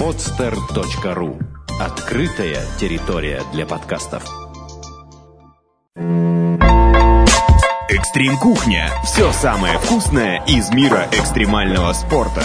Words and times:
podster.ru 0.00 1.38
Открытая 1.78 2.64
территория 2.78 3.42
для 3.52 3.66
подкастов. 3.66 4.24
Экстрим 7.90 8.38
Кухня. 8.38 8.90
Все 9.04 9.30
самое 9.32 9.78
вкусное 9.78 10.42
из 10.46 10.70
мира 10.70 11.06
экстремального 11.12 11.92
спорта. 11.92 12.42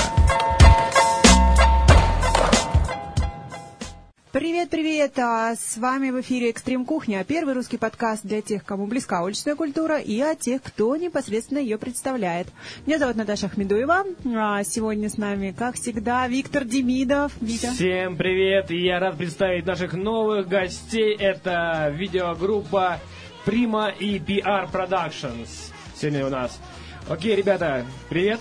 Привет-привет! 4.66 5.20
А 5.20 5.56
с 5.56 5.78
вами 5.78 6.10
в 6.10 6.20
эфире 6.22 6.50
Экстрим 6.50 6.86
Кухня, 6.86 7.24
первый 7.24 7.54
русский 7.54 7.78
подкаст 7.78 8.26
для 8.26 8.42
тех, 8.42 8.66
кому 8.66 8.88
близка 8.88 9.22
уличная 9.22 9.56
культура 9.56 10.00
и 10.00 10.20
о 10.22 10.34
тех, 10.34 10.64
кто 10.64 10.96
непосредственно 10.96 11.60
ее 11.60 11.78
представляет. 11.78 12.48
Меня 12.88 12.98
зовут 12.98 13.16
Наташа 13.16 13.46
Ахмедуева. 13.46 14.06
А 14.36 14.64
сегодня 14.64 15.10
с 15.10 15.18
нами, 15.18 15.54
как 15.56 15.76
всегда, 15.76 16.28
Виктор 16.28 16.64
Демидов. 16.64 17.34
Витя. 17.42 17.72
Всем 17.74 18.18
привет! 18.18 18.72
И 18.72 18.84
я 18.84 19.00
рад 19.00 19.18
представить 19.18 19.68
наших 19.68 19.94
новых 19.94 20.48
гостей. 20.48 21.16
Это 21.16 21.94
видеогруппа 21.96 23.00
Prima 23.46 23.96
и 23.96 24.18
PR 24.18 24.72
Productions. 24.72 25.72
Сегодня 25.96 26.26
у 26.26 26.30
нас. 26.30 26.60
Окей, 27.08 27.36
ребята, 27.36 27.86
привет. 28.10 28.40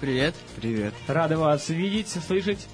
Привет. 0.00 0.34
Привет. 0.56 0.92
Рады 1.06 1.38
вас 1.38 1.70
видеть, 1.70 2.08
слышать. 2.08 2.68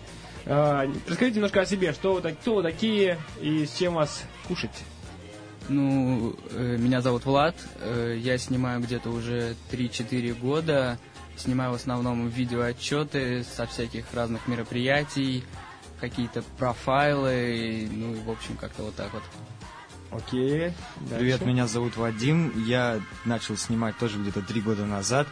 А, 0.46 0.86
расскажите 1.06 1.36
немножко 1.36 1.60
о 1.62 1.66
себе, 1.66 1.92
что 1.92 2.14
вы, 2.14 2.20
кто 2.32 2.54
вы 2.56 2.62
такие 2.62 3.18
и 3.40 3.66
с 3.66 3.74
чем 3.76 3.94
вас 3.94 4.24
кушать. 4.46 4.84
Ну, 5.68 6.36
э, 6.50 6.76
меня 6.78 7.00
зовут 7.00 7.24
Влад. 7.24 7.54
э, 7.80 8.18
Я 8.20 8.36
снимаю 8.36 8.80
где-то 8.80 9.08
уже 9.10 9.56
3-4 9.70 10.34
года. 10.34 10.98
Снимаю 11.36 11.72
в 11.72 11.76
основном 11.76 12.28
видеоотчеты 12.28 13.44
со 13.44 13.66
всяких 13.66 14.04
разных 14.12 14.46
мероприятий, 14.46 15.42
какие-то 16.00 16.42
профайлы, 16.58 17.88
ну 17.90 18.14
и 18.14 18.20
в 18.20 18.30
общем 18.30 18.56
как-то 18.56 18.82
вот 18.84 18.94
так 18.94 19.12
вот. 19.12 19.22
Окей. 20.12 20.72
Привет, 21.10 21.38
дальше. 21.40 21.44
меня 21.44 21.66
зовут 21.66 21.96
Вадим. 21.96 22.52
Я 22.66 23.00
начал 23.24 23.56
снимать 23.56 23.96
тоже 23.98 24.18
где-то 24.18 24.42
три 24.42 24.60
года 24.60 24.84
назад. 24.84 25.26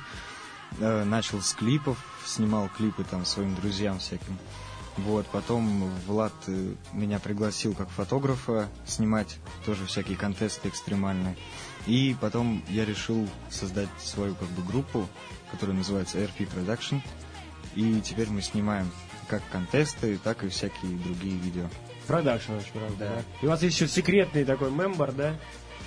Э, 0.81 1.05
начал 1.05 1.41
с 1.41 1.53
клипов, 1.53 1.99
снимал 2.27 2.69
клипы 2.77 3.05
там 3.05 3.25
своим 3.25 3.55
друзьям 3.55 3.99
всяким. 3.99 4.39
Вот, 4.99 5.27
потом 5.27 5.91
Влад 6.07 6.35
э, 6.49 6.75
меня 6.93 7.19
пригласил 7.19 7.75
как 7.75 7.89
фотографа 7.89 8.69
снимать 8.85 9.39
тоже 9.65 9.87
всякие 9.87 10.19
контесты 10.19 10.69
экстремальные. 10.69 11.37
И 11.87 12.15
потом 12.21 12.63
я 12.69 12.85
решил 12.85 13.27
создать 13.51 13.89
свою 13.99 14.35
как 14.35 14.49
бы 14.49 14.63
группу, 14.63 15.09
которая 15.51 15.77
называется 15.77 16.19
RP 16.19 16.49
Production. 16.55 17.01
И 17.75 18.01
теперь 18.03 18.29
мы 18.29 18.43
снимаем 18.43 18.91
как 19.29 19.43
контесты, 19.51 20.19
так 20.23 20.45
и 20.45 20.49
всякие 20.49 20.97
другие 20.99 21.39
видео. 21.39 21.69
Продакшн 22.07 22.53
очень 22.53 22.73
правда. 22.73 22.97
Да. 22.99 23.09
да? 23.09 23.23
И 23.41 23.47
у 23.47 23.49
вас 23.49 23.63
есть 23.63 23.81
еще 23.81 23.89
секретный 23.89 24.45
такой 24.45 24.71
member, 24.71 25.13
да? 25.13 25.39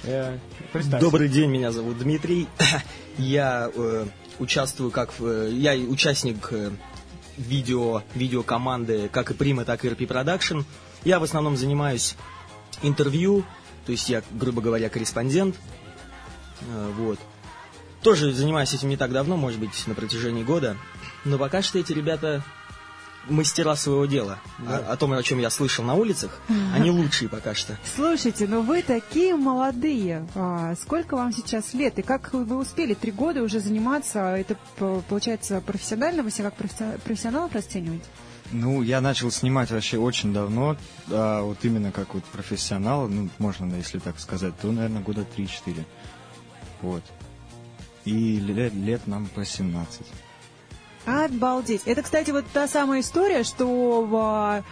Э, 0.04 0.40
представься. 0.74 1.06
Добрый 1.06 1.30
день, 1.30 1.52
меня 1.52 1.72
зовут 1.72 2.00
Дмитрий. 2.00 2.48
Я 3.18 3.70
э, 3.74 4.06
участвую 4.40 4.92
как 4.92 5.18
в, 5.20 5.26
э, 5.26 5.52
я 5.52 5.74
участник 5.74 6.50
э, 6.52 6.72
видео 7.38 8.04
видеокоманды 8.14 9.10
как 9.10 9.32
и 9.32 9.34
Прима, 9.34 9.66
так 9.66 9.86
и 9.86 9.88
RP 9.88 10.08
Production. 10.08 10.64
Я 11.04 11.20
в 11.20 11.24
основном 11.24 11.58
занимаюсь 11.58 12.16
интервью, 12.82 13.44
то 13.86 13.92
есть 13.92 14.10
я, 14.10 14.24
грубо 14.32 14.62
говоря, 14.62 14.90
корреспондент. 14.90 15.56
Э, 16.62 16.92
вот. 16.98 17.20
Тоже 18.02 18.32
занимаюсь 18.32 18.74
этим 18.74 18.90
не 18.90 18.98
так 18.98 19.12
давно, 19.12 19.36
может 19.38 19.60
быть, 19.60 19.88
на 19.88 19.96
протяжении 19.96 20.44
года. 20.44 20.78
Но 21.24 21.38
пока 21.38 21.62
что 21.62 21.80
эти 21.80 21.92
ребята 21.92 22.44
мастера 23.30 23.76
своего 23.76 24.06
дела. 24.06 24.40
О, 24.68 24.94
о 24.94 24.98
том, 24.98 25.14
о 25.14 25.24
чем 25.24 25.40
я 25.40 25.50
слышал 25.50 25.84
на 25.84 25.96
улицах, 25.96 26.40
они 26.74 26.92
лучшие 26.92 27.30
пока 27.30 27.54
что. 27.56 27.78
Слушайте, 27.96 28.48
ну 28.48 28.62
вы 28.62 28.82
такие 28.82 29.36
молодые. 29.36 30.28
А, 30.36 30.76
сколько 30.82 31.16
вам 31.16 31.32
сейчас 31.34 31.74
лет? 31.74 32.00
И 32.00 32.02
как 32.02 32.34
вы 32.34 32.58
успели 32.58 32.94
три 32.94 33.12
года 33.12 33.44
уже 33.44 33.60
заниматься? 33.60 34.36
Это, 34.36 34.56
получается, 35.10 35.62
профессионально? 35.62 36.24
Вы 36.24 36.32
себя 36.32 36.50
как 36.52 36.60
професси- 36.60 37.00
профессионалов 37.00 37.54
расцениваете? 37.54 38.06
Ну, 38.52 38.84
я 38.84 39.02
начал 39.02 39.32
снимать 39.32 39.72
вообще 39.72 39.98
очень 39.98 40.32
давно, 40.32 40.78
а 41.10 41.42
вот 41.42 41.58
именно 41.64 41.92
как 41.92 42.14
вот 42.14 42.24
профессионал, 42.26 43.08
ну, 43.08 43.28
можно, 43.40 43.68
да, 43.70 43.78
если 43.78 43.98
так 43.98 44.20
сказать, 44.20 44.54
то, 44.62 44.72
наверное, 44.72 45.02
года 45.02 45.26
3-4. 45.36 45.84
Вот. 46.82 47.04
И 48.06 48.38
лет, 48.38 48.74
лет 48.76 49.08
нам 49.08 49.26
по 49.26 49.44
17. 49.44 50.02
Обалдеть. 51.06 51.84
Это, 51.86 52.02
кстати, 52.02 52.32
вот 52.32 52.46
та 52.52 52.68
самая 52.68 53.02
история, 53.02 53.44
что 53.44 54.02
в, 54.02 54.16
а, 54.16 54.64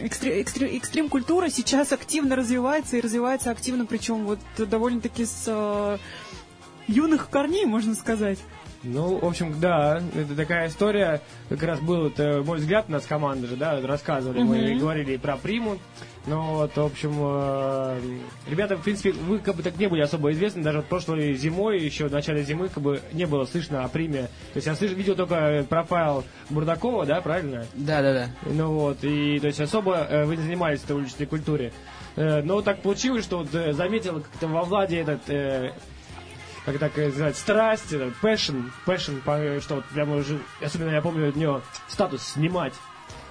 экстре- 0.00 0.42
экстре- 0.42 0.76
экстрим-культура 0.76 1.48
сейчас 1.50 1.92
активно 1.92 2.36
развивается 2.36 2.96
и 2.96 3.00
развивается 3.00 3.50
активно, 3.50 3.86
причем 3.86 4.24
вот 4.24 4.38
довольно-таки 4.56 5.24
с 5.24 5.44
а, 5.48 5.98
юных 6.86 7.28
корней, 7.30 7.64
можно 7.66 7.94
сказать. 7.94 8.38
Ну, 8.84 9.18
в 9.18 9.24
общем, 9.24 9.58
да, 9.60 10.00
это 10.14 10.36
такая 10.36 10.68
история, 10.68 11.20
как 11.48 11.62
раз 11.64 11.80
был, 11.80 12.06
это, 12.06 12.42
мой 12.46 12.58
взгляд, 12.58 12.84
у 12.88 12.92
нас 12.92 13.06
команда 13.06 13.48
же, 13.48 13.56
да, 13.56 13.80
рассказывали, 13.80 14.42
мы 14.42 14.70
Мгм. 14.70 14.78
говорили 14.78 15.14
и 15.14 15.18
про 15.18 15.36
приму, 15.36 15.78
ну 16.26 16.42
вот, 16.54 16.76
в 16.76 16.80
общем, 16.84 17.12
э, 17.18 18.00
ребята, 18.48 18.76
в 18.76 18.82
принципе, 18.82 19.10
вы 19.12 19.40
как 19.40 19.56
бы 19.56 19.64
так 19.64 19.76
не 19.78 19.88
были 19.88 20.02
особо 20.02 20.30
известны, 20.30 20.62
даже 20.62 20.78
вот 20.78 20.86
прошлой 20.86 21.34
зимой, 21.34 21.80
еще 21.80 22.06
в 22.06 22.12
начале 22.12 22.44
зимы, 22.44 22.68
как 22.68 22.82
бы 22.82 23.00
не 23.12 23.26
было 23.26 23.46
слышно 23.46 23.82
о 23.82 23.88
приме, 23.88 24.22
то 24.52 24.56
есть 24.56 24.68
я 24.68 24.76
слышал, 24.76 24.96
видел 24.96 25.16
только 25.16 25.66
профайл 25.68 26.22
Бурдакова, 26.48 27.04
да, 27.04 27.20
правильно? 27.20 27.66
Да-да-да. 27.74 28.28
Ну 28.46 28.72
вот, 28.74 28.98
и 29.02 29.40
то 29.40 29.48
есть 29.48 29.60
особо 29.60 29.96
э, 30.08 30.24
вы 30.24 30.36
не 30.36 30.42
занимались 30.42 30.84
этой 30.84 30.94
уличной 30.94 31.26
культуре. 31.26 31.72
Э, 32.14 32.42
но 32.42 32.62
так 32.62 32.82
получилось, 32.82 33.24
что 33.24 33.38
вот 33.38 33.52
э, 33.54 33.72
заметил 33.72 34.20
как-то 34.20 34.46
во 34.46 34.62
Владе 34.62 35.00
этот, 35.00 35.28
э, 35.28 35.72
как 36.72 36.78
так 36.80 36.92
сказать, 36.92 37.36
страсть, 37.36 37.92
этот, 37.92 38.14
passion, 38.22 38.70
passion, 38.86 39.60
что 39.60 39.76
вот 39.76 39.84
прямо 39.86 40.16
уже, 40.16 40.38
особенно 40.62 40.90
я 40.90 41.02
помню 41.02 41.28
от 41.28 41.36
него 41.36 41.62
статус 41.88 42.22
снимать. 42.22 42.74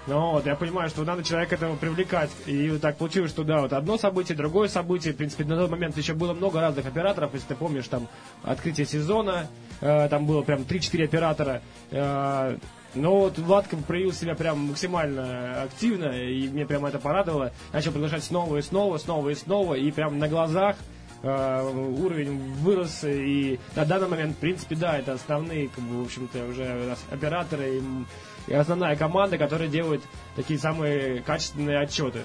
Ну 0.08 0.32
вот, 0.32 0.46
я 0.46 0.56
понимаю, 0.56 0.90
что 0.90 1.04
надо 1.04 1.22
человека 1.22 1.56
этого 1.56 1.76
привлекать. 1.76 2.30
И 2.46 2.70
вот 2.70 2.80
так 2.80 2.98
получилось, 2.98 3.30
что 3.32 3.44
да, 3.44 3.60
вот 3.60 3.74
одно 3.74 3.98
событие, 3.98 4.38
другое 4.38 4.70
событие. 4.70 5.14
В 5.14 5.18
принципе, 5.18 5.44
на 5.44 5.58
тот 5.58 5.70
момент 5.70 5.98
еще 5.98 6.14
было 6.14 6.34
много 6.34 6.62
разных 6.62 6.86
операторов. 6.86 7.34
Если 7.34 7.48
ты 7.48 7.56
помнишь, 7.56 7.90
там 7.90 8.08
открытие 8.44 8.88
сезона, 8.88 9.48
э, 9.82 10.08
там 10.10 10.26
было 10.26 10.44
прям 10.44 10.62
3-4 10.62 11.04
оператора. 11.04 11.62
Э, 11.92 12.58
но 12.96 13.18
вот 13.18 13.38
Влад 13.38 13.68
как 13.68 13.80
бы 13.80 13.86
проявил 13.86 14.14
себя 14.14 14.34
прям 14.36 14.70
максимально 14.70 15.64
активно, 15.64 16.06
и 16.06 16.48
мне 16.48 16.66
прям 16.66 16.86
это 16.86 17.00
порадовало. 17.00 17.52
Начал 17.74 17.92
приглашать 17.92 18.24
снова 18.24 18.56
и 18.56 18.62
снова, 18.62 18.98
снова 18.98 19.30
и 19.30 19.36
снова, 19.36 19.74
и 19.74 19.92
прям 19.92 20.20
на 20.20 20.30
глазах 20.30 20.78
уровень 21.24 22.38
вырос, 22.56 23.04
и 23.04 23.60
на 23.76 23.86
данный 23.86 24.08
момент, 24.08 24.36
в 24.36 24.40
принципе, 24.40 24.76
да, 24.76 24.98
это 24.98 25.14
основные, 25.14 25.68
как 25.70 25.84
бы, 25.84 26.04
в 26.04 26.06
общем-то, 26.06 26.46
уже 26.46 26.96
операторы 27.12 27.78
и, 27.78 28.52
и 28.52 28.54
основная 28.54 28.96
команда, 28.96 29.38
которая 29.38 29.68
делает 29.68 30.02
такие 30.36 30.60
самые 30.60 31.22
качественные 31.22 31.80
отчеты 31.80 32.22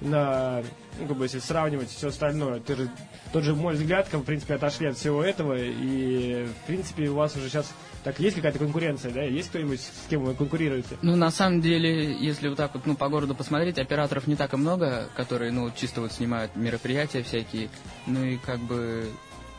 на, 0.00 0.62
ну, 0.98 1.06
как 1.06 1.16
бы, 1.16 1.24
если 1.24 1.38
сравнивать 1.38 1.90
все 1.90 2.08
остальное, 2.08 2.60
ты 2.60 2.76
же, 2.76 2.90
тот 3.32 3.44
же 3.44 3.54
мой 3.54 3.74
взгляд, 3.74 4.08
как, 4.10 4.20
в 4.20 4.24
принципе, 4.24 4.54
отошли 4.54 4.88
от 4.88 4.96
всего 4.96 5.22
этого, 5.22 5.56
и, 5.56 6.46
в 6.46 6.66
принципе, 6.66 7.08
у 7.08 7.14
вас 7.14 7.36
уже 7.36 7.48
сейчас, 7.48 7.72
так, 8.04 8.20
есть 8.20 8.36
какая-то 8.36 8.58
конкуренция, 8.58 9.10
да? 9.10 9.22
Есть 9.22 9.48
кто-нибудь, 9.48 9.80
с 9.80 10.06
кем 10.08 10.24
вы 10.24 10.34
конкурируете? 10.34 10.96
Ну, 11.02 11.16
на 11.16 11.30
самом 11.30 11.60
деле, 11.60 12.12
если 12.12 12.48
вот 12.48 12.58
так 12.58 12.74
вот, 12.74 12.86
ну, 12.86 12.94
по 12.94 13.08
городу 13.08 13.34
посмотреть, 13.34 13.78
операторов 13.78 14.26
не 14.26 14.36
так 14.36 14.52
и 14.52 14.56
много, 14.56 15.08
которые, 15.14 15.52
ну, 15.52 15.70
чисто 15.74 16.00
вот 16.00 16.12
снимают 16.12 16.54
мероприятия 16.56 17.22
всякие. 17.22 17.70
Ну 18.06 18.24
и 18.24 18.36
как 18.36 18.58
бы 18.60 19.10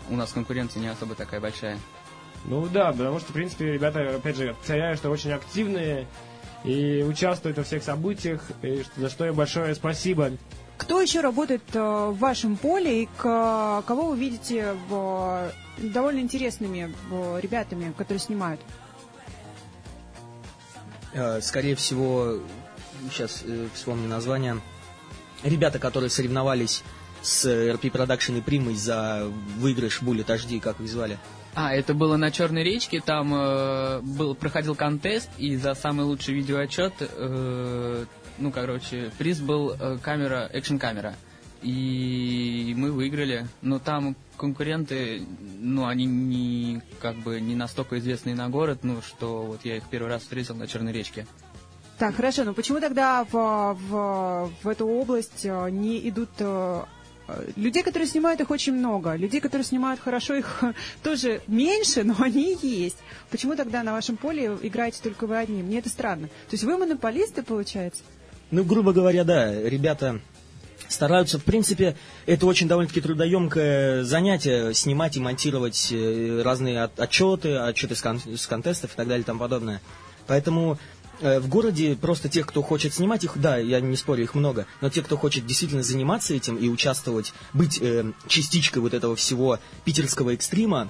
у 0.09 0.15
нас 0.15 0.31
конкуренция 0.31 0.81
не 0.81 0.87
особо 0.87 1.15
такая 1.15 1.41
большая. 1.41 1.77
Ну 2.45 2.67
да, 2.67 2.91
потому 2.91 3.19
что, 3.19 3.31
в 3.31 3.33
принципе, 3.33 3.73
ребята, 3.73 4.15
опять 4.15 4.37
же, 4.37 4.55
царя, 4.63 4.95
что 4.95 5.09
очень 5.09 5.31
активные 5.31 6.07
и 6.63 7.03
участвуют 7.07 7.57
во 7.57 7.63
всех 7.63 7.83
событиях, 7.83 8.41
и 8.61 8.83
за 8.97 9.09
что 9.09 9.25
им 9.25 9.35
большое 9.35 9.73
спасибо. 9.75 10.31
Кто 10.77 11.01
еще 11.01 11.21
работает 11.21 11.63
э, 11.73 11.79
в 11.79 12.17
вашем 12.19 12.55
поле 12.55 13.03
и 13.03 13.09
к- 13.17 13.81
кого 13.87 14.09
вы 14.11 14.17
видите 14.17 14.75
в, 14.89 15.51
довольно 15.79 16.19
интересными 16.19 16.93
э, 17.11 17.39
ребятами, 17.41 17.93
которые 17.97 18.19
снимают? 18.19 18.61
Э, 21.13 21.41
Скорее 21.41 21.75
всего, 21.75 22.39
сейчас 23.11 23.43
э, 23.45 23.67
вспомню 23.73 24.07
название. 24.07 24.59
Ребята, 25.43 25.79
которые 25.79 26.09
соревновались 26.09 26.83
с 27.23 27.45
э, 27.45 27.71
RP 27.73 27.91
Production 27.91 28.37
и 28.37 28.41
Примой 28.41 28.75
за 28.75 29.27
выигрыш 29.57 30.01
Bullet 30.01 30.25
HD, 30.27 30.59
как 30.59 30.79
их 30.79 30.89
звали. 30.89 31.17
А, 31.59 31.73
это 31.73 31.95
было 31.95 32.17
на 32.17 32.29
Черной 32.29 32.61
речке, 32.61 33.01
там 33.03 33.33
э, 33.33 33.99
был, 34.01 34.35
проходил 34.35 34.75
контест, 34.75 35.27
и 35.39 35.55
за 35.55 35.73
самый 35.73 36.05
лучший 36.05 36.35
видеоотчет, 36.35 36.93
э, 36.99 38.05
ну, 38.37 38.51
короче, 38.51 39.11
приз 39.17 39.39
был 39.39 39.71
э, 39.71 39.97
камера, 39.99 40.47
экшн-камера. 40.53 41.15
И 41.63 42.75
мы 42.77 42.91
выиграли. 42.91 43.47
Но 43.63 43.79
там 43.79 44.15
конкуренты, 44.37 45.23
ну, 45.57 45.87
они 45.87 46.05
не, 46.05 46.83
как 47.01 47.15
бы, 47.15 47.41
не 47.41 47.55
настолько 47.55 47.97
известные 47.97 48.35
на 48.35 48.49
город, 48.49 48.81
ну, 48.83 49.01
что 49.01 49.41
вот 49.41 49.61
я 49.63 49.77
их 49.77 49.83
первый 49.89 50.09
раз 50.09 50.21
встретил 50.21 50.53
на 50.53 50.67
Черной 50.67 50.93
речке. 50.93 51.25
Так, 51.97 52.17
хорошо, 52.17 52.43
но 52.43 52.53
почему 52.53 52.79
тогда 52.79 53.23
в, 53.23 53.31
в, 53.31 54.51
в 54.61 54.67
эту 54.67 54.85
область 54.85 55.43
э, 55.43 55.69
не 55.71 56.07
идут 56.07 56.29
э, 56.37 56.83
Людей, 57.55 57.83
которые 57.83 58.07
снимают, 58.07 58.39
их 58.41 58.49
очень 58.51 58.73
много. 58.73 59.15
Людей, 59.15 59.41
которые 59.41 59.65
снимают 59.65 59.99
хорошо, 59.99 60.35
их 60.35 60.63
тоже 61.03 61.41
меньше, 61.47 62.03
но 62.03 62.15
они 62.19 62.57
есть. 62.61 62.97
Почему 63.29 63.55
тогда 63.55 63.83
на 63.83 63.93
вашем 63.93 64.15
поле 64.17 64.57
играете 64.61 64.99
только 65.03 65.27
вы 65.27 65.37
одни? 65.37 65.61
Мне 65.61 65.79
это 65.79 65.89
странно. 65.89 66.27
То 66.27 66.53
есть 66.53 66.63
вы 66.63 66.77
монополисты, 66.77 67.43
получается? 67.43 68.01
Ну, 68.49 68.63
грубо 68.63 68.93
говоря, 68.93 69.25
да, 69.25 69.51
ребята 69.61 70.21
стараются, 70.87 71.37
в 71.37 71.43
принципе, 71.43 71.97
это 72.25 72.45
очень 72.45 72.69
довольно-таки 72.69 73.01
трудоемкое 73.01 74.03
занятие, 74.05 74.73
снимать 74.73 75.17
и 75.17 75.19
монтировать 75.19 75.89
э, 75.91 76.41
разные 76.43 76.83
от- 76.83 76.97
отчеты, 76.97 77.55
отчеты 77.57 77.95
с, 77.95 78.01
кон- 78.01 78.21
с 78.37 78.47
контестов 78.47 78.93
и 78.93 78.95
так 78.95 79.05
далее 79.07 79.23
и 79.23 79.25
тому 79.25 79.39
подобное. 79.39 79.81
Поэтому 80.27 80.73
э, 80.73 80.77
в 81.19 81.47
городе 81.47 81.95
просто 81.95 82.29
тех, 82.29 82.45
кто 82.45 82.61
хочет 82.61 82.93
снимать 82.93 83.23
их, 83.23 83.33
да, 83.37 83.57
я 83.57 83.79
не 83.79 83.95
спорю, 83.95 84.23
их 84.23 84.35
много, 84.35 84.67
но 84.81 84.89
те, 84.89 85.01
кто 85.01 85.17
хочет 85.17 85.45
действительно 85.45 85.83
заниматься 85.83 86.33
этим 86.33 86.57
и 86.57 86.69
участвовать, 86.69 87.33
быть 87.53 87.79
э, 87.81 88.11
частичкой 88.27 88.81
вот 88.81 88.93
этого 88.93 89.15
всего 89.15 89.59
питерского 89.83 90.33
экстрима, 90.33 90.89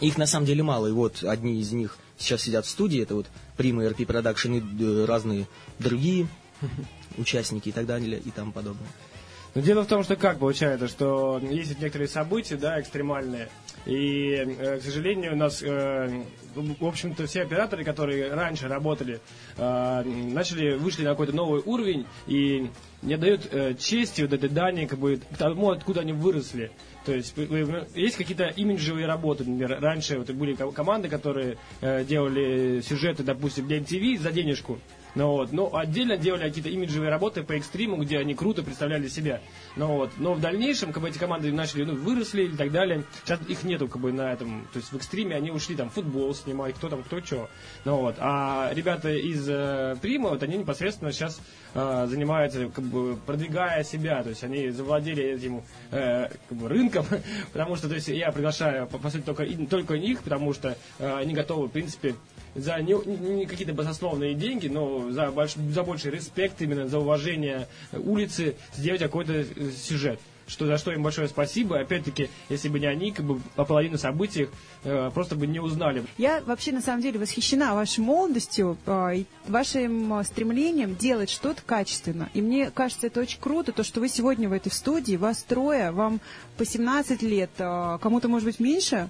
их 0.00 0.16
на 0.16 0.26
самом 0.26 0.46
деле 0.46 0.62
мало. 0.62 0.86
И 0.86 0.92
вот 0.92 1.22
одни 1.22 1.60
из 1.60 1.72
них 1.72 1.98
сейчас 2.18 2.42
сидят 2.42 2.64
в 2.66 2.70
студии, 2.70 3.02
это 3.02 3.14
вот 3.14 3.26
Prima 3.58 3.88
RP 3.90 4.06
Production 4.06 4.58
и 4.58 4.82
э, 4.82 5.04
разные 5.04 5.46
другие 5.78 6.28
участники 7.18 7.68
и 7.68 7.72
так 7.72 7.86
далее 7.86 8.18
и 8.18 8.30
тому 8.30 8.52
подобное. 8.52 8.88
Но 9.54 9.62
дело 9.62 9.82
в 9.82 9.88
том, 9.88 10.04
что 10.04 10.14
как 10.14 10.38
получается, 10.38 10.86
что 10.86 11.40
есть 11.42 11.80
некоторые 11.80 12.08
события, 12.08 12.56
да, 12.56 12.80
экстремальные, 12.80 13.48
и, 13.84 14.34
э, 14.34 14.78
к 14.78 14.82
сожалению, 14.82 15.32
у 15.32 15.36
нас, 15.36 15.60
э, 15.62 16.22
в 16.54 16.86
общем-то, 16.86 17.26
все 17.26 17.42
операторы, 17.42 17.82
которые 17.82 18.32
раньше 18.32 18.68
работали, 18.68 19.20
э, 19.56 20.02
начали, 20.04 20.76
вышли 20.76 21.02
на 21.02 21.10
какой-то 21.10 21.34
новый 21.34 21.62
уровень 21.64 22.06
и 22.28 22.70
не 23.02 23.16
дают 23.16 23.50
чести 23.78 24.22
вот 24.22 24.32
этой 24.34 24.50
дани, 24.50 24.84
как 24.86 24.98
бы, 24.98 25.20
тому, 25.38 25.70
откуда 25.70 26.02
они 26.02 26.12
выросли. 26.12 26.70
То 27.06 27.14
есть 27.14 27.34
есть 27.94 28.16
какие-то 28.16 28.48
имиджевые 28.48 29.06
работы, 29.06 29.44
например, 29.44 29.80
раньше 29.80 30.18
вот 30.18 30.30
были 30.30 30.54
ко- 30.54 30.70
команды, 30.70 31.08
которые 31.08 31.56
делали 31.80 32.82
сюжеты, 32.82 33.22
допустим, 33.22 33.66
для 33.66 33.78
MTV 33.78 34.18
за 34.18 34.30
денежку, 34.32 34.78
ну 35.14 35.32
вот, 35.32 35.52
но 35.52 35.74
отдельно 35.74 36.16
делали 36.16 36.48
какие-то 36.48 36.70
имиджевые 36.70 37.10
работы 37.10 37.42
по 37.42 37.52
экстриму, 37.52 37.96
где 37.96 38.18
они 38.18 38.34
круто 38.34 38.62
представляли 38.62 39.08
себя. 39.08 39.40
Ну 39.76 39.88
вот, 39.88 40.12
но 40.18 40.34
в 40.34 40.40
дальнейшем, 40.40 40.92
как 40.92 41.02
бы 41.02 41.08
эти 41.08 41.18
команды 41.18 41.52
начали, 41.52 41.84
ну, 41.84 41.94
выросли 41.94 42.44
и 42.44 42.56
так 42.56 42.70
далее. 42.70 43.04
Сейчас 43.24 43.40
их 43.48 43.64
нету, 43.64 43.88
как 43.88 44.00
бы, 44.00 44.12
на 44.12 44.32
этом, 44.32 44.66
то 44.72 44.78
есть 44.78 44.92
в 44.92 44.96
экстриме 44.96 45.36
они 45.36 45.50
ушли 45.50 45.74
там 45.76 45.90
футбол 45.90 46.34
снимать, 46.34 46.74
кто 46.74 46.88
там, 46.88 47.02
кто 47.02 47.20
что. 47.20 47.48
Ну 47.84 47.96
вот, 47.96 48.16
а 48.18 48.70
ребята 48.72 49.10
из 49.10 49.48
э, 49.48 49.96
Прима, 50.00 50.30
вот 50.30 50.42
они 50.42 50.58
непосредственно 50.58 51.12
сейчас 51.12 51.40
э, 51.74 52.06
занимаются, 52.08 52.68
как 52.68 52.84
бы, 52.84 53.16
продвигая 53.26 53.82
себя, 53.84 54.22
то 54.22 54.30
есть 54.30 54.44
они 54.44 54.70
завладели 54.70 55.22
этим 55.22 55.62
э, 55.90 56.28
как 56.48 56.58
бы, 56.58 56.68
рынком, 56.68 57.06
потому 57.52 57.76
что, 57.76 57.88
то 57.88 57.94
есть 57.94 58.08
я 58.08 58.30
приглашаю, 58.32 58.86
по, 58.86 58.98
по 58.98 59.10
сути, 59.10 59.22
только, 59.22 59.46
только 59.68 59.98
них, 59.98 60.22
потому 60.22 60.52
что 60.54 60.76
э, 60.98 61.16
они 61.16 61.34
готовы, 61.34 61.66
в 61.66 61.70
принципе, 61.70 62.14
за 62.54 62.80
не, 62.80 62.94
не 63.06 63.46
какие-то 63.46 63.74
баснословные 63.74 64.34
деньги, 64.34 64.68
но 64.68 65.10
за, 65.10 65.30
больш, 65.30 65.54
за 65.54 65.82
больший 65.82 66.10
респект, 66.10 66.60
именно 66.62 66.88
за 66.88 66.98
уважение 66.98 67.68
улицы, 67.92 68.56
сделать 68.76 69.00
какой-то 69.00 69.32
э, 69.32 69.44
сюжет. 69.76 70.20
Что, 70.50 70.66
за 70.66 70.78
что 70.78 70.90
им 70.90 71.04
большое 71.04 71.28
спасибо. 71.28 71.78
Опять-таки, 71.78 72.28
если 72.48 72.68
бы 72.68 72.80
не 72.80 72.86
они, 72.86 73.12
как 73.12 73.24
бы 73.24 73.40
по 73.54 73.64
половину 73.64 73.98
событий 73.98 74.48
э, 74.82 75.10
просто 75.14 75.36
бы 75.36 75.46
не 75.46 75.60
узнали. 75.60 76.04
Я 76.18 76.42
вообще 76.44 76.72
на 76.72 76.80
самом 76.80 77.02
деле 77.02 77.20
восхищена 77.20 77.72
вашей 77.76 78.00
молодостью 78.00 78.76
и 79.14 79.26
вашим 79.46 80.12
а, 80.12 80.24
стремлением 80.24 80.96
делать 80.96 81.30
что-то 81.30 81.62
качественно. 81.64 82.28
И 82.34 82.42
мне 82.42 82.72
кажется, 82.72 83.06
это 83.06 83.20
очень 83.20 83.38
круто, 83.40 83.70
то, 83.70 83.84
что 83.84 84.00
вы 84.00 84.08
сегодня 84.08 84.48
в 84.48 84.52
этой 84.52 84.72
студии, 84.72 85.14
вас 85.14 85.44
трое, 85.44 85.92
вам 85.92 86.20
по 86.56 86.64
17 86.64 87.22
лет, 87.22 87.50
а, 87.60 87.98
кому-то, 87.98 88.26
может 88.26 88.46
быть, 88.46 88.58
меньше, 88.58 89.08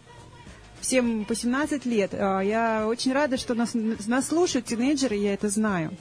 всем 0.80 1.24
по 1.24 1.34
17 1.34 1.84
лет. 1.86 2.10
А, 2.14 2.40
Я 2.40 2.86
очень 2.86 3.12
рада, 3.12 3.36
что 3.36 3.54
нас, 3.54 3.70
нас 3.74 4.28
слушают 4.28 4.66
тинейджеры, 4.66 5.16
я 5.16 5.34
это 5.34 5.48
знаю. 5.48 5.92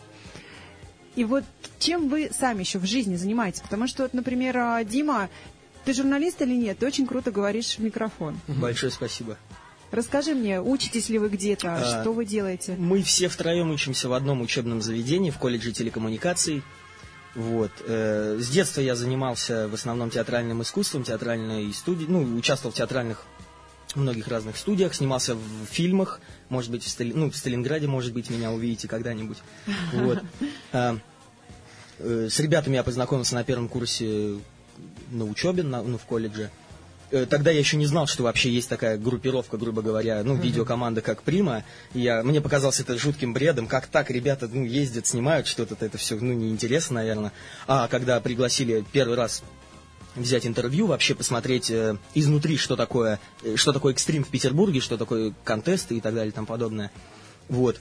И 1.15 1.23
вот 1.25 1.43
чем 1.79 2.07
вы 2.09 2.29
сами 2.37 2.61
еще 2.61 2.79
в 2.79 2.85
жизни 2.85 3.15
занимаетесь? 3.15 3.61
Потому 3.61 3.87
что, 3.87 4.03
вот, 4.03 4.13
например, 4.13 4.57
а, 4.57 4.83
Дима, 4.83 5.29
ты 5.85 5.93
журналист 5.93 6.41
или 6.41 6.55
нет? 6.55 6.79
Ты 6.79 6.85
очень 6.87 7.07
круто 7.07 7.31
говоришь 7.31 7.75
в 7.75 7.79
микрофон. 7.79 8.39
Большое 8.47 8.91
спасибо. 8.91 9.37
Расскажи 9.91 10.35
мне, 10.35 10.61
учитесь 10.61 11.09
ли 11.09 11.17
вы 11.17 11.29
где-то, 11.29 11.75
А, 11.75 12.01
что 12.01 12.11
вы 12.13 12.23
делаете? 12.25 12.75
Мы 12.77 13.01
все 13.01 13.27
втроем 13.27 13.71
учимся 13.71 14.07
в 14.07 14.13
одном 14.13 14.41
учебном 14.41 14.81
заведении, 14.81 15.31
в 15.31 15.39
колледже 15.39 15.71
телекоммуникаций. 15.71 16.61
Вот. 17.35 17.71
э, 17.87 18.37
С 18.39 18.49
детства 18.49 18.81
я 18.81 18.95
занимался 18.95 19.67
в 19.67 19.73
основном 19.73 20.09
театральным 20.11 20.61
искусством, 20.61 21.03
театральной 21.03 21.73
студии, 21.73 22.05
ну, 22.07 22.21
участвовал 22.35 22.71
в 22.71 22.75
театральных 22.77 23.23
многих 23.95 24.27
разных 24.27 24.57
студиях, 24.57 24.93
снимался 24.93 25.35
в 25.35 25.65
фильмах, 25.69 26.19
может 26.49 26.71
быть, 26.71 26.83
в, 26.83 26.87
Стали- 26.87 27.13
ну, 27.13 27.31
в 27.31 27.35
Сталинграде, 27.35 27.87
может 27.87 28.13
быть, 28.13 28.29
меня 28.29 28.51
увидите 28.51 28.87
когда-нибудь. 28.87 29.37
Вот. 29.93 30.19
А, 30.71 30.97
э, 31.97 32.27
С 32.29 32.39
ребятами 32.39 32.75
я 32.75 32.83
познакомился 32.83 33.33
на 33.35 33.43
первом 33.43 33.67
курсе 33.67 34.35
на 35.11 35.25
учебе, 35.25 35.63
на- 35.63 35.81
ну, 35.81 35.97
в 35.97 36.05
колледже. 36.05 36.51
Э, 37.11 37.25
Тогда 37.25 37.49
я 37.49 37.57
еще 37.57 37.77
не 37.77 37.87
знал, 37.87 38.05
что 38.05 38.23
вообще 38.23 38.51
есть 38.51 38.69
такая 38.69 38.97
группировка, 38.97 39.57
грубо 39.57 39.81
говоря, 39.81 40.21
ну, 40.23 40.35
видеокоманда 40.35 41.01
как 41.01 41.23
Прима. 41.23 41.63
Я, 41.93 42.21
мне 42.23 42.39
показалось 42.41 42.79
это 42.79 42.97
жутким 42.97 43.33
бредом. 43.33 43.65
Как 43.67 43.87
так 43.87 44.11
ребята 44.11 44.47
ну, 44.51 44.63
ездят, 44.63 45.07
снимают 45.07 45.47
что-то, 45.47 45.75
это 45.83 45.97
все 45.97 46.15
ну, 46.15 46.33
неинтересно, 46.33 46.95
наверное. 46.95 47.31
А 47.67 47.87
когда 47.87 48.19
пригласили 48.19 48.85
первый 48.91 49.17
раз 49.17 49.43
взять 50.15 50.45
интервью, 50.45 50.87
вообще 50.87 51.15
посмотреть 51.15 51.69
э, 51.69 51.97
изнутри, 52.13 52.57
что 52.57 52.75
такое, 52.75 53.19
э, 53.43 53.55
что 53.55 53.73
такое 53.73 53.93
экстрим 53.93 54.23
в 54.23 54.29
Петербурге, 54.29 54.79
что 54.79 54.97
такое 54.97 55.33
контесты 55.43 55.97
и 55.97 56.01
так 56.01 56.13
далее 56.13 56.31
и 56.31 56.33
тому 56.33 56.47
подобное. 56.47 56.91
Вот. 57.47 57.79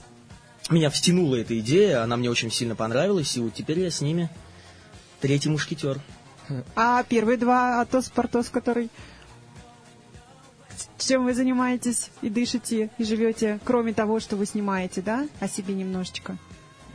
Меня 0.71 0.91
втянула 0.91 1.37
эта 1.37 1.59
идея, 1.61 2.03
она 2.03 2.17
мне 2.17 2.31
очень 2.31 2.51
сильно 2.51 2.75
понравилась, 2.75 3.37
и 3.37 3.41
вот 3.41 3.55
теперь 3.55 3.81
я 3.81 3.91
с 3.91 4.01
ними 4.01 4.31
третий 5.21 5.49
мушкетер. 5.49 6.01
А 6.75 7.03
первые 7.05 7.39
два, 7.39 7.81
Атос, 7.81 8.09
Портос, 8.09 8.49
который... 8.49 8.91
Чем 10.99 11.25
вы 11.25 11.35
занимаетесь 11.35 12.11
и 12.23 12.29
дышите, 12.29 12.91
и 12.99 13.05
живете, 13.05 13.59
кроме 13.65 13.93
того, 13.93 14.21
что 14.21 14.37
вы 14.37 14.47
снимаете, 14.47 15.01
да? 15.01 15.29
О 15.41 15.49
себе 15.49 15.75
немножечко. 15.75 16.37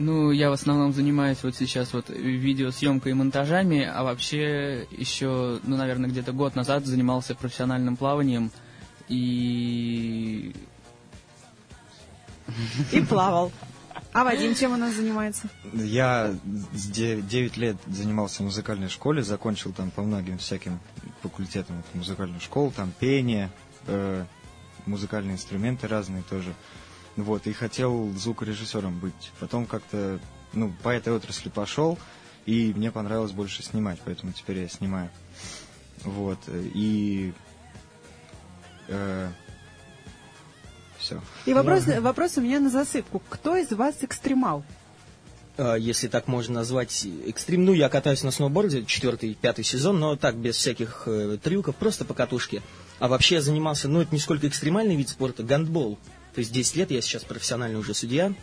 Ну, 0.03 0.31
я 0.31 0.49
в 0.49 0.53
основном 0.53 0.91
занимаюсь 0.91 1.41
вот 1.43 1.55
сейчас 1.55 1.93
вот 1.93 2.09
видеосъемкой 2.09 3.13
и 3.13 3.15
монтажами, 3.15 3.85
а 3.85 4.03
вообще 4.03 4.85
еще, 4.91 5.61
ну, 5.63 5.77
наверное, 5.77 6.09
где-то 6.09 6.33
год 6.33 6.57
назад 6.57 6.85
занимался 6.85 7.35
профессиональным 7.35 7.95
плаванием 7.95 8.51
и 9.07 10.53
И 12.91 12.99
плавал. 12.99 13.53
А 14.11 14.25
Вадим 14.25 14.53
чем 14.55 14.73
у 14.73 14.77
нас 14.77 14.93
занимается? 14.93 15.47
Я 15.73 16.35
с 16.73 16.87
9 16.87 17.57
лет 17.57 17.77
занимался 17.87 18.43
в 18.43 18.47
музыкальной 18.47 18.89
школе, 18.89 19.23
закончил 19.23 19.71
там 19.71 19.89
по 19.89 20.01
многим 20.01 20.37
всяким 20.37 20.79
факультетам 21.21 21.81
музыкальную 21.93 22.41
школу, 22.41 22.73
там 22.75 22.91
пение, 22.99 23.49
э, 23.87 24.25
музыкальные 24.85 25.35
инструменты 25.35 25.87
разные 25.87 26.23
тоже. 26.23 26.53
Вот, 27.15 27.45
и 27.47 27.53
хотел 27.53 28.11
звукорежиссером 28.13 28.99
быть. 28.99 29.31
Потом 29.39 29.65
как-то, 29.65 30.19
ну, 30.53 30.73
по 30.81 30.89
этой 30.89 31.13
отрасли 31.13 31.49
пошел, 31.49 31.99
и 32.45 32.73
мне 32.75 32.91
понравилось 32.91 33.31
больше 33.31 33.63
снимать, 33.63 33.99
поэтому 34.03 34.31
теперь 34.31 34.59
я 34.59 34.67
снимаю. 34.67 35.09
Вот, 36.03 36.39
э, 36.47 36.63
и... 36.73 37.33
все. 40.97 41.21
И 41.45 41.53
вопрос, 41.53 41.85
вопрос 41.85 42.37
у 42.37 42.41
меня 42.41 42.59
на 42.59 42.69
засыпку. 42.69 43.21
Кто 43.29 43.55
из 43.55 43.71
вас 43.71 43.95
экстремал? 44.01 44.63
А, 45.57 45.75
если 45.75 46.07
так 46.07 46.27
можно 46.27 46.55
назвать 46.55 47.05
экстрим. 47.27 47.65
Ну, 47.65 47.73
я 47.73 47.89
катаюсь 47.89 48.23
на 48.23 48.31
сноуборде, 48.31 48.85
четвертый, 48.85 49.35
пятый 49.39 49.63
сезон, 49.63 49.99
но 49.99 50.15
так, 50.15 50.35
без 50.35 50.55
всяких 50.55 51.03
э, 51.05 51.37
трюков, 51.41 51.75
просто 51.75 52.05
по 52.05 52.13
катушке. 52.13 52.61
А 52.99 53.07
вообще 53.07 53.35
я 53.35 53.41
занимался, 53.41 53.87
ну, 53.87 54.01
это 54.01 54.13
не 54.13 54.19
сколько 54.19 54.47
экстремальный 54.47 54.95
вид 54.95 55.09
спорта, 55.09 55.43
гандбол. 55.43 55.99
То 56.33 56.39
есть 56.39 56.51
10 56.51 56.75
лет 56.75 56.91
я 56.91 57.01
сейчас 57.01 57.23
профессиональный 57.23 57.79
уже 57.79 57.93
судья, 57.93 58.33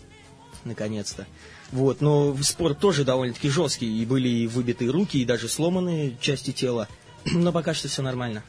наконец-то. 0.64 1.26
Вот, 1.72 2.00
но 2.00 2.36
спорт 2.42 2.78
тоже 2.78 3.04
довольно-таки 3.04 3.48
жесткий, 3.48 4.00
и 4.02 4.04
были 4.06 4.28
и 4.28 4.46
выбитые 4.46 4.90
руки, 4.90 5.18
и 5.18 5.24
даже 5.24 5.48
сломанные 5.48 6.16
части 6.20 6.52
тела. 6.52 6.88
Но 7.24 7.52
пока 7.52 7.74
что 7.74 7.88
все 7.88 8.02
нормально. 8.02 8.42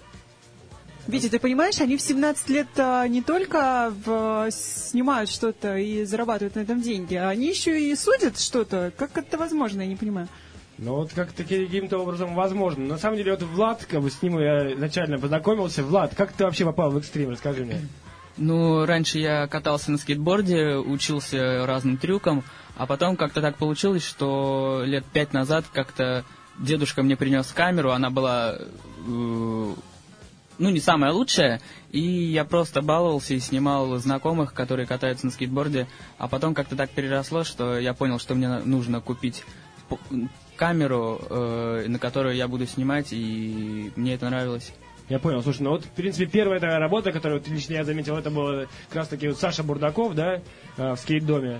Витя, 1.07 1.29
ты 1.29 1.39
понимаешь, 1.39 1.79
они 1.81 1.97
в 1.97 2.01
17 2.01 2.49
лет 2.49 2.67
а, 2.77 3.07
не 3.07 3.23
только 3.23 3.91
в- 4.05 4.49
снимают 4.51 5.29
что-то 5.31 5.75
и 5.75 6.03
зарабатывают 6.05 6.55
на 6.55 6.59
этом 6.59 6.81
деньги, 6.81 7.15
а 7.15 7.29
они 7.29 7.49
еще 7.49 7.79
и 7.81 7.95
судят 7.95 8.39
что-то. 8.39 8.93
Как 8.95 9.17
это 9.17 9.37
возможно, 9.37 9.81
я 9.81 9.87
не 9.87 9.95
понимаю. 9.95 10.27
Ну 10.77 10.95
вот 10.95 11.11
как-то 11.13 11.43
каким-то 11.43 11.97
образом 11.97 12.33
возможно. 12.35 12.85
На 12.85 12.97
самом 12.97 13.17
деле, 13.17 13.31
вот 13.31 13.41
Влад, 13.43 13.85
как 13.85 14.01
бы 14.01 14.09
с 14.11 14.21
ним 14.21 14.39
я 14.39 14.73
изначально 14.73 15.19
познакомился. 15.19 15.83
Влад, 15.83 16.15
как 16.15 16.33
ты 16.33 16.43
вообще 16.43 16.65
попал 16.65 16.91
в 16.91 16.97
экстрим? 16.97 17.31
Расскажи 17.31 17.65
мне. 17.65 17.87
Ну, 18.41 18.87
раньше 18.87 19.19
я 19.19 19.45
катался 19.45 19.91
на 19.91 19.99
скейтборде, 19.99 20.75
учился 20.75 21.67
разным 21.67 21.97
трюкам, 21.97 22.43
а 22.75 22.87
потом 22.87 23.15
как-то 23.15 23.39
так 23.39 23.55
получилось, 23.55 24.03
что 24.03 24.81
лет 24.83 25.05
пять 25.05 25.31
назад 25.31 25.65
как-то 25.71 26.25
дедушка 26.57 27.03
мне 27.03 27.15
принес 27.15 27.45
камеру, 27.51 27.91
она 27.91 28.09
была, 28.09 28.55
э, 28.55 28.63
ну, 29.05 29.75
не 30.57 30.79
самая 30.79 31.11
лучшая, 31.11 31.61
и 31.91 32.01
я 32.01 32.43
просто 32.43 32.81
баловался 32.81 33.35
и 33.35 33.39
снимал 33.39 33.95
знакомых, 33.97 34.55
которые 34.55 34.87
катаются 34.87 35.27
на 35.27 35.31
скейтборде, 35.31 35.87
а 36.17 36.27
потом 36.27 36.55
как-то 36.55 36.75
так 36.75 36.89
переросло, 36.89 37.43
что 37.43 37.77
я 37.77 37.93
понял, 37.93 38.17
что 38.17 38.33
мне 38.33 38.57
нужно 38.65 39.01
купить 39.01 39.43
камеру, 40.55 41.21
э, 41.29 41.85
на 41.87 41.99
которую 41.99 42.35
я 42.35 42.47
буду 42.47 42.65
снимать, 42.65 43.09
и 43.11 43.91
мне 43.95 44.15
это 44.15 44.31
нравилось. 44.31 44.73
Я 45.11 45.19
понял, 45.19 45.43
слушай, 45.43 45.63
ну 45.63 45.71
вот, 45.71 45.83
в 45.83 45.89
принципе, 45.89 46.25
первая 46.25 46.61
такая 46.61 46.79
работа, 46.79 47.11
которую 47.11 47.41
вот 47.41 47.49
лично 47.49 47.73
я 47.73 47.83
заметил, 47.83 48.15
это 48.15 48.31
было 48.31 48.67
как 48.87 48.95
раз 48.95 49.09
таки 49.09 49.27
вот 49.27 49.37
Саша 49.37 49.61
Бурдаков, 49.61 50.15
да, 50.15 50.41
э, 50.77 50.93
в 50.93 50.95
скейт-доме. 50.95 51.59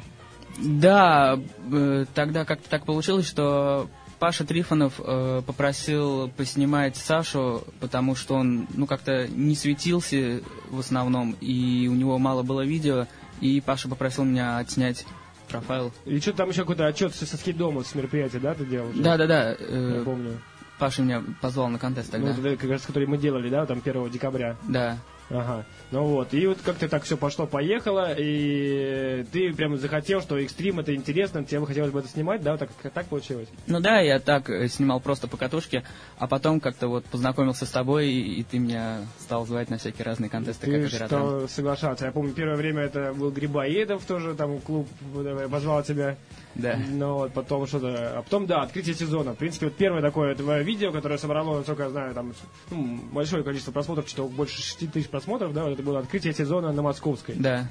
Да, 0.57 1.37
э, 1.69 2.05
тогда 2.13 2.45
как-то 2.45 2.69
так 2.69 2.85
получилось, 2.85 3.27
что 3.27 3.89
Паша 4.19 4.45
Трифонов 4.45 5.01
э, 5.03 5.41
попросил 5.45 6.29
поснимать 6.29 6.95
Сашу, 6.95 7.65
потому 7.81 8.15
что 8.15 8.35
он, 8.35 8.67
ну, 8.73 8.87
как-то 8.87 9.27
не 9.27 9.55
светился 9.55 10.39
в 10.69 10.79
основном, 10.79 11.35
и 11.41 11.89
у 11.91 11.93
него 11.93 12.17
мало 12.19 12.43
было 12.43 12.61
видео, 12.61 13.07
и 13.41 13.59
Паша 13.59 13.89
попросил 13.89 14.23
меня 14.23 14.59
отснять 14.59 15.05
профайл. 15.49 15.91
И 16.05 16.21
что 16.21 16.31
там 16.31 16.47
еще 16.47 16.61
какой-то 16.61 16.87
отчет 16.87 17.13
со 17.13 17.25
скейт-дома, 17.25 17.83
с 17.83 17.95
мероприятия, 17.95 18.39
да, 18.39 18.53
ты 18.53 18.63
делал? 18.63 18.91
уже? 18.91 19.01
Да-да-да, 19.01 19.49
Я 19.49 19.55
э, 19.59 20.03
помню. 20.05 20.39
Паша 20.81 21.03
меня 21.03 21.23
позвал 21.41 21.67
на 21.67 21.77
контест 21.77 22.11
Ну, 22.11 22.13
тогда. 22.13 22.33
вот 22.33 22.43
это 22.43 22.57
как 22.59 22.71
раз, 22.71 22.81
который 22.81 23.07
мы 23.07 23.19
делали, 23.19 23.51
да, 23.51 23.67
там 23.67 23.83
1 23.85 24.09
декабря. 24.09 24.57
Да. 24.67 24.97
Ага. 25.33 25.65
Ну 25.91 26.03
вот, 26.03 26.33
и 26.33 26.47
вот 26.47 26.59
как-то 26.63 26.87
так 26.87 27.03
все 27.03 27.17
пошло-поехало, 27.17 28.13
и 28.17 29.25
ты 29.31 29.53
прямо 29.53 29.77
захотел, 29.77 30.21
что 30.21 30.37
экстрим 30.37 30.79
это 30.79 30.93
интересно, 30.95 31.43
тебе 31.43 31.59
бы 31.59 31.67
хотелось 31.67 31.91
бы 31.91 31.99
это 31.99 32.07
снимать, 32.07 32.41
да, 32.41 32.51
вот 32.51 32.59
так, 32.59 32.69
так 32.93 33.05
получилось? 33.07 33.47
Ну 33.67 33.79
да, 33.79 33.99
я 33.99 34.19
так 34.19 34.49
э, 34.49 34.67
снимал 34.67 34.99
просто 34.99 35.27
по 35.27 35.37
катушке, 35.37 35.83
а 36.17 36.27
потом 36.27 36.59
как-то 36.59 36.87
вот 36.87 37.05
познакомился 37.05 37.65
с 37.65 37.71
тобой, 37.71 38.09
и, 38.09 38.39
и 38.39 38.43
ты 38.43 38.59
меня 38.59 38.99
стал 39.19 39.45
звать 39.45 39.69
на 39.69 39.77
всякие 39.77 40.05
разные 40.05 40.29
контесты 40.29 40.65
Ты 40.65 40.79
как 40.79 40.93
оператора. 40.93 41.19
что 41.19 41.47
соглашаться. 41.47 42.05
Я 42.05 42.11
помню, 42.11 42.33
первое 42.33 42.55
время 42.55 42.83
это 42.83 43.13
был 43.13 43.31
Грибоедов 43.31 44.05
тоже, 44.05 44.33
там 44.35 44.59
клуб 44.59 44.87
э, 45.15 45.47
позвал 45.49 45.83
тебя. 45.83 46.17
Да. 46.55 46.77
Ну 46.89 47.13
вот, 47.15 47.33
потом 47.33 47.65
что-то... 47.67 48.19
А 48.19 48.21
потом, 48.21 48.45
да, 48.45 48.61
открытие 48.61 48.95
сезона. 48.95 49.33
В 49.33 49.37
принципе, 49.37 49.67
вот 49.67 49.75
первое 49.75 50.01
такое 50.01 50.35
твое 50.35 50.63
видео, 50.63 50.91
которое 50.91 51.17
собрало, 51.17 51.57
насколько 51.57 51.83
я 51.83 51.89
знаю, 51.89 52.13
там 52.13 52.33
ну, 52.69 52.99
большое 53.11 53.43
количество 53.43 53.71
просмотров, 53.71 54.09
что 54.09 54.27
больше 54.27 54.61
6 54.61 54.91
тысяч 54.91 55.07
просмотров, 55.07 55.20
да, 55.53 55.63
вот 55.63 55.73
это 55.73 55.83
было 55.83 55.99
открытие 55.99 56.33
сезона 56.33 56.71
на 56.71 56.81
Московской. 56.81 57.35
Да. 57.35 57.67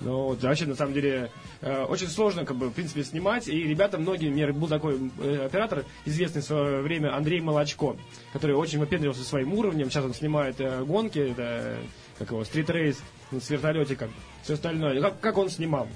Ну, 0.00 0.24
вот, 0.24 0.42
вообще, 0.42 0.66
на 0.66 0.74
самом 0.74 0.92
деле, 0.92 1.30
э, 1.60 1.84
очень 1.84 2.08
сложно, 2.08 2.44
как 2.44 2.56
бы, 2.56 2.68
в 2.68 2.72
принципе, 2.72 3.04
снимать. 3.04 3.48
И 3.48 3.62
ребята, 3.62 3.96
многие, 3.96 4.28
меня 4.28 4.52
был 4.52 4.66
такой 4.66 4.98
э, 5.18 5.46
оператор, 5.46 5.84
известный 6.04 6.42
в 6.42 6.44
свое 6.44 6.82
время, 6.82 7.16
Андрей 7.16 7.40
Молочко, 7.40 7.96
который 8.32 8.56
очень 8.56 8.80
выпендрился 8.80 9.22
своим 9.22 9.54
уровнем. 9.54 9.90
Сейчас 9.90 10.04
он 10.04 10.14
снимает 10.14 10.60
э, 10.60 10.84
гонки, 10.84 11.18
это, 11.18 11.78
как 12.18 12.30
его, 12.30 12.44
стрит-рейс 12.44 13.00
с 13.30 13.50
вертолетиком, 13.50 14.10
все 14.42 14.54
остальное. 14.54 15.00
Как, 15.00 15.20
как 15.20 15.38
он 15.38 15.48
снимал? 15.48 15.86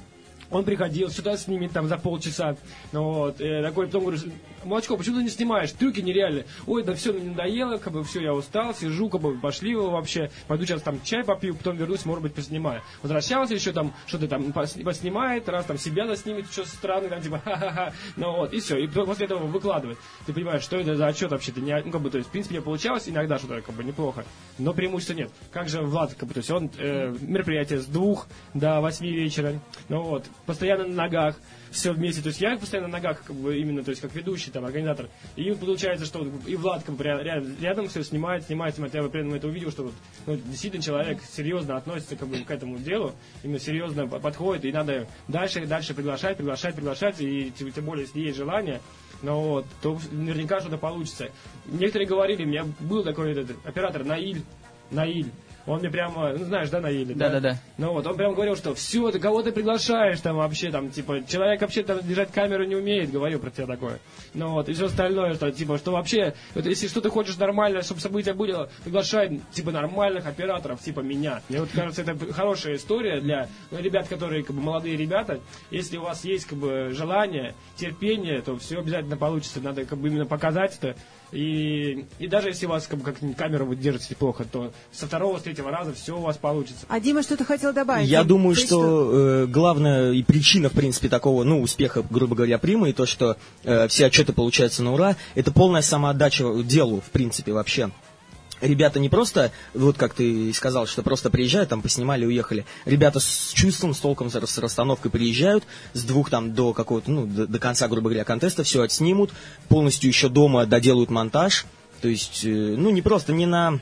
Он 0.50 0.64
приходил, 0.64 1.10
сюда 1.10 1.36
снимет 1.36 1.72
там 1.72 1.88
за 1.88 1.98
полчаса. 1.98 2.56
Ну 2.92 3.04
вот, 3.04 3.40
э, 3.40 3.62
такой, 3.62 3.86
потом 3.86 4.02
говорю, 4.02 4.18
Молочко, 4.64 4.96
почему 4.96 5.16
ты 5.16 5.22
не 5.22 5.28
снимаешь? 5.28 5.70
Трюки 5.72 6.00
нереальные. 6.00 6.46
Ой, 6.66 6.82
да 6.82 6.94
все, 6.94 7.12
надоело, 7.12 7.78
как 7.78 7.92
бы 7.92 8.02
все, 8.02 8.20
я 8.20 8.34
устал, 8.34 8.74
сижу, 8.74 9.08
как 9.08 9.20
бы 9.20 9.38
пошли 9.38 9.74
вы 9.74 9.90
вообще. 9.90 10.30
Пойду 10.46 10.66
сейчас 10.66 10.82
там 10.82 11.00
чай 11.02 11.24
попью, 11.24 11.54
потом 11.54 11.76
вернусь, 11.76 12.04
может 12.04 12.22
быть, 12.22 12.34
поснимаю. 12.34 12.82
Возвращался 13.02 13.54
еще 13.54 13.72
там, 13.72 13.94
что-то 14.06 14.26
там 14.26 14.46
пос- 14.46 14.82
поснимает, 14.82 15.48
раз 15.48 15.66
там 15.66 15.78
себя 15.78 16.06
заснимет, 16.06 16.50
что 16.50 16.66
странное, 16.66 17.08
там 17.08 17.22
типа 17.22 17.38
ха-ха-ха. 17.38 17.92
Ну 18.16 18.36
вот, 18.36 18.52
и 18.52 18.60
все. 18.60 18.78
И 18.78 18.86
после 18.88 19.26
этого 19.26 19.46
выкладывает. 19.46 19.98
Ты 20.26 20.32
понимаешь, 20.32 20.62
что 20.62 20.76
это 20.76 20.96
за 20.96 21.06
отчет 21.06 21.30
вообще? 21.30 21.52
Ты 21.52 21.60
не, 21.60 21.80
ну, 21.82 21.92
как 21.92 22.00
бы, 22.00 22.10
то 22.10 22.18
есть, 22.18 22.28
в 22.28 22.32
принципе, 22.32 22.60
получалось 22.60 23.08
иногда 23.08 23.38
что-то 23.38 23.60
как 23.62 23.74
бы 23.74 23.84
неплохо, 23.84 24.24
но 24.58 24.72
преимущества 24.72 25.14
нет. 25.14 25.30
Как 25.52 25.68
же 25.68 25.82
Влад, 25.82 26.14
как 26.14 26.28
бы, 26.28 26.34
то 26.34 26.38
есть 26.38 26.50
он 26.50 26.70
э, 26.78 27.14
мероприятие 27.20 27.80
с 27.80 27.86
двух 27.86 28.26
до 28.54 28.80
восьми 28.80 29.10
вечера, 29.10 29.54
ну 29.88 30.02
вот, 30.02 30.24
постоянно 30.48 30.86
на 30.86 30.94
ногах, 31.04 31.36
все 31.70 31.92
вместе. 31.92 32.22
То 32.22 32.28
есть 32.28 32.40
я 32.40 32.56
постоянно 32.56 32.88
на 32.88 32.96
ногах, 32.96 33.22
как 33.22 33.36
бы, 33.36 33.58
именно, 33.58 33.84
то 33.84 33.90
есть 33.90 34.00
как 34.00 34.14
ведущий, 34.14 34.50
там, 34.50 34.64
организатор. 34.64 35.08
И 35.36 35.52
получается, 35.52 36.06
что 36.06 36.26
и 36.46 36.56
Влад 36.56 36.84
как 36.84 36.94
бы, 36.96 37.04
ря- 37.04 37.22
рядом, 37.22 37.56
рядом 37.60 37.88
все 37.88 38.02
снимает, 38.02 38.44
снимает, 38.44 38.74
снимает. 38.74 38.94
Я 38.94 39.02
при 39.08 39.20
этом 39.20 39.34
это 39.34 39.46
увидел, 39.46 39.70
что 39.70 39.84
вот, 39.84 39.92
ну, 40.26 40.36
действительно 40.36 40.82
человек 40.82 41.18
серьезно 41.22 41.76
относится 41.76 42.16
как 42.16 42.28
бы, 42.28 42.38
к 42.38 42.50
этому 42.50 42.78
делу, 42.78 43.12
именно 43.44 43.60
серьезно 43.60 44.08
по- 44.08 44.18
подходит, 44.18 44.64
и 44.64 44.72
надо 44.72 45.06
дальше, 45.28 45.66
дальше 45.66 45.92
приглашать, 45.92 46.38
приглашать, 46.38 46.74
приглашать, 46.74 47.20
и 47.20 47.52
тем 47.56 47.84
более, 47.84 48.06
если 48.06 48.20
есть 48.20 48.38
желание, 48.38 48.80
ну 49.22 49.38
вот, 49.40 49.66
то 49.82 49.98
наверняка 50.10 50.60
что-то 50.60 50.78
получится. 50.78 51.28
Некоторые 51.66 52.08
говорили, 52.08 52.44
у 52.44 52.48
меня 52.48 52.64
был 52.80 53.04
такой 53.04 53.32
этот, 53.32 53.54
оператор 53.66 54.02
Наиль, 54.02 54.40
Наиль, 54.90 55.30
он 55.68 55.80
мне 55.80 55.90
прямо, 55.90 56.32
ну 56.32 56.44
знаешь, 56.46 56.70
да, 56.70 56.80
Наиль? 56.80 57.14
Да-да-да. 57.14 57.58
Ну 57.76 57.92
вот, 57.92 58.06
он 58.06 58.16
прям 58.16 58.34
говорил, 58.34 58.56
что 58.56 58.75
все, 58.75 59.10
ты 59.10 59.18
кого 59.18 59.42
ты 59.42 59.52
приглашаешь 59.52 60.20
там 60.20 60.37
вообще, 60.37 60.70
там, 60.70 60.90
типа, 60.90 61.25
человек 61.26 61.60
вообще 61.60 61.82
там 61.82 62.00
держать 62.00 62.32
камеру 62.32 62.64
не 62.64 62.75
умеет, 62.75 63.10
говорил 63.10 63.38
про 63.38 63.50
тебя 63.50 63.66
такое. 63.66 63.98
Ну 64.32 64.52
вот, 64.52 64.68
и 64.68 64.72
все 64.72 64.87
остальное, 64.87 65.34
что, 65.34 65.52
типа, 65.52 65.76
что 65.76 65.92
вообще, 65.92 66.34
вот, 66.54 66.64
если 66.64 66.88
что 66.88 67.02
ты 67.02 67.10
хочешь 67.10 67.37
нормально, 67.37 67.82
чтобы 67.82 68.00
событие 68.00 68.34
было, 68.34 68.70
приглашай, 68.82 69.40
типа, 69.52 69.70
нормальных 69.70 70.26
операторов, 70.26 70.80
типа, 70.80 71.00
меня. 71.00 71.42
Мне 71.50 71.60
вот 71.60 71.68
кажется, 71.75 72.02
это 72.02 72.32
хорошая 72.32 72.76
история 72.76 73.20
для 73.20 73.48
ну, 73.70 73.78
ребят, 73.78 74.08
которые, 74.08 74.44
как 74.44 74.56
бы, 74.56 74.62
молодые 74.62 74.96
ребята. 74.96 75.40
Если 75.70 75.98
у 75.98 76.02
вас 76.02 76.25
есть, 76.25 76.46
как 76.46 76.58
бы, 76.58 76.90
желание, 76.92 77.54
терпение, 77.76 78.40
то 78.40 78.56
все 78.56 78.78
обязательно 78.78 79.18
получится. 79.18 79.60
Надо, 79.60 79.84
как 79.84 79.98
бы, 79.98 80.08
именно 80.08 80.25
показать 80.25 80.78
это. 80.80 80.96
И, 81.32 82.06
и 82.18 82.26
даже 82.26 82.49
если 82.49 82.66
у 82.66 82.70
вас, 82.70 82.87
как 82.87 82.99
бы, 82.99 83.04
как 83.04 83.16
камеру 83.37 83.66
вы 83.66 83.76
держите 83.76 84.16
плохо, 84.16 84.44
то 84.50 84.73
со 84.92 85.06
второго, 85.06 85.38
с 85.38 85.42
третьего 85.42 85.70
раза 85.70 85.92
все 85.92 86.16
у 86.16 86.20
вас 86.20 86.37
получится. 86.37 86.87
А 86.88 87.00
Дима 87.00 87.23
что-то 87.23 87.44
хотел 87.44 87.73
добавить? 87.73 88.08
Я 88.08 88.20
Дим, 88.20 88.28
думаю, 88.28 88.56
ты 88.56 88.62
что 88.62 89.11
э, 89.12 89.47
главная 89.47 90.12
и 90.12 90.23
причина, 90.23 90.70
в 90.70 90.73
принципе, 90.73 91.08
такого, 91.08 91.44
ну, 91.44 91.61
успеха, 91.61 92.02
грубо 92.08 92.35
говоря, 92.35 92.58
Примы, 92.58 92.90
и 92.90 92.92
то, 92.92 93.06
что 93.06 93.37
э, 93.64 93.88
все 93.88 94.06
отчеты 94.06 94.32
получаются 94.32 94.82
на 94.82 94.94
ура, 94.94 95.16
это 95.35 95.52
полная 95.52 95.82
самоотдача 95.82 96.62
делу, 96.62 97.00
в 97.00 97.11
принципе, 97.11 97.52
вообще. 97.52 97.90
Ребята 98.60 98.98
не 98.98 99.08
просто, 99.08 99.52
вот 99.74 99.96
как 99.96 100.14
ты 100.14 100.52
сказал, 100.52 100.86
что 100.86 101.02
просто 101.02 101.30
приезжают, 101.30 101.70
там 101.70 101.82
поснимали, 101.82 102.24
уехали. 102.24 102.66
Ребята 102.84 103.20
с 103.20 103.52
чувством, 103.54 103.94
с 103.94 103.98
толком, 103.98 104.30
с 104.30 104.58
расстановкой 104.58 105.10
приезжают, 105.10 105.64
с 105.92 106.02
двух 106.02 106.30
там 106.30 106.54
до 106.54 106.72
какого-то, 106.72 107.10
ну, 107.10 107.26
до, 107.26 107.46
до 107.46 107.58
конца, 107.58 107.88
грубо 107.88 108.08
говоря, 108.08 108.24
контеста 108.24 108.64
все 108.64 108.82
отснимут, 108.82 109.30
полностью 109.68 110.08
еще 110.08 110.28
дома 110.28 110.66
доделают 110.66 111.10
монтаж. 111.10 111.66
То 112.00 112.08
есть, 112.08 112.44
э, 112.44 112.48
ну, 112.48 112.90
не 112.90 113.02
просто, 113.02 113.32
не 113.32 113.46
на, 113.46 113.80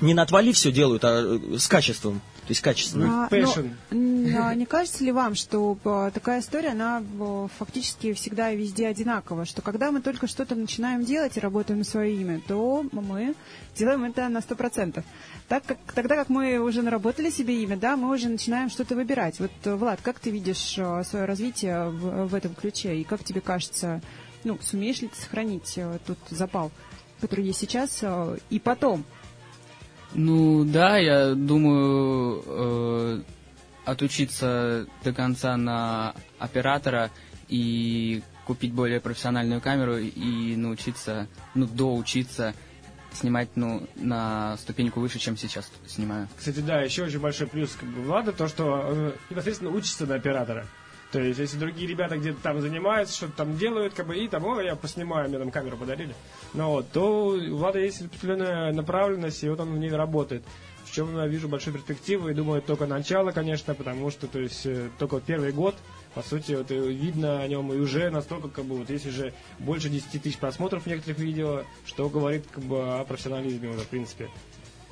не 0.00 0.14
на 0.14 0.22
отвали 0.22 0.52
все 0.52 0.72
делают, 0.72 1.04
а 1.04 1.22
э, 1.22 1.58
с 1.58 1.68
качеством. 1.68 2.20
То 2.46 2.52
есть 2.52 2.60
качественно. 2.60 3.26
А, 3.26 3.28
Passion. 3.28 3.72
но, 3.90 3.96
м, 3.96 4.36
а 4.38 4.54
не 4.54 4.66
кажется 4.66 5.02
ли 5.02 5.10
вам, 5.10 5.34
что 5.34 5.76
а, 5.84 6.12
такая 6.12 6.40
история, 6.40 6.70
она 6.70 7.02
фактически 7.58 8.12
всегда 8.12 8.52
и 8.52 8.56
везде 8.56 8.86
одинакова, 8.86 9.44
что 9.46 9.62
когда 9.62 9.90
мы 9.90 10.00
только 10.00 10.28
что-то 10.28 10.54
начинаем 10.54 11.04
делать 11.04 11.36
и 11.36 11.40
работаем 11.40 11.80
на 11.80 11.84
свое 11.84 12.14
имя, 12.14 12.40
то 12.46 12.86
мы 12.92 13.34
делаем 13.74 14.04
это 14.04 14.28
на 14.28 14.38
100%. 14.38 15.02
Так 15.48 15.64
как, 15.66 15.78
тогда 15.92 16.14
как 16.14 16.28
мы 16.28 16.58
уже 16.58 16.82
наработали 16.82 17.30
себе 17.30 17.60
имя, 17.64 17.76
да, 17.76 17.96
мы 17.96 18.14
уже 18.14 18.28
начинаем 18.28 18.70
что-то 18.70 18.94
выбирать. 18.94 19.40
Вот, 19.40 19.50
Влад, 19.64 20.00
как 20.00 20.20
ты 20.20 20.30
видишь 20.30 20.78
свое 20.78 21.24
развитие 21.24 21.88
в, 21.90 22.28
в 22.28 22.34
этом 22.34 22.54
ключе? 22.54 22.96
И 22.96 23.02
как 23.02 23.24
тебе 23.24 23.40
кажется, 23.40 24.00
ну, 24.44 24.56
сумеешь 24.62 25.00
ли 25.00 25.08
ты 25.08 25.20
сохранить 25.20 25.80
тот 26.06 26.18
запал, 26.30 26.70
который 27.20 27.44
есть 27.44 27.58
сейчас, 27.58 28.04
и 28.50 28.60
потом? 28.60 29.04
Ну 30.18 30.64
да, 30.64 30.96
я 30.96 31.34
думаю 31.34 32.42
э, 32.46 33.20
отучиться 33.84 34.86
до 35.04 35.12
конца 35.12 35.58
на 35.58 36.14
оператора 36.38 37.10
и 37.48 38.22
купить 38.46 38.72
более 38.72 39.00
профессиональную 39.00 39.60
камеру 39.60 39.98
и 39.98 40.56
научиться, 40.56 41.26
ну, 41.54 41.66
доучиться 41.66 42.54
снимать, 43.12 43.50
ну, 43.56 43.86
на 43.96 44.56
ступеньку 44.56 45.00
выше, 45.00 45.18
чем 45.18 45.36
сейчас 45.36 45.70
снимаю. 45.86 46.28
Кстати, 46.34 46.60
да, 46.60 46.80
еще 46.80 47.04
очень 47.04 47.20
большой 47.20 47.46
плюс 47.46 47.72
как 47.78 47.88
бы, 47.90 48.00
Влада, 48.00 48.32
то, 48.32 48.48
что 48.48 48.84
э, 48.88 49.12
непосредственно 49.28 49.70
учится 49.70 50.06
на 50.06 50.14
оператора. 50.14 50.66
То 51.16 51.22
есть, 51.22 51.40
если 51.40 51.56
другие 51.56 51.88
ребята 51.88 52.18
где-то 52.18 52.42
там 52.42 52.60
занимаются, 52.60 53.16
что-то 53.16 53.32
там 53.38 53.56
делают, 53.56 53.94
как 53.94 54.06
бы, 54.06 54.18
и 54.18 54.28
там, 54.28 54.44
о, 54.44 54.60
я 54.60 54.76
поснимаю, 54.76 55.30
мне 55.30 55.38
там 55.38 55.50
камеру 55.50 55.78
подарили, 55.78 56.14
ну 56.52 56.68
вот, 56.68 56.90
то 56.90 57.28
у 57.28 57.56
Влада 57.56 57.78
есть 57.78 58.02
определенная 58.02 58.70
направленность, 58.74 59.42
и 59.42 59.48
вот 59.48 59.58
он 59.58 59.72
в 59.72 59.78
ней 59.78 59.90
работает. 59.90 60.42
В 60.84 60.92
чем 60.92 61.16
я 61.16 61.26
вижу 61.26 61.48
большую 61.48 61.72
перспективу, 61.72 62.28
и 62.28 62.34
думаю, 62.34 62.60
только 62.60 62.86
начало, 62.86 63.30
конечно, 63.30 63.74
потому 63.74 64.10
что, 64.10 64.26
то 64.26 64.38
есть, 64.38 64.66
э, 64.66 64.90
только 64.98 65.20
первый 65.20 65.52
год, 65.52 65.74
по 66.12 66.20
сути, 66.20 66.52
вот, 66.52 66.70
э, 66.70 66.74
видно 66.74 67.40
о 67.40 67.48
нем, 67.48 67.72
и 67.72 67.78
уже 67.78 68.10
настолько, 68.10 68.48
как 68.48 68.66
бы, 68.66 68.76
вот 68.76 68.90
есть 68.90 69.06
уже 69.06 69.32
больше 69.58 69.88
10 69.88 70.20
тысяч 70.20 70.36
просмотров 70.36 70.84
некоторых 70.84 71.18
видео, 71.18 71.62
что 71.86 72.10
говорит, 72.10 72.44
как 72.52 72.62
бы, 72.62 72.98
о 72.98 73.04
профессионализме 73.04 73.70
уже, 73.70 73.80
в 73.80 73.88
принципе. 73.88 74.28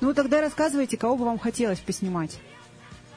Ну, 0.01 0.15
тогда 0.15 0.41
рассказывайте, 0.41 0.97
кого 0.97 1.17
бы 1.17 1.25
вам 1.25 1.37
хотелось 1.37 1.81
поснимать. 1.81 2.39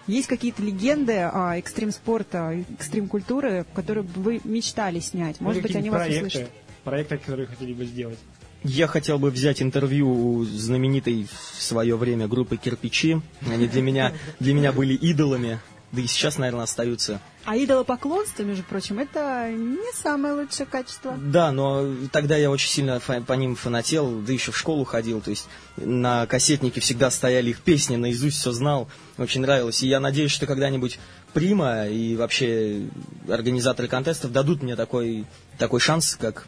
Есть 0.09 0.27
какие-то 0.27 0.63
легенды 0.63 1.13
а, 1.33 1.57
экстрим-спорта, 1.59 2.65
экстрим-культуры, 2.79 3.65
которые 3.75 4.05
бы 4.05 4.21
вы 4.23 4.41
мечтали 4.45 4.99
снять? 4.99 5.41
Может 5.41 5.63
Ну, 5.63 5.69
быть, 5.69 5.77
они 5.77 5.91
какие-нибудь 5.91 5.93
вас 5.93 6.07
проекты, 6.07 6.27
услышат? 6.27 6.51
Проекты, 6.85 7.17
которые 7.19 7.47
хотели 7.47 7.73
бы 7.75 7.85
сделать. 7.85 8.19
Я 8.65 8.89
хотел 8.89 9.19
бы 9.21 9.31
взять 9.31 9.63
интервью 9.63 10.11
у 10.11 10.45
знаменитой 10.45 11.29
в 11.31 11.63
свое 11.63 11.97
время 11.97 12.27
группы 12.27 12.57
«Кирпичи». 12.57 13.21
Они 13.49 13.69
для 13.69 13.83
меня, 13.83 14.13
для 14.41 14.53
меня 14.53 14.73
были 14.73 14.95
идолами, 14.95 15.61
да 15.91 16.03
и 16.03 16.07
сейчас, 16.07 16.37
наверное, 16.37 16.65
остаются. 16.65 17.21
А 17.45 17.57
идолопоклонство, 17.57 18.43
между 18.43 18.63
прочим, 18.63 18.99
это 18.99 19.51
не 19.51 19.93
самое 19.95 20.35
лучшее 20.35 20.67
качество. 20.67 21.17
Да, 21.17 21.51
но 21.51 21.95
тогда 22.13 22.37
я 22.37 22.51
очень 22.51 22.69
сильно 22.69 23.01
по 23.01 23.33
ним 23.33 23.57
фанател, 23.57 24.21
да 24.21 24.33
еще 24.33 24.53
в 24.53 24.59
школу 24.59 24.85
ходил, 24.85 25.23
то 25.23 25.31
есть 25.31 25.49
на 25.77 26.27
кассетнике 26.27 26.81
всегда 26.81 27.11
стояли 27.11 27.51
их 27.51 27.61
песни, 27.61 27.97
наизусть 27.97 28.37
все 28.39 28.53
знал, 28.53 28.89
очень 29.17 29.41
нравилось. 29.41 29.83
И 29.83 29.89
я 29.89 29.99
надеюсь, 29.99 30.31
что 30.31 30.47
когда-нибудь 30.47 30.99
Прима 31.33 31.87
и 31.87 32.17
вообще 32.17 32.89
организаторы 33.29 33.89
контестов 33.89 34.33
дадут 34.33 34.63
мне 34.63 34.77
такой, 34.77 35.27
такой 35.59 35.81
шанс, 35.81 36.17
как 36.17 36.47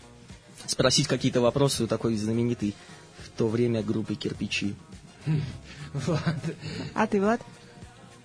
спросить 0.67 1.07
какие-то 1.07 1.41
вопросы 1.41 1.85
у 1.85 1.87
такой 1.87 2.17
знаменитой 2.17 2.75
в 3.19 3.29
то 3.37 3.49
время 3.49 3.83
группы 3.83 4.15
«Кирпичи». 4.15 4.75
А 6.95 7.07
ты, 7.07 7.21
Влад? 7.21 7.41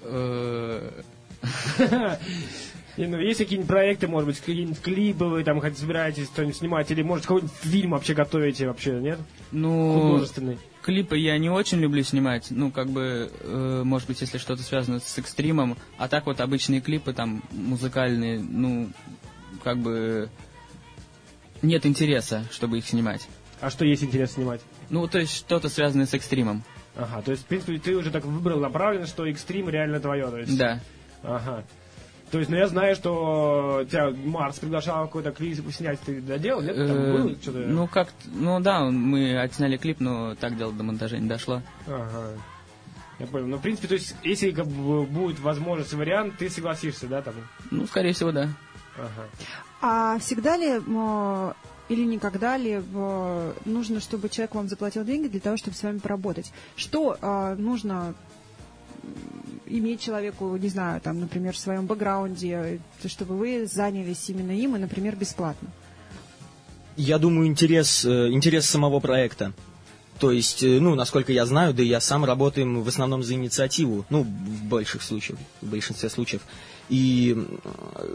Э, 0.08 0.92
ну, 2.98 3.18
есть 3.20 3.40
какие-нибудь 3.40 3.68
проекты, 3.68 4.08
может 4.08 4.28
быть, 4.28 4.40
какие-нибудь 4.40 4.80
клипы 4.82 5.26
вы 5.26 5.44
там 5.44 5.60
хоть 5.60 5.78
собираетесь 5.78 6.28
что-нибудь 6.28 6.56
снимать, 6.58 6.92
или, 6.92 7.02
может, 7.02 7.26
какой-нибудь 7.26 7.56
фильм 7.62 7.92
вообще 7.92 8.14
готовите 8.14 8.68
вообще, 8.68 8.94
нет? 8.94 9.20
Ну, 9.52 10.12
Художественный. 10.12 10.58
клипы 10.82 11.18
я 11.18 11.38
не 11.38 11.50
очень 11.50 11.80
люблю 11.80 12.04
снимать. 12.04 12.48
Ну, 12.50 12.72
как 12.72 12.90
бы, 12.90 13.32
э, 13.42 13.82
может 13.84 14.08
быть, 14.08 14.22
если 14.22 14.38
что-то 14.38 14.64
связано 14.64 15.00
с 15.00 15.18
экстримом. 15.18 15.78
А 15.98 16.08
так 16.08 16.26
вот 16.26 16.40
обычные 16.40 16.82
клипы, 16.82 17.14
там, 17.14 17.44
музыкальные, 17.52 18.40
ну, 18.40 18.90
как 19.64 19.78
бы, 19.80 20.30
нет 21.62 21.86
интереса, 21.86 22.46
чтобы 22.52 22.78
их 22.78 22.88
снимать. 22.88 23.28
А 23.62 23.70
что 23.70 23.86
есть 23.86 24.04
интерес 24.04 24.34
снимать? 24.34 24.62
Ну, 24.90 25.08
то 25.08 25.20
есть 25.20 25.34
что-то 25.36 25.70
связанное 25.70 26.06
с 26.06 26.14
экстримом. 26.14 26.64
Ага, 26.98 27.22
то 27.22 27.32
есть, 27.32 27.44
в 27.44 27.46
принципе, 27.48 27.78
ты 27.78 27.96
уже 27.96 28.10
так 28.12 28.24
выбрал 28.25 28.60
направленно, 28.60 29.06
что 29.06 29.25
экстрим 29.25 29.70
реально 29.70 30.00
твое, 30.00 30.28
то 30.28 30.38
есть... 30.38 30.58
Да. 30.58 30.80
Ага. 31.24 31.64
То 32.32 32.40
есть, 32.40 32.50
ну 32.50 32.58
я 32.58 32.68
знаю, 32.68 32.96
что 32.96 33.86
тебя 33.90 34.10
Марс 34.10 34.58
приглашал 34.60 35.06
какой-то 35.06 35.32
клип 35.32 35.60
снять, 35.72 36.00
ты 36.02 36.22
доделал, 36.22 36.62
нет? 36.62 36.75
Там 36.75 36.98
Э, 36.98 37.14
было 37.14 37.36
что-то? 37.42 37.60
Ну, 37.60 37.88
как 37.88 38.10
ну 38.34 38.60
да, 38.60 38.82
мы 38.90 39.40
отсняли 39.40 39.78
клип, 39.78 40.00
но 40.00 40.36
так 40.36 40.58
дело 40.58 40.74
до 40.74 40.84
монтажа 40.84 41.18
не 41.18 41.28
дошло. 41.28 41.62
Ага. 41.88 42.32
Я 43.20 43.28
понял. 43.28 43.48
Ну, 43.48 43.58
в 43.58 43.62
принципе, 43.62 43.88
то 43.88 43.94
есть, 43.94 44.16
если 44.24 44.52
как 44.52 44.68
бы, 44.68 45.04
будет 45.04 45.40
возможность 45.40 45.94
вариант, 45.94 46.38
ты 46.38 46.50
согласишься, 46.50 47.08
да, 47.08 47.22
там? 47.22 47.36
Ну, 47.72 47.86
скорее 47.88 48.12
всего, 48.14 48.32
да. 48.32 48.50
Ага. 48.98 49.28
А 49.82 50.20
всегда 50.20 50.58
ли 50.58 50.80
или 51.89 52.04
никогда 52.04 52.58
ли 52.58 52.82
э, 52.82 53.54
нужно, 53.65 54.00
чтобы 54.00 54.30
человек 54.30 54.56
вам 54.56 54.68
заплатил 54.68 55.04
деньги 55.04 55.27
для 55.27 55.39
того, 55.39 55.58
чтобы 55.58 55.75
с 55.75 55.84
вами 55.84 56.00
поработать? 56.00 56.51
Что 56.75 57.18
а, 57.22 57.56
нужно 57.56 58.15
иметь 59.68 60.01
человеку, 60.01 60.56
не 60.58 60.70
знаю, 60.70 61.01
там, 61.01 61.20
например, 61.20 61.54
в 61.54 61.58
своем 61.60 61.86
бэкграунде, 61.86 62.80
э, 63.04 63.08
чтобы 63.08 63.38
вы 63.38 63.68
занялись 63.68 64.30
именно 64.30 64.51
им 64.51 64.75
и, 64.75 64.80
например, 64.80 65.15
бесплатно? 65.15 65.70
Я 66.98 67.18
думаю, 67.18 67.48
интерес, 67.48 68.06
э, 68.06 68.30
интерес 68.32 68.65
самого 68.65 69.00
проекта. 69.00 69.54
То 70.20 70.32
есть, 70.32 70.63
э, 70.63 70.80
ну, 70.80 70.96
насколько 70.96 71.34
я 71.34 71.46
знаю, 71.46 71.74
да 71.74 71.84
я 71.84 72.00
сам 72.00 72.24
работаем 72.25 72.82
в 72.82 72.88
основном 72.88 73.22
за 73.22 73.34
инициативу, 73.34 74.06
ну, 74.10 74.24
в 74.24 74.63
больших 74.63 75.01
случаях, 75.01 75.38
в 75.62 75.70
большинстве 75.70 76.10
случаев. 76.10 76.42
И 76.89 77.36
э, 77.96 78.07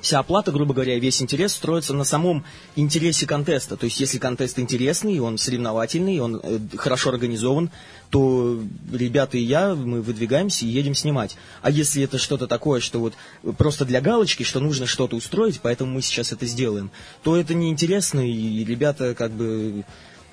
вся 0.00 0.18
оплата, 0.18 0.52
грубо 0.52 0.74
говоря, 0.74 0.98
весь 0.98 1.20
интерес 1.22 1.52
строится 1.52 1.94
на 1.94 2.04
самом 2.04 2.44
интересе 2.74 3.26
контеста. 3.26 3.76
То 3.76 3.84
есть, 3.84 4.00
если 4.00 4.18
контест 4.18 4.58
интересный, 4.58 5.18
он 5.20 5.38
соревновательный, 5.38 6.20
он 6.20 6.40
э, 6.42 6.58
хорошо 6.76 7.10
организован, 7.10 7.70
то 8.10 8.60
ребята 8.92 9.38
и 9.38 9.42
я, 9.42 9.74
мы 9.74 10.02
выдвигаемся 10.02 10.64
и 10.64 10.68
едем 10.68 10.94
снимать. 10.94 11.36
А 11.62 11.70
если 11.70 12.02
это 12.02 12.18
что-то 12.18 12.46
такое, 12.46 12.80
что 12.80 13.00
вот 13.00 13.14
просто 13.56 13.84
для 13.84 14.00
галочки, 14.00 14.42
что 14.42 14.60
нужно 14.60 14.86
что-то 14.86 15.16
устроить, 15.16 15.60
поэтому 15.60 15.92
мы 15.92 16.02
сейчас 16.02 16.32
это 16.32 16.46
сделаем, 16.46 16.90
то 17.22 17.36
это 17.36 17.54
неинтересно, 17.54 18.20
и 18.28 18.64
ребята 18.64 19.14
как 19.14 19.32
бы 19.32 19.84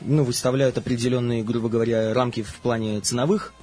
ну, 0.01 0.23
выставляют 0.23 0.77
определенные, 0.77 1.43
грубо 1.43 1.69
говоря, 1.69 2.13
рамки 2.13 2.43
в 2.43 2.55
плане 2.55 2.99
ценовых, 3.01 3.53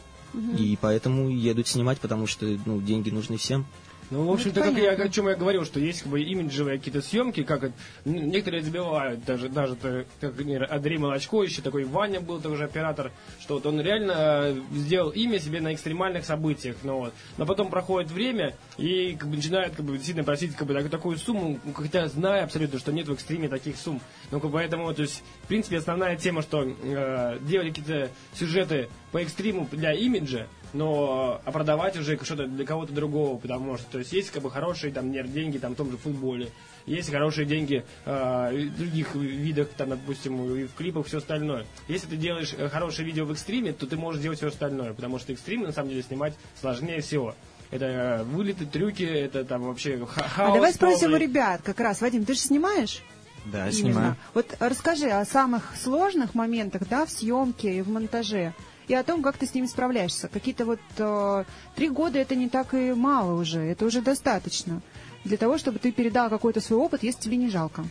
и 0.56 0.78
поэтому 0.80 1.28
едут 1.28 1.68
снимать, 1.68 1.98
потому 1.98 2.26
что 2.26 2.46
ну, 2.64 2.80
деньги 2.80 3.10
нужны 3.10 3.36
всем. 3.36 3.66
Ну, 4.11 4.25
в 4.25 4.33
общем-то, 4.33 4.61
Ну, 4.61 4.66
как 4.66 4.83
я, 4.83 4.90
о 4.90 5.09
чем 5.09 5.29
я 5.29 5.37
говорил, 5.37 5.64
что 5.64 5.79
есть 5.79 6.03
как 6.03 6.11
бы 6.11 6.20
имиджевые 6.20 6.79
какие-то 6.79 7.01
съемки, 7.01 7.44
как 7.44 7.70
некоторые 8.05 8.62
забивают, 8.62 9.25
даже, 9.25 9.49
даже 9.49 9.77
как 10.20 10.35
Андрей 10.70 10.99
Молочко, 10.99 11.44
еще 11.44 11.62
такой 11.62 11.85
Ваня 11.85 12.20
был 12.20 12.40
тоже 12.40 12.64
оператор, 12.64 13.12
что 13.40 13.55
вот 13.55 13.66
он 13.66 13.81
реально 13.81 14.14
э, 14.16 14.61
сделал 14.73 15.11
имя 15.11 15.38
себе 15.38 15.61
на 15.61 15.73
экстремальных 15.75 16.25
событиях, 16.25 16.77
ну 16.83 16.99
вот. 16.99 17.14
Но 17.38 17.46
потом 17.46 17.70
проходит 17.70 18.11
время 18.11 18.57
и 18.79 19.14
как 19.14 19.29
бы 19.29 19.37
начинает 19.37 19.77
как 19.77 19.85
бы 19.85 19.96
сильно 20.01 20.25
просить 20.25 20.57
как 20.57 20.66
бы 20.66 20.75
так- 20.75 20.90
такую 20.90 21.16
сумму, 21.16 21.61
ну, 21.62 21.73
хотя 21.73 22.09
зная 22.09 22.42
абсолютно, 22.42 22.81
что 22.81 22.92
нет 22.92 23.07
в 23.07 23.12
экстриме 23.12 23.49
таких 23.49 23.77
сумм. 23.77 24.01
Ну, 24.33 24.40
как 24.40 24.51
поэтому, 24.51 24.92
то 24.92 25.03
есть, 25.03 25.23
в 25.44 25.46
принципе, 25.46 25.77
основная 25.79 26.16
тема, 26.16 26.42
что 26.42 26.64
э, 26.64 27.38
делали 27.42 27.68
какие-то 27.68 28.11
сюжеты 28.35 28.88
по 29.12 29.18
экстриму 29.18 29.68
для 29.70 29.92
имиджа, 29.92 30.49
но 30.72 31.40
а 31.44 31.52
продавать 31.52 31.96
уже 31.96 32.18
что-то 32.22 32.46
для 32.46 32.64
кого-то 32.64 32.92
другого, 32.92 33.38
потому 33.38 33.76
что 33.76 33.87
то 33.92 33.98
есть 33.98 34.12
есть 34.12 34.30
как 34.30 34.42
бы 34.42 34.50
хорошие 34.50 34.92
там 34.92 35.11
не, 35.11 35.22
деньги 35.22 35.59
там 35.59 35.74
в 35.74 35.76
том 35.76 35.90
же 35.90 35.96
футболе, 35.96 36.50
есть 36.87 37.11
хорошие 37.11 37.46
деньги 37.46 37.85
э, 38.04 38.68
в 38.68 38.76
других 38.76 39.14
видах, 39.14 39.68
там, 39.76 39.90
допустим, 39.90 40.54
и 40.54 40.64
в 40.64 40.74
клипах 40.74 41.06
все 41.06 41.18
остальное. 41.18 41.66
Если 41.88 42.09
ты 42.09 42.16
делаешь 42.16 42.54
э, 42.56 42.68
хорошее 42.68 43.06
видео 43.06 43.24
в 43.24 43.33
экстриме, 43.33 43.72
то 43.72 43.87
ты 43.87 43.96
можешь 43.96 44.22
делать 44.22 44.38
все 44.38 44.48
остальное, 44.48 44.92
потому 44.92 45.18
что 45.18 45.33
экстрим 45.33 45.62
на 45.62 45.72
самом 45.72 45.90
деле 45.90 46.02
снимать 46.02 46.35
сложнее 46.61 47.00
всего. 47.00 47.35
Это 47.70 47.85
э, 47.85 48.22
вылеты, 48.24 48.66
трюки, 48.66 49.04
это 49.04 49.44
там 49.44 49.62
вообще 49.62 50.04
ха- 50.04 50.22
хаос. 50.22 50.50
а 50.50 50.54
давай 50.54 50.72
спросим 50.72 51.09
у 51.09 51.11
полный. 51.11 51.26
ребят 51.26 51.61
как 51.62 51.78
раз. 51.80 52.00
Вадим, 52.00 52.24
ты 52.24 52.35
же 52.35 52.40
снимаешь? 52.40 53.02
Да, 53.46 53.68
Именно. 53.68 53.72
снимаю. 53.72 54.16
Вот 54.35 54.56
расскажи 54.59 55.09
о 55.09 55.24
самых 55.24 55.74
сложных 55.76 56.35
моментах, 56.35 56.83
да, 56.88 57.06
в 57.06 57.11
съемке 57.11 57.78
и 57.78 57.83
в 57.83 57.88
монтаже. 57.88 58.54
И 58.90 58.94
о 58.94 59.05
том, 59.05 59.22
как 59.22 59.37
ты 59.38 59.46
с 59.46 59.55
ними 59.55 59.66
справляешься. 59.66 60.26
Какие-то 60.26 60.64
вот 60.64 60.81
э, 60.98 61.44
три 61.76 61.88
года 61.88 62.18
это 62.18 62.35
не 62.35 62.48
так 62.48 62.74
и 62.74 62.92
мало 62.92 63.40
уже, 63.40 63.61
это 63.61 63.85
уже 63.85 64.03
достаточно 64.03 64.83
для 65.22 65.37
того, 65.37 65.59
чтобы 65.59 65.79
ты 65.79 65.92
передал 65.92 66.29
какой-то 66.29 66.61
свой 66.61 66.81
опыт, 66.81 67.05
если 67.05 67.20
тебе 67.20 67.37
не 67.37 67.50
жалко. 67.50 67.85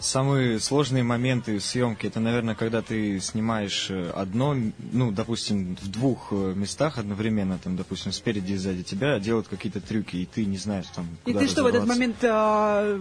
Самые 0.00 0.60
сложные 0.60 1.02
моменты 1.02 1.58
съемки, 1.58 2.06
это, 2.06 2.20
наверное, 2.20 2.54
когда 2.54 2.82
ты 2.82 3.18
снимаешь 3.18 3.88
э, 3.90 4.10
одно, 4.14 4.56
ну, 4.92 5.10
допустим, 5.10 5.76
в 5.80 5.90
двух 5.90 6.28
э, 6.30 6.52
местах 6.54 6.98
одновременно, 6.98 7.58
там, 7.58 7.76
допустим, 7.76 8.12
спереди 8.12 8.52
и 8.52 8.56
сзади 8.56 8.84
тебя 8.84 9.18
делают 9.18 9.48
какие-то 9.48 9.80
трюки, 9.80 10.16
и 10.16 10.26
ты 10.26 10.44
не 10.44 10.56
знаешь, 10.56 10.86
там, 10.94 11.08
И 11.24 11.32
куда 11.32 11.40
ты 11.40 11.48
что 11.48 11.64
в 11.64 11.66
этот 11.66 11.84
момент 11.84 12.16
э, 12.22 13.00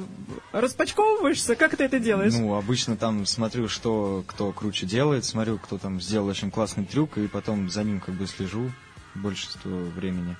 распачковываешься? 0.54 1.56
Как 1.56 1.78
ты 1.78 1.84
это 1.84 2.00
делаешь? 2.00 2.34
Ну, 2.34 2.56
обычно 2.56 2.98
там 2.98 3.28
смотрю, 3.28 3.68
что 3.68 4.24
кто 4.26 4.52
круче 4.52 4.88
делает, 4.88 5.24
смотрю, 5.24 5.60
кто 5.60 5.78
там 5.78 6.02
сделал 6.02 6.28
очень 6.28 6.50
классный 6.50 6.86
трюк, 6.86 7.20
и 7.20 7.28
потом 7.28 7.70
за 7.70 7.84
ним 7.84 8.00
как 8.00 8.16
бы 8.16 8.26
слежу 8.26 8.72
большинство 9.14 9.72
времени. 9.72 10.36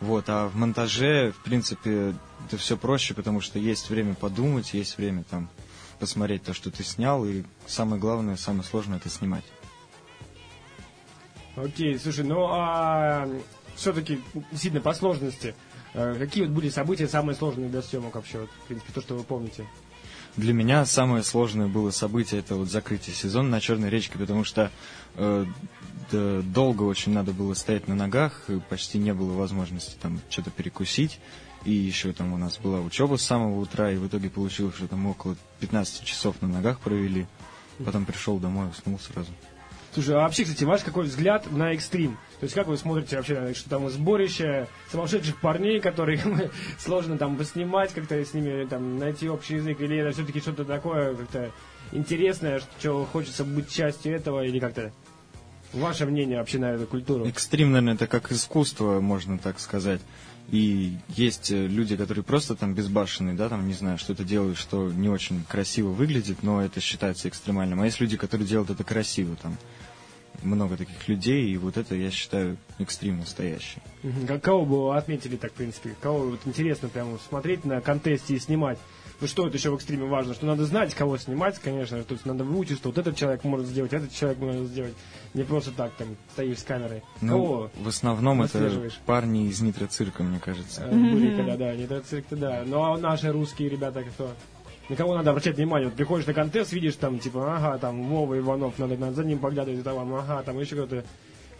Вот, 0.00 0.28
а 0.28 0.48
в 0.48 0.54
монтаже, 0.54 1.32
в 1.32 1.42
принципе, 1.42 2.14
это 2.46 2.56
все 2.56 2.76
проще, 2.76 3.14
потому 3.14 3.40
что 3.40 3.58
есть 3.58 3.90
время 3.90 4.14
подумать, 4.14 4.72
есть 4.74 4.96
время 4.96 5.24
там 5.24 5.48
посмотреть 5.98 6.44
то, 6.44 6.54
что 6.54 6.70
ты 6.70 6.84
снял, 6.84 7.24
и 7.24 7.42
самое 7.66 8.00
главное, 8.00 8.36
самое 8.36 8.62
сложное 8.62 8.98
это 8.98 9.08
снимать. 9.08 9.44
Окей, 11.56 11.98
слушай, 11.98 12.24
ну 12.24 12.46
а 12.48 13.28
все-таки 13.74 14.20
действительно 14.52 14.80
по 14.80 14.94
сложности. 14.94 15.56
э, 15.94 16.14
Какие 16.16 16.44
вот 16.44 16.52
были 16.52 16.68
события 16.68 17.08
самые 17.08 17.34
сложные 17.34 17.68
для 17.68 17.82
съемок 17.82 18.14
вообще, 18.14 18.40
вот, 18.40 18.50
в 18.50 18.68
принципе, 18.68 18.92
то, 18.92 19.00
что 19.00 19.16
вы 19.16 19.24
помните? 19.24 19.66
Для 20.38 20.52
меня 20.52 20.86
самое 20.86 21.24
сложное 21.24 21.66
было 21.66 21.90
событие 21.90 22.38
это 22.38 22.54
вот 22.54 22.70
закрытие 22.70 23.12
сезона 23.12 23.48
на 23.48 23.60
Черной 23.60 23.90
речке, 23.90 24.18
потому 24.18 24.44
что 24.44 24.70
э, 25.16 25.44
долго 26.12 26.84
очень 26.84 27.12
надо 27.12 27.32
было 27.32 27.54
стоять 27.54 27.88
на 27.88 27.96
ногах, 27.96 28.46
почти 28.68 28.98
не 28.98 29.12
было 29.12 29.32
возможности 29.32 29.96
там 30.00 30.20
что-то 30.30 30.52
перекусить. 30.52 31.18
И 31.64 31.72
еще 31.72 32.12
там 32.12 32.32
у 32.34 32.36
нас 32.36 32.56
была 32.58 32.80
учеба 32.80 33.16
с 33.16 33.22
самого 33.22 33.58
утра, 33.58 33.90
и 33.90 33.96
в 33.96 34.06
итоге 34.06 34.30
получилось, 34.30 34.76
что 34.76 34.86
там 34.86 35.06
около 35.06 35.36
15 35.58 36.04
часов 36.04 36.40
на 36.40 36.46
ногах 36.46 36.78
провели. 36.78 37.26
Потом 37.84 38.04
пришел 38.04 38.38
домой, 38.38 38.68
уснул 38.68 39.00
сразу. 39.00 39.32
Слушай, 39.92 40.14
а 40.14 40.18
вообще, 40.20 40.44
кстати, 40.44 40.62
ваш 40.62 40.82
какой 40.82 41.06
взгляд 41.06 41.50
на 41.50 41.72
экстрим? 41.72 42.16
То 42.40 42.44
есть, 42.44 42.54
как 42.54 42.68
вы 42.68 42.76
смотрите 42.76 43.16
вообще, 43.16 43.52
что 43.54 43.68
там 43.68 43.88
сборище 43.90 44.68
сумасшедших 44.92 45.40
парней, 45.40 45.80
которые 45.80 46.22
сложно 46.78 47.18
там 47.18 47.36
поснимать, 47.36 47.92
как-то 47.92 48.14
с 48.14 48.32
ними 48.32 48.64
там 48.66 48.98
найти 48.98 49.28
общий 49.28 49.56
язык, 49.56 49.80
или 49.80 49.96
это 49.96 50.12
все-таки 50.12 50.40
что-то 50.40 50.64
такое 50.64 51.14
как-то 51.14 51.50
интересное, 51.90 52.60
что 52.78 53.04
хочется 53.10 53.44
быть 53.44 53.70
частью 53.70 54.14
этого, 54.14 54.44
или 54.44 54.58
как-то... 54.58 54.92
Ваше 55.74 56.06
мнение 56.06 56.38
вообще 56.38 56.58
на 56.58 56.72
эту 56.72 56.86
культуру? 56.86 57.26
Экстрим, 57.26 57.72
наверное, 57.72 57.94
это 57.94 58.06
как 58.06 58.32
искусство, 58.32 59.00
можно 59.00 59.36
так 59.36 59.60
сказать. 59.60 60.00
И 60.50 60.96
есть 61.08 61.50
э, 61.50 61.66
люди, 61.66 61.94
которые 61.94 62.24
просто 62.24 62.54
там 62.54 62.74
безбашенные, 62.74 63.34
да, 63.34 63.50
там, 63.50 63.66
не 63.68 63.74
знаю, 63.74 63.98
что-то 63.98 64.24
делают, 64.24 64.56
что 64.56 64.88
не 64.90 65.10
очень 65.10 65.44
красиво 65.44 65.88
выглядит, 65.88 66.42
но 66.42 66.62
это 66.62 66.80
считается 66.80 67.28
экстремальным. 67.28 67.82
А 67.82 67.84
есть 67.84 68.00
люди, 68.00 68.16
которые 68.16 68.48
делают 68.48 68.70
это 68.70 68.82
красиво, 68.82 69.36
там, 69.36 69.58
много 70.42 70.76
таких 70.76 71.08
людей, 71.08 71.50
и 71.50 71.56
вот 71.56 71.76
это, 71.76 71.94
я 71.94 72.10
считаю, 72.10 72.56
экстрим 72.78 73.18
настоящий. 73.18 73.80
Как- 74.26 74.42
Кого 74.42 74.64
бы 74.64 74.96
отметили 74.96 75.36
так, 75.36 75.52
в 75.52 75.54
принципе? 75.54 75.94
Кого 76.00 76.20
вот 76.30 76.40
интересно 76.44 76.88
прямо 76.88 77.18
смотреть 77.28 77.64
на 77.64 77.80
контесте 77.80 78.34
и 78.34 78.38
снимать? 78.38 78.78
Ну 79.20 79.26
что 79.26 79.48
это 79.48 79.56
еще 79.56 79.70
в 79.70 79.74
экстриме 79.74 80.04
важно? 80.04 80.32
Что 80.32 80.46
надо 80.46 80.64
знать, 80.64 80.94
кого 80.94 81.18
снимать, 81.18 81.58
конечно. 81.58 82.00
То 82.04 82.14
есть 82.14 82.24
надо 82.24 82.44
выучить, 82.44 82.76
что 82.78 82.90
вот 82.90 82.98
этот 82.98 83.16
человек 83.16 83.42
может 83.42 83.66
сделать, 83.66 83.92
этот 83.92 84.12
человек 84.12 84.38
может 84.38 84.68
сделать. 84.68 84.94
Не 85.34 85.42
просто 85.42 85.72
так 85.72 85.92
там 85.94 86.16
стоишь 86.32 86.60
с 86.60 86.62
камерой. 86.62 87.02
Ну, 87.20 87.32
Кого? 87.32 87.70
в 87.80 87.88
основном 87.88 88.42
это 88.42 88.70
парни 89.06 89.48
из 89.48 89.60
нитроцирка, 89.60 90.22
мне 90.22 90.38
кажется. 90.38 90.82
Э, 90.88 91.36
когда, 91.36 91.56
да, 91.56 91.74
не 91.74 91.88
тот 91.88 92.06
цирк, 92.06 92.26
да. 92.30 92.62
Ну 92.64 92.80
а 92.80 92.96
наши 92.96 93.32
русские 93.32 93.68
ребята 93.70 94.04
кто? 94.04 94.30
На 94.88 94.96
кого 94.96 95.14
надо 95.14 95.30
обращать 95.30 95.56
внимание? 95.56 95.88
Вот 95.88 95.96
приходишь 95.96 96.26
на 96.26 96.32
контест, 96.34 96.72
видишь 96.72 96.96
там, 96.96 97.18
типа, 97.18 97.56
ага, 97.56 97.78
там 97.78 98.02
Вова 98.04 98.38
Иванов, 98.38 98.78
надо, 98.78 98.96
надо 98.96 99.14
за 99.16 99.24
ним 99.24 99.38
поглядывать, 99.38 99.84
там, 99.84 100.14
ага, 100.14 100.42
там 100.42 100.58
еще 100.58 100.76
кто-то. 100.76 101.04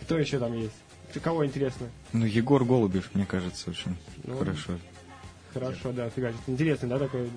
Кто 0.01 0.19
еще 0.19 0.39
там 0.39 0.55
есть? 0.55 0.75
Кого 1.23 1.45
интересно? 1.45 1.89
Ну, 2.13 2.25
Егор 2.25 2.65
Голубев, 2.65 3.11
мне 3.15 3.27
кажется, 3.27 3.71
очень 3.71 3.97
Ну, 4.25 4.39
хорошо. 4.39 4.79
Хорошо, 5.53 5.93
да, 5.93 6.09
фигачит. 6.11 6.41
Интересный, 6.47 6.89
да, 6.89 6.99
такой 6.99 7.29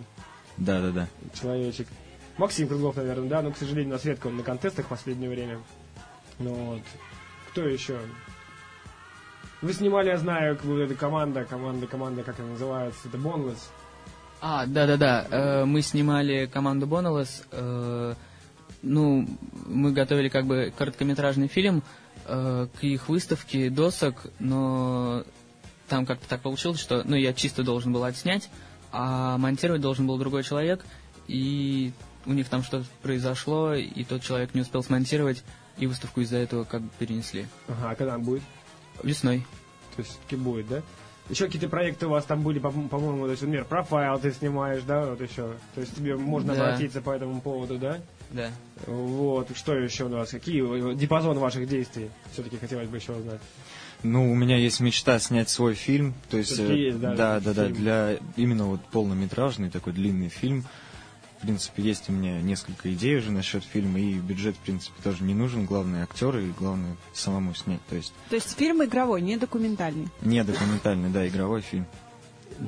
Да-да-да. 0.57 1.07
человечек. 1.39 1.87
Максим 2.37 2.67
Круглов, 2.67 2.95
наверное, 2.95 3.27
да, 3.29 3.41
но, 3.41 3.51
к 3.51 3.57
сожалению, 3.57 3.89
у 3.89 3.93
нас 3.93 4.05
редко 4.05 4.27
он 4.27 4.37
на 4.37 4.43
контестах 4.43 4.85
в 4.85 4.89
последнее 4.89 5.29
время. 5.29 5.59
Ну 6.39 6.53
вот. 6.53 6.81
Кто 7.51 7.67
еще? 7.67 7.99
Вы 9.61 9.73
снимали, 9.73 10.09
я 10.09 10.17
знаю, 10.17 10.55
как 10.55 10.65
бы 10.65 10.81
эта 10.81 10.95
команда, 10.95 11.43
команда, 11.45 11.85
команда, 11.87 12.23
как 12.23 12.39
она 12.39 12.49
называется, 12.49 13.07
это 13.07 13.17
Boneless. 13.17 13.59
А, 14.41 14.65
да-да-да, 14.65 15.27
э, 15.29 15.65
мы 15.65 15.83
снимали 15.83 16.47
команду 16.47 16.87
Бонолес. 16.87 17.43
э, 17.51 18.15
ну, 18.81 19.27
мы 19.67 19.91
готовили 19.91 20.29
как 20.29 20.45
бы 20.47 20.73
короткометражный 20.75 21.47
фильм 21.47 21.83
э, 22.25 22.67
к 22.79 22.83
их 22.83 23.07
выставке 23.07 23.69
досок, 23.69 24.25
но 24.39 25.23
там 25.87 26.07
как-то 26.07 26.27
так 26.27 26.41
получилось, 26.41 26.79
что, 26.79 27.03
ну, 27.05 27.15
я 27.15 27.33
чисто 27.33 27.63
должен 27.63 27.93
был 27.93 28.03
отснять, 28.03 28.49
а 28.91 29.37
монтировать 29.37 29.81
должен 29.81 30.07
был 30.07 30.17
другой 30.17 30.41
человек, 30.41 30.83
и 31.27 31.91
у 32.25 32.33
них 32.33 32.49
там 32.49 32.63
что-то 32.63 32.87
произошло, 33.03 33.75
и 33.75 34.03
тот 34.03 34.23
человек 34.23 34.55
не 34.55 34.61
успел 34.61 34.81
смонтировать, 34.83 35.43
и 35.77 35.85
выставку 35.85 36.21
из-за 36.21 36.37
этого 36.37 36.63
как 36.63 36.81
бы 36.81 36.89
перенесли. 36.97 37.45
Ага, 37.67 37.91
а 37.91 37.95
когда 37.95 38.15
он 38.15 38.23
будет? 38.23 38.43
Весной. 39.03 39.45
То 39.95 40.01
есть 40.01 40.11
все-таки 40.11 40.35
будет, 40.35 40.67
да? 40.67 40.81
Еще 41.31 41.45
какие-то 41.45 41.69
проекты 41.69 42.07
у 42.07 42.09
вас 42.09 42.25
там 42.25 42.41
были, 42.43 42.59
по- 42.59 42.69
по-моему, 42.71 43.23
то 43.25 43.31
есть, 43.31 43.41
например, 43.41 43.63
профайл 43.65 44.19
ты 44.19 44.31
снимаешь, 44.33 44.83
да, 44.85 45.05
вот 45.05 45.21
еще. 45.21 45.53
То 45.75 45.81
есть 45.81 45.95
тебе 45.95 46.15
можно 46.17 46.53
Да. 46.53 46.65
обратиться 46.67 47.01
по 47.01 47.11
этому 47.11 47.39
поводу, 47.41 47.77
да? 47.77 47.99
Да. 48.31 48.51
Вот, 48.85 49.47
что 49.55 49.73
еще 49.75 50.05
у 50.05 50.09
вас? 50.09 50.29
Какие 50.29 50.91
э, 50.91 50.95
диапазон 50.95 51.39
ваших 51.39 51.67
действий? 51.67 52.09
Все-таки 52.33 52.57
хотелось 52.57 52.87
бы 52.89 52.97
еще 52.97 53.13
узнать. 53.13 53.39
Ну, 54.03 54.31
у 54.31 54.35
меня 54.35 54.57
есть 54.57 54.79
мечта 54.81 55.19
снять 55.19 55.47
свой 55.49 55.73
фильм, 55.73 56.13
то 56.29 56.37
есть, 56.37 56.59
э, 56.59 56.75
есть, 56.75 56.99
да, 56.99 57.15
да, 57.15 57.39
да, 57.39 57.53
да, 57.53 57.67
для 57.67 58.17
именно 58.35 58.65
вот 58.65 58.81
полнометражный 58.91 59.69
такой 59.69 59.93
длинный 59.93 60.29
фильм. 60.29 60.65
В 61.41 61.43
принципе, 61.43 61.81
есть 61.81 62.07
у 62.07 62.11
меня 62.13 62.39
несколько 62.39 62.93
идей 62.93 63.17
уже 63.17 63.31
насчет 63.31 63.63
фильма, 63.63 63.99
и 63.99 64.13
бюджет, 64.19 64.55
в 64.55 64.59
принципе, 64.59 64.93
тоже 65.03 65.23
не 65.23 65.33
нужен. 65.33 65.65
Главное 65.65 66.03
актеры, 66.03 66.45
и 66.45 66.51
главное 66.51 66.95
самому 67.13 67.55
снять. 67.55 67.79
То 67.89 67.95
есть 67.95 68.13
То 68.29 68.35
есть 68.35 68.55
фильм 68.55 68.83
игровой, 68.83 69.21
не 69.23 69.37
документальный. 69.37 70.07
не 70.21 70.43
документальный, 70.43 71.09
да, 71.09 71.27
игровой 71.27 71.61
фильм. 71.61 71.87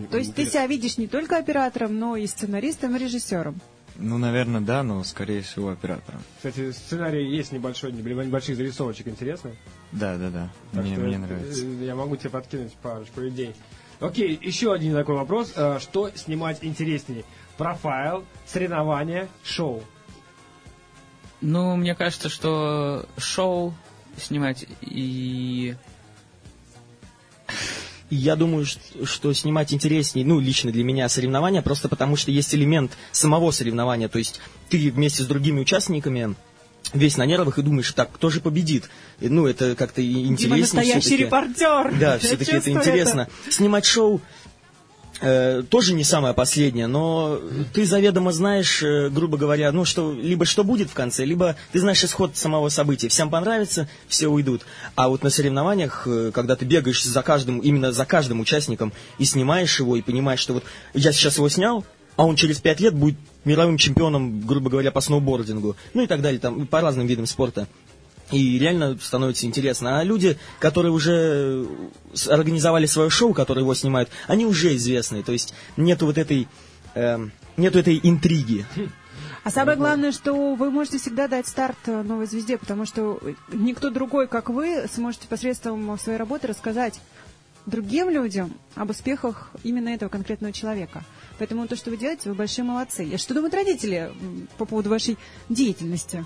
То 0.09 0.17
есть 0.17 0.33
ты 0.33 0.45
себя 0.47 0.65
видишь 0.65 0.97
не 0.97 1.07
только 1.07 1.37
оператором, 1.37 1.99
но 1.99 2.15
и 2.15 2.25
сценаристом, 2.25 2.95
и 2.95 2.99
режиссером. 2.99 3.61
Ну, 3.95 4.17
наверное, 4.17 4.59
да, 4.61 4.81
но 4.81 5.03
скорее 5.03 5.43
всего 5.43 5.69
оператором. 5.69 6.19
Кстати, 6.37 6.71
сценарий 6.71 7.29
есть 7.29 7.51
небольшой, 7.51 7.91
небольших 7.91 8.55
зарисовочек, 8.55 9.07
интересно? 9.07 9.51
Да, 9.91 10.17
да, 10.17 10.31
да. 10.31 10.49
Так 10.71 10.83
Мне, 10.83 10.95
что, 10.95 11.03
мне 11.03 11.17
нравится. 11.19 11.63
э, 11.63 11.85
Я 11.85 11.93
могу 11.95 12.15
тебе 12.15 12.31
подкинуть 12.31 12.73
парочку 12.73 13.27
идей. 13.27 13.53
Окей, 13.99 14.39
еще 14.41 14.73
один 14.73 14.95
такой 14.95 15.13
вопрос. 15.15 15.53
Э, 15.55 15.77
Что 15.79 16.09
снимать 16.15 16.57
интереснее? 16.63 17.23
Профайл, 17.57 18.25
соревнования, 18.45 19.27
шоу. 19.43 19.83
Ну, 21.41 21.75
мне 21.75 21.93
кажется, 21.93 22.29
что 22.29 23.05
шоу 23.17 23.73
снимать 24.17 24.65
и... 24.81 25.75
Я 28.09 28.35
думаю, 28.35 28.65
что, 28.65 29.05
что 29.05 29.33
снимать 29.33 29.73
интереснее, 29.73 30.25
ну, 30.25 30.39
лично 30.39 30.71
для 30.71 30.83
меня 30.83 31.09
соревнования, 31.09 31.61
просто 31.61 31.89
потому 31.89 32.15
что 32.15 32.31
есть 32.31 32.53
элемент 32.53 32.91
самого 33.11 33.49
соревнования. 33.51 34.07
То 34.07 34.19
есть 34.19 34.39
ты 34.69 34.91
вместе 34.91 35.23
с 35.23 35.25
другими 35.25 35.59
участниками 35.59 36.35
весь 36.93 37.17
на 37.17 37.25
нервах 37.25 37.57
и 37.57 37.63
думаешь, 37.63 37.91
так, 37.91 38.11
кто 38.11 38.29
же 38.29 38.39
победит? 38.39 38.89
Ну, 39.19 39.47
это 39.47 39.75
как-то 39.75 40.01
и 40.01 40.27
Дима 40.35 40.57
настоящий 40.57 41.17
репортер. 41.17 41.93
Да, 41.99 42.19
все-таки 42.19 42.55
это 42.55 42.71
интересно. 42.71 43.29
Снимать 43.49 43.85
шоу 43.85 44.21
э, 45.23 45.63
тоже 45.69 45.93
не 45.93 46.03
самое 46.03 46.33
последнее, 46.33 46.87
но 46.87 47.39
ты 47.73 47.85
заведомо 47.85 48.31
знаешь, 48.31 48.83
э, 48.83 49.09
грубо 49.09 49.37
говоря, 49.37 49.71
ну 49.71 49.85
что, 49.85 50.13
либо 50.13 50.45
что 50.45 50.63
будет 50.63 50.89
в 50.89 50.93
конце, 50.93 51.25
либо 51.25 51.55
ты 51.71 51.79
знаешь 51.79 52.03
исход 52.03 52.35
самого 52.35 52.69
события. 52.69 53.07
Всем 53.07 53.29
понравится, 53.29 53.87
все 54.07 54.27
уйдут. 54.27 54.65
А 54.95 55.09
вот 55.09 55.23
на 55.23 55.29
соревнованиях, 55.29 56.03
э, 56.05 56.31
когда 56.33 56.55
ты 56.55 56.65
бегаешь 56.65 57.03
за 57.03 57.21
каждым, 57.23 57.59
именно 57.59 57.91
за 57.91 58.05
каждым 58.05 58.41
участником 58.41 58.91
и 59.17 59.25
снимаешь 59.25 59.79
его, 59.79 59.95
и 59.95 60.01
понимаешь, 60.01 60.39
что 60.39 60.53
вот 60.53 60.63
я 60.93 61.11
сейчас 61.13 61.37
его 61.37 61.47
снял, 61.49 61.85
а 62.15 62.25
он 62.25 62.35
через 62.35 62.59
пять 62.59 62.79
лет 62.79 62.93
будет 62.93 63.17
мировым 63.45 63.77
чемпионом, 63.77 64.41
грубо 64.41 64.69
говоря, 64.69 64.91
по 64.91 65.01
сноубордингу, 65.01 65.75
ну 65.93 66.03
и 66.03 66.07
так 66.07 66.21
далее, 66.21 66.39
там, 66.39 66.67
по 66.67 66.81
разным 66.81 67.07
видам 67.07 67.25
спорта. 67.25 67.67
И 68.33 68.57
реально 68.59 68.97
становится 69.01 69.45
интересно. 69.45 69.99
А 69.99 70.03
люди, 70.03 70.37
которые 70.59 70.91
уже 70.91 71.67
с- 72.13 72.27
организовали 72.27 72.85
свое 72.85 73.09
шоу, 73.09 73.33
которые 73.33 73.63
его 73.63 73.73
снимают, 73.75 74.09
они 74.27 74.45
уже 74.45 74.75
известны. 74.75 75.23
То 75.23 75.31
есть 75.31 75.53
нету 75.77 76.05
вот 76.05 76.17
этой, 76.17 76.47
эм, 76.95 77.31
нету 77.57 77.79
этой 77.79 77.99
интриги. 78.01 78.65
А 79.43 79.51
самое 79.51 79.77
главное, 79.77 80.11
что 80.13 80.55
вы 80.55 80.71
можете 80.71 80.97
всегда 80.99 81.27
дать 81.27 81.47
старт 81.47 81.77
э, 81.87 82.01
новой 82.01 82.27
звезде, 82.27 82.57
потому 82.57 82.85
что 82.85 83.19
никто 83.51 83.89
другой, 83.89 84.27
как 84.27 84.49
вы, 84.49 84.85
сможете 84.93 85.27
посредством 85.27 85.99
своей 85.99 86.17
работы 86.17 86.47
рассказать 86.47 86.99
другим 87.65 88.09
людям 88.09 88.53
об 88.75 88.89
успехах 88.89 89.49
именно 89.63 89.89
этого 89.89 90.09
конкретного 90.09 90.53
человека. 90.53 91.03
Поэтому 91.39 91.67
то, 91.67 91.75
что 91.75 91.89
вы 91.91 91.97
делаете, 91.97 92.29
вы 92.29 92.35
большие 92.35 92.63
молодцы. 92.65 93.17
Что 93.17 93.33
думают 93.33 93.53
родители 93.53 94.11
по 94.57 94.65
поводу 94.65 94.89
вашей 94.89 95.17
деятельности? 95.49 96.25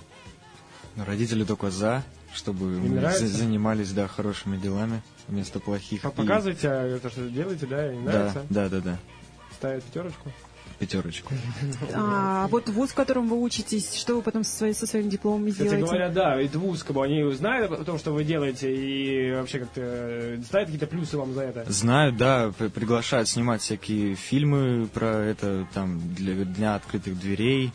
Родители 1.06 1.44
только 1.44 1.70
за, 1.70 2.04
чтобы 2.34 2.66
Им 2.74 2.82
мы 2.94 3.00
нравится? 3.02 3.28
за- 3.28 3.38
занимались, 3.38 3.92
да, 3.92 4.08
хорошими 4.08 4.58
делами 4.58 5.02
вместо 5.28 5.60
плохих. 5.60 6.04
И- 6.04 6.08
Показывайте 6.10 6.68
а, 6.70 7.00
то, 7.00 7.10
что 7.10 7.30
делаете, 7.30 7.66
да, 7.68 7.94
им 7.94 8.06
Да, 8.06 8.12
нравится. 8.12 8.46
да, 8.50 8.70
да, 8.70 8.80
да. 8.82 9.00
Ставят 9.54 9.84
пятерочку. 9.84 10.32
Пятерочку. 10.80 11.34
А 11.94 12.48
вот 12.50 12.70
вуз, 12.70 12.92
в 12.92 12.94
котором 12.94 13.28
вы 13.28 13.42
учитесь, 13.42 13.96
что 13.96 14.16
вы 14.16 14.22
потом 14.22 14.44
со, 14.44 14.56
своей- 14.58 14.74
со 14.76 14.86
своим 14.86 15.10
дипломом 15.10 15.50
Кстати 15.50 15.64
делаете? 15.70 15.86
говоря, 15.88 16.10
да, 16.10 16.40
это 16.40 16.60
вуз, 16.60 16.84
как 16.84 16.96
бы 16.96 17.04
они 17.04 17.32
знают 17.34 17.72
о 17.72 17.84
том, 17.84 17.98
что 17.98 18.12
вы 18.14 18.24
делаете, 18.24 18.76
и 18.76 19.32
вообще 19.34 19.60
как-то 19.60 19.82
э, 19.84 20.40
ставят 20.46 20.68
какие-то 20.68 20.86
плюсы 20.88 21.18
вам 21.18 21.34
за 21.34 21.42
это. 21.44 21.66
Знаю, 21.72 22.14
да, 22.14 22.52
приглашают 22.76 23.28
снимать 23.28 23.62
всякие 23.62 24.14
фильмы 24.16 24.88
про 24.94 25.18
это, 25.26 25.68
там, 25.74 26.00
для 26.14 26.46
Дня 26.46 26.76
открытых 26.76 27.20
дверей, 27.20 27.72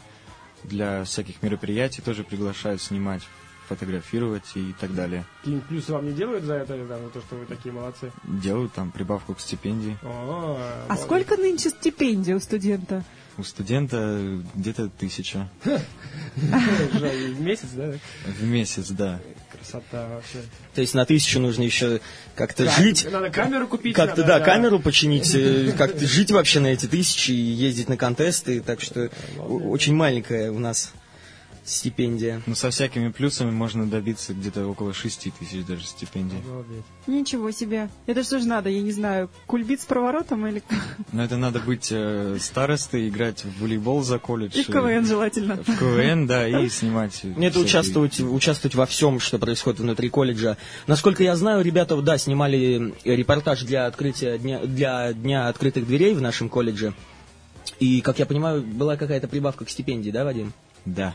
для 0.64 1.04
всяких 1.04 1.42
мероприятий 1.42 2.02
тоже 2.02 2.24
приглашают 2.24 2.80
снимать, 2.82 3.22
фотографировать 3.68 4.50
и 4.54 4.74
так 4.78 4.94
далее. 4.94 5.24
Какие-нибудь 5.40 5.68
плюсы 5.68 5.92
вам 5.92 6.06
не 6.06 6.12
делают 6.12 6.44
за 6.44 6.54
это, 6.54 6.76
там, 6.86 7.02
за 7.04 7.08
то, 7.10 7.20
что 7.20 7.36
вы 7.36 7.46
такие 7.46 7.72
молодцы? 7.72 8.12
Делают 8.24 8.72
там 8.72 8.90
прибавку 8.90 9.34
к 9.34 9.40
стипендии. 9.40 9.96
О, 10.02 10.56
А 10.58 10.88
молодцы. 10.88 11.04
сколько 11.04 11.36
нынче 11.36 11.70
стипендия 11.70 12.36
у 12.36 12.40
студента? 12.40 13.04
У 13.38 13.42
студента 13.44 14.42
где-то 14.54 14.88
тысяча 14.90 15.48
Жаль, 16.36 17.34
Месяц, 17.38 17.68
да? 17.74 17.92
в 18.26 18.42
месяц, 18.44 18.90
да. 18.90 19.20
Красота 19.62 20.08
вообще. 20.08 20.38
То 20.74 20.80
есть 20.80 20.94
на 20.94 21.04
тысячу 21.04 21.38
нужно 21.40 21.62
еще 21.62 22.00
как-то 22.34 22.64
Ка- 22.64 22.70
жить. 22.72 23.06
Надо 23.10 23.30
камеру 23.30 23.68
купить. 23.68 23.94
Как-то, 23.94 24.22
надо, 24.22 24.38
да, 24.38 24.40
камеру 24.40 24.80
починить, 24.80 25.34
э, 25.34 25.72
как-то 25.78 26.06
жить 26.06 26.30
вообще 26.30 26.60
на 26.60 26.68
эти 26.68 26.86
тысячи 26.86 27.30
и 27.30 27.34
ездить 27.34 27.88
на 27.88 27.96
контесты. 27.96 28.60
Так 28.60 28.80
что 28.80 29.10
очень 29.38 29.94
маленькая 29.94 30.50
у 30.50 30.58
нас 30.58 30.92
стипендия. 31.64 32.42
Ну, 32.46 32.54
со 32.54 32.70
всякими 32.70 33.10
плюсами 33.10 33.50
можно 33.50 33.88
добиться 33.88 34.34
где-то 34.34 34.66
около 34.66 34.92
6 34.92 35.28
тысяч 35.38 35.64
даже 35.64 35.84
стипендий. 35.84 36.38
Ничего 37.06 37.50
себе. 37.50 37.88
Это 38.06 38.22
что 38.24 38.40
же 38.40 38.46
надо, 38.46 38.68
я 38.68 38.82
не 38.82 38.92
знаю, 38.92 39.30
кульбит 39.46 39.80
с 39.80 39.84
проворотом 39.84 40.46
или... 40.46 40.62
Но 41.12 41.24
это 41.24 41.36
надо 41.36 41.60
быть 41.60 41.88
э, 41.90 42.36
старостой, 42.40 43.08
играть 43.08 43.44
в 43.44 43.60
волейбол 43.60 44.02
за 44.02 44.18
колледж. 44.18 44.58
И 44.58 44.62
в 44.62 44.66
КВН 44.66 45.06
желательно. 45.06 45.56
В 45.56 45.78
КВН, 45.78 46.26
да, 46.26 46.46
и 46.48 46.68
снимать... 46.70 47.20
Это 47.24 47.34
всякие- 47.34 47.62
участвовать, 47.62 48.20
участвовать 48.20 48.74
во 48.74 48.86
всем, 48.86 49.20
что 49.20 49.38
происходит 49.38 49.80
внутри 49.80 50.08
колледжа. 50.08 50.56
Насколько 50.86 51.22
я 51.22 51.36
знаю, 51.36 51.62
ребята, 51.62 52.00
да, 52.02 52.18
снимали 52.18 52.94
репортаж 53.04 53.62
для 53.62 53.86
открытия 53.86 54.38
дня, 54.38 54.60
для 54.60 55.12
дня 55.12 55.48
открытых 55.48 55.86
дверей 55.86 56.14
в 56.14 56.20
нашем 56.20 56.48
колледже. 56.48 56.94
И, 57.78 58.00
как 58.00 58.18
я 58.18 58.26
понимаю, 58.26 58.62
была 58.62 58.96
какая-то 58.96 59.28
прибавка 59.28 59.64
к 59.64 59.70
стипендии, 59.70 60.10
да, 60.10 60.24
Вадим? 60.24 60.52
Да. 60.84 61.14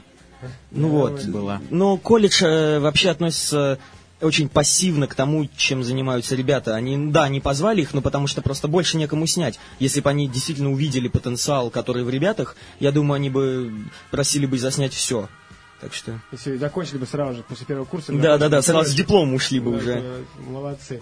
Ну 0.71 0.89
вот. 0.89 1.25
была. 1.25 1.61
Но 1.69 1.97
колледж 1.97 2.43
э, 2.43 2.79
вообще 2.79 3.09
относится 3.09 3.79
очень 4.21 4.49
пассивно 4.49 5.07
к 5.07 5.15
тому, 5.15 5.47
чем 5.55 5.83
занимаются 5.83 6.35
ребята. 6.35 6.75
Они, 6.75 7.11
да, 7.11 7.29
не 7.29 7.39
позвали 7.39 7.81
их, 7.81 7.93
но 7.93 8.01
потому 8.01 8.27
что 8.27 8.41
просто 8.41 8.67
больше 8.67 8.97
некому 8.97 9.27
снять. 9.27 9.59
Если 9.79 10.01
бы 10.01 10.09
они 10.09 10.27
действительно 10.27 10.71
увидели 10.71 11.07
потенциал, 11.07 11.69
который 11.69 12.03
в 12.03 12.09
ребятах, 12.09 12.55
я 12.79 12.91
думаю, 12.91 13.17
они 13.17 13.29
бы 13.29 13.71
просили 14.09 14.45
бы 14.45 14.57
заснять 14.57 14.93
все. 14.93 15.29
Так 15.79 15.93
что... 15.93 16.19
Если 16.31 16.57
закончили 16.57 16.97
бы 16.97 17.05
сразу 17.05 17.37
же 17.37 17.43
после 17.43 17.67
первого 17.67 17.85
курса. 17.85 18.11
Да, 18.13 18.37
да, 18.37 18.49
да, 18.49 18.61
сразу 18.63 18.89
с 18.89 18.95
дипломом 18.95 19.35
ушли 19.35 19.59
бы 19.59 19.71
Да, 19.71 19.77
уже. 19.77 19.91
это 19.91 20.23
Молодцы. 20.49 21.01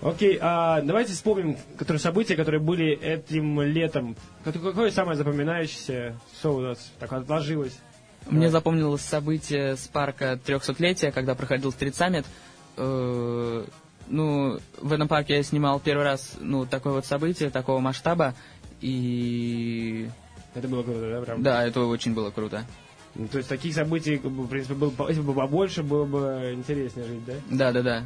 Окей, 0.00 0.36
а 0.40 0.80
давайте 0.82 1.12
вспомним 1.12 1.56
которые 1.78 2.00
события, 2.00 2.34
которые 2.34 2.60
были 2.60 2.90
этим 2.90 3.62
летом. 3.62 4.16
Какое 4.42 4.90
самое 4.90 5.16
запоминающееся, 5.16 6.18
что 6.40 6.56
у 6.56 6.60
нас 6.60 6.90
так 6.98 7.12
отложилось? 7.12 7.78
Мне 8.26 8.50
запомнилось 8.50 9.02
событие 9.02 9.76
с 9.76 9.88
парка 9.88 10.38
300-летия, 10.44 11.10
когда 11.12 11.34
проходил 11.34 11.72
стрит 11.72 11.94
саммит. 11.96 12.24
Э, 12.76 13.64
Ну, 14.08 14.58
в 14.80 14.92
этом 14.92 15.06
парке 15.08 15.36
я 15.36 15.42
снимал 15.42 15.78
первый 15.80 16.02
раз, 16.04 16.34
ну, 16.40 16.66
такое 16.66 16.92
вот 16.94 17.06
событие, 17.06 17.50
такого 17.50 17.78
масштаба. 17.78 18.34
И 18.80 20.08
Это 20.54 20.66
было 20.68 20.82
круто, 20.82 21.00
да, 21.00 21.20
прям? 21.22 21.42
да, 21.42 21.64
это 21.64 21.80
очень 21.82 22.12
было 22.12 22.30
круто. 22.30 22.64
Ну, 23.14 23.28
то 23.28 23.38
есть 23.38 23.48
таких 23.48 23.74
событий, 23.74 24.18
как 24.18 24.30
бы, 24.32 24.42
в 24.44 24.48
принципе, 24.48 24.74
было, 24.74 24.90
бы- 24.90 25.06
если 25.08 25.22
бы 25.22 25.32
побольше, 25.34 25.82
было 25.82 26.04
бы 26.04 26.52
интереснее 26.54 27.06
жить, 27.06 27.24
да? 27.24 27.34
Да, 27.50 27.72
да, 27.72 27.82
да. 27.82 28.02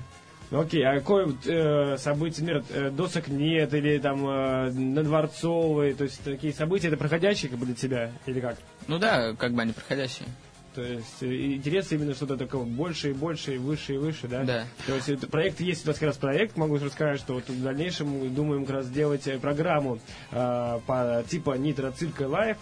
Окей, 0.51 0.85
а 0.87 0.95
какое 0.95 1.27
вот, 1.27 1.47
э, 1.47 1.97
событие, 1.99 2.47
например, 2.47 2.65
э, 2.71 2.91
досок 2.91 3.29
нет, 3.29 3.75
или 3.75 3.99
там 3.99 4.25
э, 4.29 4.71
на 4.71 5.03
Дворцовой, 5.03 5.95
то 5.95 6.05
есть 6.05 6.23
такие 6.23 6.53
события, 6.53 6.89
это 6.89 6.97
проходящие 6.97 7.51
как 7.51 7.59
бы 7.59 7.67
для 7.67 7.75
тебя, 7.75 8.13
или 8.27 8.39
как? 8.41 8.57
Ну 8.87 8.99
да, 8.99 9.35
как 9.35 9.53
бы 9.55 9.63
они 9.63 9.73
проходящие. 9.73 10.29
То 10.77 10.83
есть 10.83 11.23
э, 11.23 11.55
интерес 11.55 11.91
именно 11.91 12.15
что-то 12.15 12.37
такого 12.37 12.65
больше 12.65 13.11
и 13.11 13.13
больше, 13.13 13.55
и 13.57 13.59
выше 13.59 13.95
и 13.95 13.97
выше, 13.99 14.29
да? 14.29 14.45
Да. 14.45 14.65
То 14.87 14.95
есть 14.95 15.09
это 15.09 15.27
проект 15.27 15.61
есть 15.61 15.85
у 15.85 15.89
нас 15.89 15.99
как 15.99 16.09
раз 16.09 16.17
проект, 16.17 16.57
могу 16.57 16.77
рассказать, 16.77 17.19
что 17.19 17.35
вот 17.35 17.49
в 17.49 17.63
дальнейшем 17.63 18.09
мы 18.09 18.29
думаем 18.29 18.67
как 18.67 18.77
раз 18.77 18.87
сделать 18.87 19.27
э, 19.27 19.39
программу 19.39 19.99
э, 20.31 20.79
по 20.87 21.25
типа 21.29 21.57
Nitro 21.57 21.91
Circus 21.91 22.29
Live. 22.29 22.59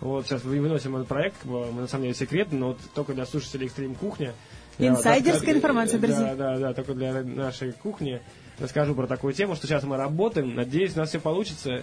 Вот 0.00 0.26
сейчас 0.26 0.44
вы- 0.44 0.60
выносим 0.60 0.96
этот 0.96 1.08
проект, 1.08 1.44
мы 1.44 1.72
на 1.72 1.88
самом 1.88 2.04
деле 2.04 2.14
секретно, 2.14 2.58
но 2.58 2.66
вот 2.68 2.78
только 2.94 3.14
для 3.14 3.26
слушателей 3.26 3.66
Экстрим 3.66 3.94
Кухня. 3.94 4.32
Инсайдерская 4.78 5.54
информация, 5.54 5.98
да, 5.98 6.06
друзья. 6.06 6.34
Да, 6.34 6.58
да, 6.58 6.74
только 6.74 6.94
для 6.94 7.22
нашей 7.22 7.72
кухни 7.72 8.20
расскажу 8.58 8.94
про 8.94 9.06
такую 9.06 9.32
тему, 9.34 9.56
что 9.56 9.66
сейчас 9.66 9.82
мы 9.84 9.96
работаем, 9.96 10.54
надеюсь, 10.54 10.94
у 10.96 11.00
нас 11.00 11.10
все 11.10 11.20
получится. 11.20 11.82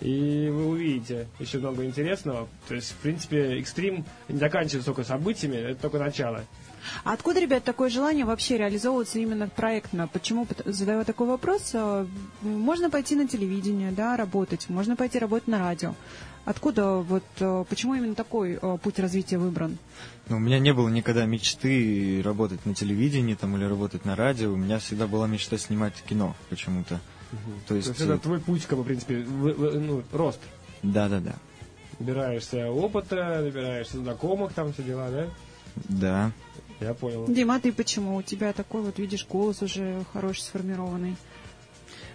И 0.00 0.50
вы 0.52 0.66
увидите 0.66 1.26
еще 1.38 1.58
много 1.58 1.84
интересного. 1.86 2.48
То 2.68 2.74
есть, 2.74 2.90
в 2.90 2.96
принципе, 2.96 3.58
экстрим 3.58 4.04
не 4.28 4.38
заканчивается 4.38 4.84
только 4.84 5.04
событиями, 5.04 5.56
это 5.56 5.80
только 5.80 5.98
начало. 5.98 6.44
А 7.02 7.14
откуда, 7.14 7.40
ребят, 7.40 7.64
такое 7.64 7.88
желание 7.88 8.26
вообще 8.26 8.58
реализовываться 8.58 9.18
именно 9.18 9.48
проектно? 9.48 10.06
Почему 10.06 10.46
задаю 10.66 11.04
такой 11.04 11.26
вопрос? 11.26 11.70
э, 11.72 12.06
Можно 12.42 12.90
пойти 12.90 13.16
на 13.16 13.26
телевидение, 13.26 13.90
да, 13.90 14.16
работать, 14.18 14.68
можно 14.68 14.96
пойти 14.96 15.18
работать 15.18 15.48
на 15.48 15.58
радио. 15.58 15.94
Откуда 16.46 16.98
вот, 16.98 17.24
э, 17.40 17.64
почему 17.68 17.96
именно 17.96 18.14
такой 18.14 18.58
э, 18.62 18.78
путь 18.80 19.00
развития 19.00 19.36
выбран? 19.36 19.78
Ну, 20.28 20.36
у 20.36 20.38
меня 20.38 20.60
не 20.60 20.72
было 20.72 20.88
никогда 20.88 21.26
мечты 21.26 22.22
работать 22.24 22.64
на 22.64 22.72
телевидении 22.72 23.34
там, 23.34 23.56
или 23.56 23.64
работать 23.64 24.04
на 24.04 24.14
радио. 24.14 24.52
У 24.52 24.56
меня 24.56 24.78
всегда 24.78 25.08
была 25.08 25.26
мечта 25.26 25.58
снимать 25.58 25.94
кино 26.08 26.36
почему-то. 26.48 27.00
То 27.32 27.38
То 27.68 27.74
есть, 27.74 27.88
есть 27.88 28.00
это 28.00 28.16
твой 28.18 28.38
путь, 28.38 28.64
как 28.64 28.78
бы, 28.78 28.84
в 28.84 28.86
принципе, 28.86 29.18
вы- 29.24 29.54
вы- 29.54 29.72
ну, 29.80 30.02
рост. 30.12 30.38
да-да-да. 30.84 31.34
Набираешься 31.98 32.70
опыта, 32.70 33.40
набираешься 33.42 33.98
знакомых, 33.98 34.52
там 34.52 34.72
все 34.72 34.84
дела, 34.84 35.10
да? 35.10 35.26
Да. 35.88 36.32
Я 36.78 36.94
понял. 36.94 37.26
Дима, 37.26 37.56
а 37.56 37.60
ты 37.60 37.72
почему? 37.72 38.14
У 38.16 38.22
тебя 38.22 38.52
такой 38.52 38.82
вот, 38.82 39.00
видишь, 39.00 39.26
голос 39.28 39.62
уже 39.62 40.04
хороший, 40.12 40.42
сформированный. 40.42 41.16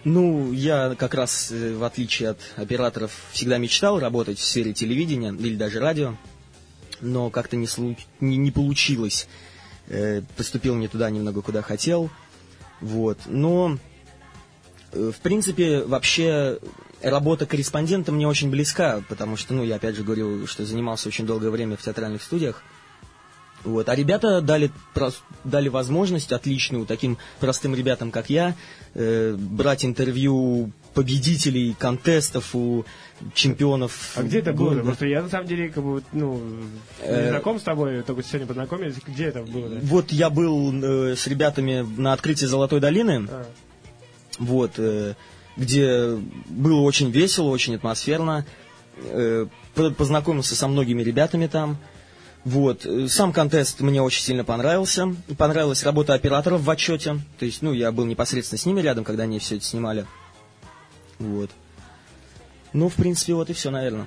Ну, 0.04 0.52
я 0.52 0.96
как 0.96 1.14
раз, 1.14 1.52
э, 1.52 1.74
в 1.74 1.84
отличие 1.84 2.30
от 2.30 2.38
операторов, 2.56 3.12
всегда 3.30 3.58
мечтал 3.58 4.00
работать 4.00 4.38
в 4.38 4.44
сфере 4.44 4.72
телевидения 4.72 5.32
или 5.32 5.54
даже 5.54 5.78
радио, 5.78 6.16
но 7.00 7.30
как-то 7.30 7.56
не, 7.56 7.66
слу- 7.66 7.96
не, 8.20 8.36
не 8.36 8.50
получилось. 8.50 9.28
Э, 9.86 10.22
поступил 10.36 10.74
не 10.74 10.88
туда 10.88 11.08
немного, 11.10 11.40
куда 11.40 11.62
хотел. 11.62 12.10
Вот. 12.80 13.18
Но, 13.26 13.78
э, 14.92 15.12
в 15.14 15.20
принципе, 15.20 15.84
вообще 15.84 16.58
работа 17.00 17.46
корреспондента 17.46 18.10
мне 18.10 18.26
очень 18.26 18.50
близка, 18.50 19.02
потому 19.08 19.36
что, 19.36 19.54
ну, 19.54 19.62
я 19.62 19.76
опять 19.76 19.94
же 19.94 20.02
говорил, 20.02 20.48
что 20.48 20.64
занимался 20.64 21.08
очень 21.08 21.26
долгое 21.26 21.50
время 21.50 21.76
в 21.76 21.82
театральных 21.82 22.22
студиях. 22.22 22.62
Вот. 23.64 23.88
А 23.88 23.94
ребята 23.94 24.40
дали, 24.40 24.70
прос- 24.94 25.20
дали 25.44 25.68
возможность 25.68 26.32
отличную 26.32 26.84
таким 26.86 27.16
простым 27.40 27.74
ребятам, 27.74 28.10
как 28.10 28.28
я, 28.30 28.54
э, 28.94 29.34
брать 29.38 29.84
интервью 29.84 30.70
победителей 30.94 31.74
контестов 31.78 32.54
у 32.54 32.84
чемпионов. 33.34 34.12
А 34.16 34.22
где 34.24 34.40
это 34.40 34.52
было? 34.52 34.70
города. 34.70 34.82
Просто 34.84 35.06
я 35.06 35.22
на 35.22 35.28
самом 35.28 35.46
деле, 35.46 35.68
как 35.70 35.82
бы, 35.84 36.02
ну, 36.12 36.34
не 37.00 37.06
Э, 37.06 37.30
знаком 37.30 37.58
с 37.60 37.62
тобой, 37.62 38.02
только 38.02 38.22
сегодня 38.22 38.46
познакомились. 38.46 38.96
Где 39.06 39.26
это 39.26 39.42
было? 39.42 39.68
да? 39.68 39.80
Вот 39.82 40.12
я 40.12 40.28
был 40.28 40.72
э, 40.82 41.14
с 41.16 41.26
ребятами 41.28 41.86
на 41.96 42.12
открытии 42.12 42.46
Золотой 42.46 42.80
долины, 42.80 43.26
А, 43.30 43.46
вот, 44.38 44.72
э, 44.78 45.14
где 45.56 46.18
было 46.48 46.80
очень 46.80 47.10
весело, 47.10 47.48
очень 47.50 47.74
атмосферно. 47.76 48.44
Э, 49.04 49.46
по- 49.74 49.90
познакомился 49.90 50.54
со 50.56 50.68
многими 50.68 51.02
ребятами 51.02 51.46
там. 51.46 51.78
Вот. 52.44 52.86
Сам 53.08 53.32
контест 53.32 53.80
мне 53.80 54.02
очень 54.02 54.22
сильно 54.22 54.44
понравился. 54.44 55.14
Понравилась 55.38 55.84
работа 55.84 56.14
операторов 56.14 56.62
в 56.62 56.70
отчете. 56.70 57.18
То 57.38 57.44
есть, 57.44 57.62
ну, 57.62 57.72
я 57.72 57.92
был 57.92 58.04
непосредственно 58.04 58.58
с 58.58 58.66
ними 58.66 58.80
рядом, 58.80 59.04
когда 59.04 59.24
они 59.24 59.38
все 59.38 59.56
это 59.56 59.64
снимали. 59.64 60.06
Вот. 61.18 61.50
Ну, 62.72 62.88
в 62.88 62.94
принципе, 62.94 63.34
вот 63.34 63.50
и 63.50 63.52
все, 63.52 63.70
наверное. 63.70 64.06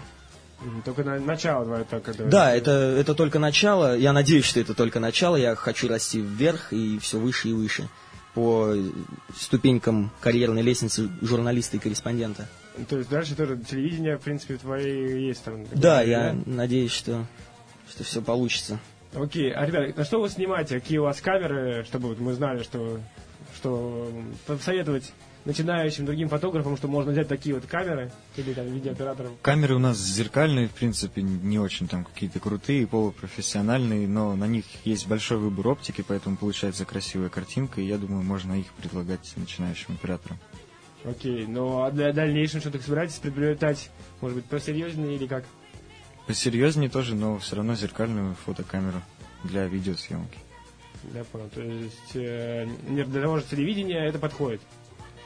только 0.83 1.03
на, 1.03 1.19
начало 1.19 1.65
твое 1.65 1.83
так 1.85 2.07
это. 2.09 2.25
Да, 2.25 2.53
это, 2.53 2.71
это 2.71 3.13
только 3.13 3.39
начало. 3.39 3.97
Я 3.97 4.11
надеюсь, 4.11 4.45
что 4.45 4.59
это 4.59 4.73
только 4.73 4.99
начало. 4.99 5.37
Я 5.37 5.55
хочу 5.55 5.87
расти 5.87 6.19
вверх 6.19 6.73
и 6.73 6.99
все 6.99 7.19
выше 7.19 7.49
и 7.49 7.53
выше 7.53 7.87
по 8.33 8.73
ступенькам 9.33 10.11
карьерной 10.19 10.61
лестницы 10.61 11.09
журналиста 11.21 11.77
и 11.77 11.79
корреспондента. 11.79 12.49
То 12.89 12.97
есть 12.97 13.09
дальше 13.09 13.33
тоже 13.35 13.57
телевидение, 13.57 14.17
в 14.17 14.21
принципе, 14.21 14.57
твои 14.57 15.27
есть 15.27 15.43
там. 15.43 15.65
Да, 15.73 16.01
я 16.01 16.35
надеюсь, 16.45 16.91
что, 16.91 17.25
что 17.89 18.03
все 18.03 18.21
получится. 18.21 18.79
Окей, 19.13 19.51
а, 19.51 19.65
ребят, 19.65 19.95
на 19.95 20.03
что 20.03 20.19
вы 20.19 20.29
снимаете? 20.29 20.79
Какие 20.79 20.97
у 20.97 21.03
вас 21.03 21.21
камеры, 21.21 21.85
чтобы 21.85 22.15
мы 22.17 22.33
знали, 22.33 22.63
что, 22.63 22.99
что 23.55 24.11
посоветовать 24.45 25.13
начинающим 25.45 26.05
другим 26.05 26.27
фотографам, 26.27 26.75
что 26.75 26.87
можно 26.87 27.11
взять 27.11 27.27
такие 27.27 27.55
вот 27.55 27.65
камеры 27.65 28.11
или 28.35 28.53
там 28.53 28.65
видеооператорам? 28.65 29.37
Камеры 29.41 29.75
у 29.75 29.79
нас 29.79 29.97
зеркальные, 29.97 30.67
в 30.67 30.71
принципе, 30.71 31.21
не 31.21 31.59
очень 31.59 31.87
там 31.87 32.03
какие-то 32.03 32.39
крутые, 32.39 32.87
полупрофессиональные, 32.87 34.07
но 34.07 34.35
на 34.35 34.47
них 34.47 34.65
есть 34.83 35.07
большой 35.07 35.37
выбор 35.37 35.69
оптики, 35.69 36.03
поэтому 36.05 36.35
получается 36.35 36.83
красивая 36.83 37.29
картинка, 37.29 37.79
и 37.79 37.85
я 37.85 37.97
думаю, 37.97 38.23
можно 38.23 38.59
их 38.59 38.67
предлагать 38.73 39.31
начинающим 39.37 39.93
операторам. 39.93 40.39
Окей, 41.05 41.45
ну 41.45 41.83
а 41.83 41.91
для 41.91 42.11
дальнейшего 42.11 42.61
что-то 42.61 42.81
собираетесь 42.81 43.19
приобретать? 43.19 43.91
Может 44.21 44.37
быть, 44.37 44.45
посерьезнее 44.45 45.15
или 45.15 45.27
как? 45.27 45.45
Посерьезнее 46.27 46.89
тоже, 46.89 47.15
но 47.15 47.37
все 47.39 47.55
равно 47.57 47.75
зеркальную 47.75 48.35
фотокамеру 48.45 49.01
для 49.43 49.67
видеосъемки. 49.67 50.39
Я 51.13 51.23
понял. 51.23 51.49
То 51.53 51.61
есть 51.61 52.15
э, 52.15 52.67
не- 52.89 53.03
для 53.03 53.21
того 53.21 53.37
же 53.37 53.43
телевидения 53.49 54.05
это 54.07 54.17
подходит. 54.17 54.61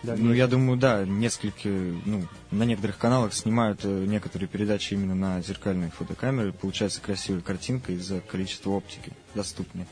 Да, 0.03 0.15
Ну, 0.17 0.33
я 0.33 0.47
думаю, 0.47 0.77
да, 0.77 1.05
несколько, 1.05 1.67
ну, 1.69 2.23
на 2.51 2.63
некоторых 2.63 2.97
каналах 2.97 3.33
снимают 3.33 3.81
э, 3.83 3.87
некоторые 4.05 4.47
передачи 4.47 4.93
именно 4.93 5.15
на 5.15 5.41
зеркальные 5.41 5.91
фотокамеры, 5.91 6.53
получается 6.53 7.01
красивая 7.01 7.41
картинка 7.41 7.91
из-за 7.93 8.19
количества 8.21 8.71
оптики 8.71 9.11
доступной. 9.35 9.85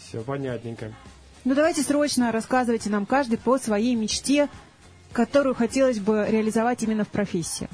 Все 0.00 0.20
понятненько. 0.22 0.92
Ну 1.44 1.54
давайте 1.54 1.82
срочно 1.82 2.32
рассказывайте 2.32 2.90
нам 2.90 3.06
каждый 3.06 3.38
по 3.38 3.58
своей 3.58 3.94
мечте, 3.94 4.48
которую 5.12 5.54
хотелось 5.54 5.98
бы 5.98 6.26
реализовать 6.28 6.82
именно 6.82 7.04
в 7.04 7.08
профессии. 7.08 7.68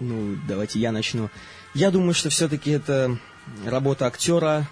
Ну, 0.00 0.36
давайте 0.48 0.78
я 0.80 0.92
начну. 0.92 1.30
Я 1.74 1.90
думаю, 1.90 2.14
что 2.14 2.30
все-таки 2.30 2.70
это 2.70 3.18
работа 3.64 4.06
актера, 4.06 4.68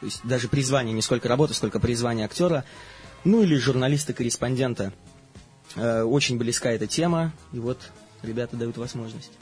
то 0.00 0.06
есть 0.06 0.20
даже 0.24 0.48
призвание, 0.48 0.92
не 0.92 1.02
сколько 1.02 1.28
работа, 1.28 1.54
сколько 1.54 1.80
призвание 1.80 2.26
актера, 2.26 2.64
ну 3.24 3.42
или 3.42 3.56
журналиста-корреспондента. 3.56 4.92
Э, 5.76 6.02
очень 6.02 6.38
близка 6.38 6.70
эта 6.70 6.86
тема, 6.86 7.32
и 7.52 7.58
вот 7.58 7.90
ребята 8.22 8.56
дают 8.56 8.76
возможность. 8.76 9.32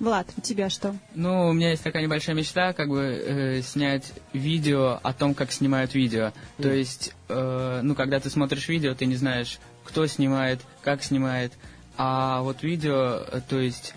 Влад, 0.00 0.26
у 0.36 0.40
тебя 0.40 0.70
что? 0.70 0.96
Ну, 1.14 1.48
у 1.48 1.52
меня 1.52 1.70
есть 1.70 1.84
такая 1.84 2.02
небольшая 2.02 2.34
мечта, 2.34 2.72
как 2.72 2.88
бы 2.88 3.00
э, 3.00 3.62
снять 3.62 4.12
видео 4.32 4.98
о 5.02 5.12
том, 5.12 5.34
как 5.34 5.52
снимают 5.52 5.94
видео. 5.94 6.32
То 6.60 6.72
есть, 6.72 7.14
э, 7.28 7.80
ну, 7.82 7.94
когда 7.94 8.18
ты 8.18 8.28
смотришь 8.28 8.68
видео, 8.68 8.94
ты 8.94 9.06
не 9.06 9.14
знаешь, 9.14 9.60
кто 9.84 10.06
снимает, 10.08 10.60
как 10.82 11.04
снимает. 11.04 11.52
А 11.96 12.42
вот 12.42 12.64
видео, 12.64 13.24
э, 13.30 13.40
то 13.48 13.60
есть 13.60 13.94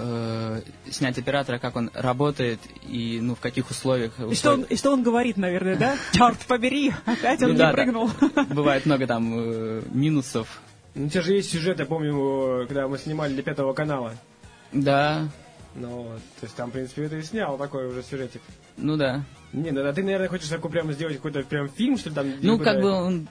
э, 0.00 0.60
снять 0.90 1.18
оператора, 1.18 1.58
как 1.58 1.76
он 1.76 1.90
работает 1.94 2.60
и 2.88 3.18
ну 3.20 3.34
в 3.34 3.40
каких 3.40 3.70
условиях. 3.70 4.12
И 4.30 4.34
что, 4.34 4.52
он, 4.52 4.62
и 4.62 4.76
что 4.76 4.92
он 4.92 5.02
говорит, 5.02 5.36
наверное, 5.36 5.76
да? 5.76 5.96
Черт 6.12 6.38
побери, 6.46 6.92
опять 7.06 7.42
он 7.42 7.48
Ну 7.48 7.52
не 7.54 7.58
да, 7.58 7.66
да. 7.68 7.72
прыгнул. 7.72 8.10
Бывает 8.50 8.86
много 8.86 9.06
там 9.06 9.32
э, 9.36 9.82
минусов. 9.92 10.60
Ну, 10.94 11.06
у 11.06 11.08
тебя 11.08 11.22
же 11.22 11.32
есть 11.34 11.50
сюжет, 11.50 11.78
я 11.78 11.86
помню, 11.86 12.66
когда 12.66 12.88
мы 12.88 12.98
снимали 12.98 13.32
для 13.34 13.42
Пятого 13.42 13.72
канала. 13.72 14.14
Да, 14.72 15.28
Ну, 15.74 15.88
вот, 15.88 16.20
то 16.40 16.44
есть 16.44 16.54
там, 16.56 16.70
в 16.70 16.72
принципе, 16.72 17.08
ты 17.08 17.22
снял 17.22 17.56
такой 17.56 17.86
уже 17.88 18.02
сюжетик. 18.02 18.42
ну 18.76 18.96
да. 18.96 19.22
Не, 19.52 19.70
ну, 19.70 19.86
а 19.86 19.92
ты, 19.94 20.02
наверное, 20.02 20.28
хочешь 20.28 20.48
такой 20.48 20.70
прямо 20.70 20.92
сделать 20.92 21.16
какой-то 21.16 21.42
прям 21.42 21.68
фильм, 21.70 21.96
что 21.96 22.10
ли, 22.10 22.14
там? 22.14 22.26
Ну, 22.42 22.58
как 22.58 22.80
бы 22.82 22.90
он, 22.90 23.28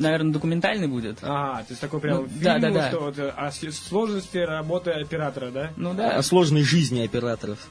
наверное, 0.00 0.32
документальный 0.32 0.88
будет. 0.88 1.18
Ага, 1.22 1.58
то 1.62 1.66
есть 1.70 1.80
такой 1.80 2.00
прям 2.00 2.16
Ну, 2.22 2.28
фильм, 2.28 2.42
да, 2.42 2.58
да, 2.58 2.70
да. 2.70 2.88
что 2.88 3.00
вот, 3.00 3.18
э, 3.18 3.28
о 3.28 3.50
сложности 3.52 4.38
работы 4.38 4.90
оператора, 4.90 5.50
да? 5.50 5.70
Ну 5.76 5.90
О 5.90 5.94
да. 5.94 6.22
сложной 6.22 6.62
жизни 6.62 7.04
операторов. 7.04 7.68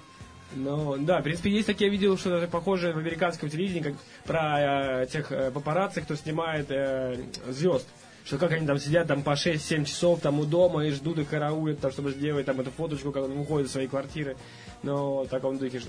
Ну, 0.55 0.95
да, 0.97 1.19
в 1.19 1.23
принципе, 1.23 1.51
есть 1.51 1.67
такие, 1.67 1.87
я 1.87 1.91
видел, 1.91 2.17
что 2.17 2.47
похожее 2.47 2.93
в 2.93 2.97
американском 2.97 3.49
телевидении, 3.49 3.81
как 3.81 3.93
про 4.25 5.03
э, 5.03 5.07
тех 5.11 5.31
э, 5.31 5.51
папарацци, 5.51 6.01
кто 6.01 6.15
снимает 6.15 6.67
э, 6.71 7.17
звезд. 7.49 7.87
Что 8.25 8.37
как 8.37 8.51
они 8.51 8.67
там 8.67 8.77
сидят 8.79 9.07
там 9.07 9.23
по 9.23 9.31
6-7 9.31 9.85
часов 9.85 10.19
там 10.21 10.39
у 10.39 10.45
дома 10.45 10.85
и 10.85 10.91
ждут 10.91 11.17
и 11.19 11.23
караулят, 11.23 11.79
там, 11.79 11.91
чтобы 11.91 12.11
сделать 12.11 12.45
там 12.45 12.59
эту 12.59 12.69
фоточку, 12.71 13.11
как 13.11 13.23
он 13.23 13.31
выходит 13.33 13.67
из 13.67 13.71
своей 13.71 13.87
квартиры. 13.87 14.37
Ну, 14.83 15.23
в 15.23 15.27
таком 15.27 15.57
духе. 15.57 15.81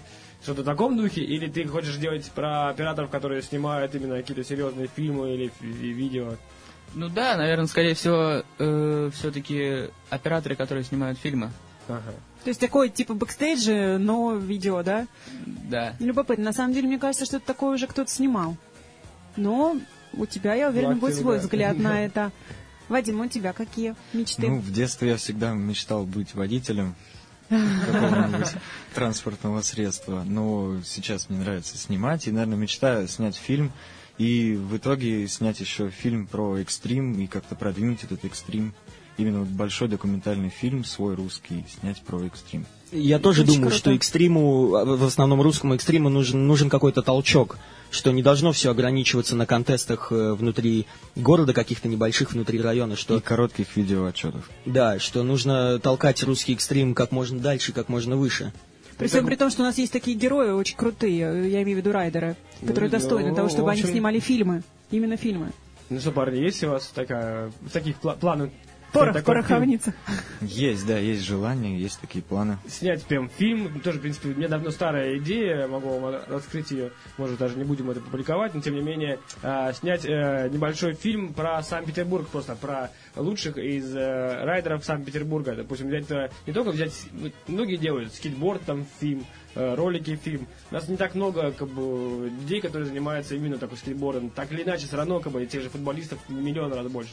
Что-то 0.42 0.62
в 0.62 0.64
таком 0.64 0.96
духе? 0.96 1.22
Или 1.22 1.48
ты 1.48 1.66
хочешь 1.66 1.96
делать 1.96 2.30
про 2.34 2.68
операторов, 2.70 3.10
которые 3.10 3.42
снимают 3.42 3.94
именно 3.94 4.16
какие-то 4.16 4.42
серьезные 4.42 4.88
фильмы 4.88 5.34
или 5.34 5.52
видео? 5.60 6.34
Ну 6.94 7.08
да, 7.08 7.36
наверное, 7.36 7.66
скорее 7.66 7.94
всего, 7.94 8.42
все-таки 9.12 9.90
операторы, 10.08 10.56
которые 10.56 10.82
снимают 10.84 11.18
фильмы. 11.18 11.50
Ага. 11.88 12.12
То 12.42 12.48
есть 12.48 12.60
такой 12.60 12.88
типа 12.88 13.14
бэкстейджи, 13.14 13.98
но 13.98 14.34
видео, 14.34 14.82
да? 14.82 15.06
Да. 15.46 15.94
Любопытно. 16.00 16.44
На 16.44 16.52
самом 16.52 16.72
деле, 16.72 16.88
мне 16.88 16.98
кажется, 16.98 17.26
что 17.26 17.36
это 17.36 17.46
такое 17.46 17.74
уже 17.74 17.86
кто-то 17.86 18.10
снимал. 18.10 18.56
Но 19.36 19.76
у 20.14 20.26
тебя, 20.26 20.54
я 20.54 20.70
уверена, 20.70 20.96
будет 20.96 21.16
свой 21.16 21.36
да. 21.36 21.42
взгляд 21.42 21.78
на 21.78 22.04
это. 22.04 22.32
Вадим, 22.88 23.20
у 23.20 23.28
тебя 23.28 23.52
какие 23.52 23.94
мечты? 24.12 24.48
Ну, 24.48 24.58
в 24.58 24.72
детстве 24.72 25.10
я 25.10 25.16
всегда 25.16 25.52
мечтал 25.52 26.04
быть 26.04 26.34
водителем 26.34 26.96
какого-нибудь 27.50 28.52
транспортного 28.94 29.60
средства. 29.62 30.22
Но 30.24 30.80
сейчас 30.84 31.28
мне 31.28 31.40
нравится 31.40 31.76
снимать, 31.76 32.26
и, 32.26 32.30
наверное, 32.30 32.56
мечтаю 32.56 33.08
снять 33.08 33.36
фильм, 33.36 33.72
и 34.18 34.54
в 34.54 34.76
итоге 34.76 35.26
снять 35.28 35.60
еще 35.60 35.90
фильм 35.90 36.26
про 36.26 36.58
экстрим, 36.58 37.20
и 37.20 37.26
как-то 37.26 37.54
продвинуть 37.54 38.04
этот 38.04 38.24
экстрим. 38.24 38.74
Именно 39.20 39.44
большой 39.44 39.88
документальный 39.88 40.48
фильм, 40.48 40.82
свой 40.84 41.14
русский, 41.14 41.64
снять 41.78 42.00
про 42.00 42.24
экстрим. 42.24 42.64
Я 42.90 43.18
тоже 43.18 43.42
Очень 43.42 43.52
думаю, 43.52 43.68
круто. 43.68 43.76
что 43.78 43.94
экстриму, 43.94 44.74
а, 44.74 44.84
в 44.84 45.04
основном 45.04 45.42
русскому 45.42 45.74
экстриму, 45.74 46.08
нужен, 46.08 46.46
нужен 46.46 46.70
какой-то 46.70 47.02
толчок, 47.02 47.58
что 47.90 48.10
не 48.12 48.22
должно 48.22 48.52
все 48.52 48.70
ограничиваться 48.70 49.36
на 49.36 49.44
контестах 49.46 50.10
э, 50.10 50.32
внутри 50.32 50.86
города, 51.16 51.52
каких-то 51.52 51.86
небольших 51.88 52.32
внутри 52.32 52.60
района, 52.62 52.96
что 52.96 53.18
И 53.18 53.20
коротких 53.20 53.76
видеоотчетов. 53.76 54.48
да, 54.64 54.98
что 54.98 55.22
нужно 55.22 55.78
толкать 55.80 56.22
русский 56.24 56.54
экстрим 56.54 56.94
как 56.94 57.12
можно 57.12 57.38
дальше, 57.38 57.72
как 57.72 57.88
можно 57.90 58.16
выше. 58.16 58.52
При 58.96 59.06
всем 59.06 59.26
при 59.26 59.36
том, 59.36 59.50
что 59.50 59.62
у 59.62 59.66
нас 59.66 59.76
есть 59.78 59.92
такие 59.92 60.16
герои 60.16 60.50
очень 60.50 60.76
крутые, 60.76 61.18
я 61.50 61.62
имею 61.62 61.76
в 61.76 61.80
виду 61.80 61.92
райдеры, 61.92 62.36
которые 62.66 62.90
Ну, 62.90 62.98
достойны 62.98 63.28
ну, 63.30 63.36
того, 63.36 63.48
чтобы 63.50 63.70
они 63.70 63.82
снимали 63.82 64.18
фильмы. 64.18 64.62
Именно 64.90 65.16
фильмы. 65.16 65.52
Ну 65.90 66.00
что, 66.00 66.10
парни, 66.12 66.38
есть 66.38 66.62
у 66.64 66.68
вас 66.70 66.86
такая, 66.94 67.52
таких 67.72 67.96
пла- 68.02 68.18
планов? 68.18 68.50
Порох 68.92 69.24
пороховницах. 69.24 69.94
Есть, 70.40 70.86
да, 70.86 70.98
есть 70.98 71.22
желание, 71.22 71.80
есть 71.80 72.00
такие 72.00 72.22
планы. 72.22 72.58
снять 72.66 73.04
прям 73.04 73.28
фильм. 73.28 73.80
Тоже, 73.80 73.98
в 73.98 74.02
принципе, 74.02 74.30
у 74.30 74.34
меня 74.36 74.48
давно 74.48 74.70
старая 74.70 75.18
идея, 75.18 75.66
могу 75.66 75.98
вам 75.98 76.20
раскрыть 76.28 76.70
ее, 76.70 76.92
может, 77.18 77.38
даже 77.38 77.56
не 77.56 77.64
будем 77.64 77.90
это 77.90 78.00
публиковать, 78.00 78.54
но 78.54 78.60
тем 78.60 78.74
не 78.74 78.82
менее, 78.82 79.18
а, 79.42 79.72
снять 79.72 80.04
э, 80.04 80.48
небольшой 80.50 80.94
фильм 80.94 81.32
про 81.32 81.62
Санкт-Петербург, 81.62 82.28
просто 82.28 82.54
про 82.56 82.90
лучших 83.16 83.58
из 83.58 83.94
э, 83.94 84.44
райдеров 84.44 84.84
Санкт-Петербурга. 84.84 85.54
Допустим, 85.54 85.88
взять 85.88 86.10
э, 86.10 86.30
не 86.46 86.52
только 86.52 86.70
взять, 86.70 86.92
ну, 87.12 87.30
многие 87.46 87.76
делают 87.76 88.14
скейтборд, 88.14 88.62
там 88.62 88.86
фильм, 89.00 89.24
ролики, 89.54 90.16
фильм. 90.16 90.46
У 90.70 90.74
нас 90.74 90.88
не 90.88 90.96
так 90.96 91.14
много 91.14 91.52
как 91.52 91.68
бы, 91.68 92.30
людей, 92.40 92.60
которые 92.60 92.86
занимаются 92.86 93.34
именно 93.34 93.58
такой 93.58 93.78
скейтбордом. 93.78 94.30
Так 94.30 94.52
или 94.52 94.62
иначе, 94.62 94.86
все 94.86 94.96
равно 94.96 95.20
как 95.20 95.32
бы, 95.32 95.44
тех 95.46 95.62
же 95.62 95.70
футболистов 95.70 96.18
в 96.28 96.32
миллион 96.32 96.72
раз 96.72 96.86
больше. 96.86 97.12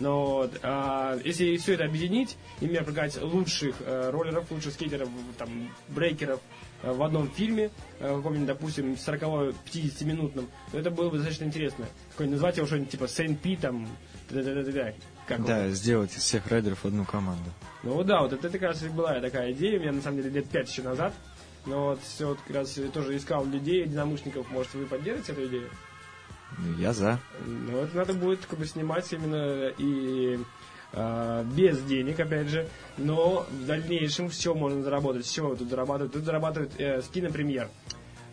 Но 0.00 0.48
а, 0.62 1.18
если 1.24 1.56
все 1.56 1.74
это 1.74 1.84
объединить, 1.84 2.36
и 2.60 2.66
мне 2.66 2.82
показать 2.82 3.20
лучших 3.20 3.76
э, 3.80 4.10
роллеров, 4.10 4.50
лучших 4.50 4.74
скейтеров, 4.74 5.08
там, 5.36 5.70
брейкеров 5.88 6.40
э, 6.82 6.92
в 6.92 7.02
одном 7.02 7.30
фильме, 7.30 7.70
э, 7.98 8.16
каком-нибудь, 8.16 8.46
допустим, 8.46 8.92
40-50-минутном, 8.92 10.48
то 10.70 10.78
это 10.78 10.90
было 10.90 11.10
бы 11.10 11.16
достаточно 11.16 11.44
интересно. 11.44 11.86
Какой 12.12 12.28
назвать 12.28 12.56
его 12.58 12.66
что-нибудь 12.66 12.90
типа 12.90 13.08
Сейнт 13.08 13.40
Пи, 13.40 13.56
там. 13.56 13.88
Как 15.26 15.44
Да, 15.44 15.64
его? 15.64 15.74
сделать 15.74 16.12
из 16.16 16.22
всех 16.22 16.46
райдеров 16.46 16.84
одну 16.84 17.04
команду. 17.04 17.50
Ну 17.82 18.02
да, 18.04 18.22
вот 18.22 18.32
это 18.32 18.48
как 18.50 18.62
раз 18.62 18.82
и 18.82 18.88
была 18.88 19.20
такая 19.20 19.52
идея, 19.52 19.78
у 19.78 19.82
меня 19.82 19.92
на 19.92 20.02
самом 20.02 20.18
деле 20.18 20.30
лет 20.30 20.48
пять 20.48 20.70
еще 20.70 20.82
назад. 20.82 21.12
Но 21.66 21.88
вот 21.88 22.00
все 22.02 22.28
вот 22.28 22.38
как 22.46 22.56
раз 22.56 22.78
тоже 22.92 23.16
искал 23.16 23.44
людей, 23.44 23.82
единомышленников, 23.82 24.50
может 24.50 24.72
вы 24.74 24.86
поддержите 24.86 25.32
эту 25.32 25.46
идею? 25.46 25.70
Ну, 26.56 26.78
Я 26.78 26.92
за. 26.92 27.18
Ну, 27.44 27.78
это 27.78 27.96
надо 27.96 28.14
будет 28.14 28.46
как 28.46 28.58
бы 28.58 28.66
снимать 28.66 29.12
именно 29.12 29.72
и 29.76 30.38
а, 30.92 31.44
без 31.44 31.82
денег, 31.82 32.18
опять 32.18 32.48
же, 32.48 32.66
но 32.96 33.46
в 33.50 33.66
дальнейшем 33.66 34.30
чего 34.30 34.54
можно 34.54 34.82
заработать? 34.82 35.30
Чего 35.30 35.54
тут 35.54 35.68
зарабатывают? 35.68 36.12
Тут 36.12 36.24
зарабатывают 36.24 36.72
э, 36.78 37.02
с 37.02 37.08
кинопремьер. 37.08 37.68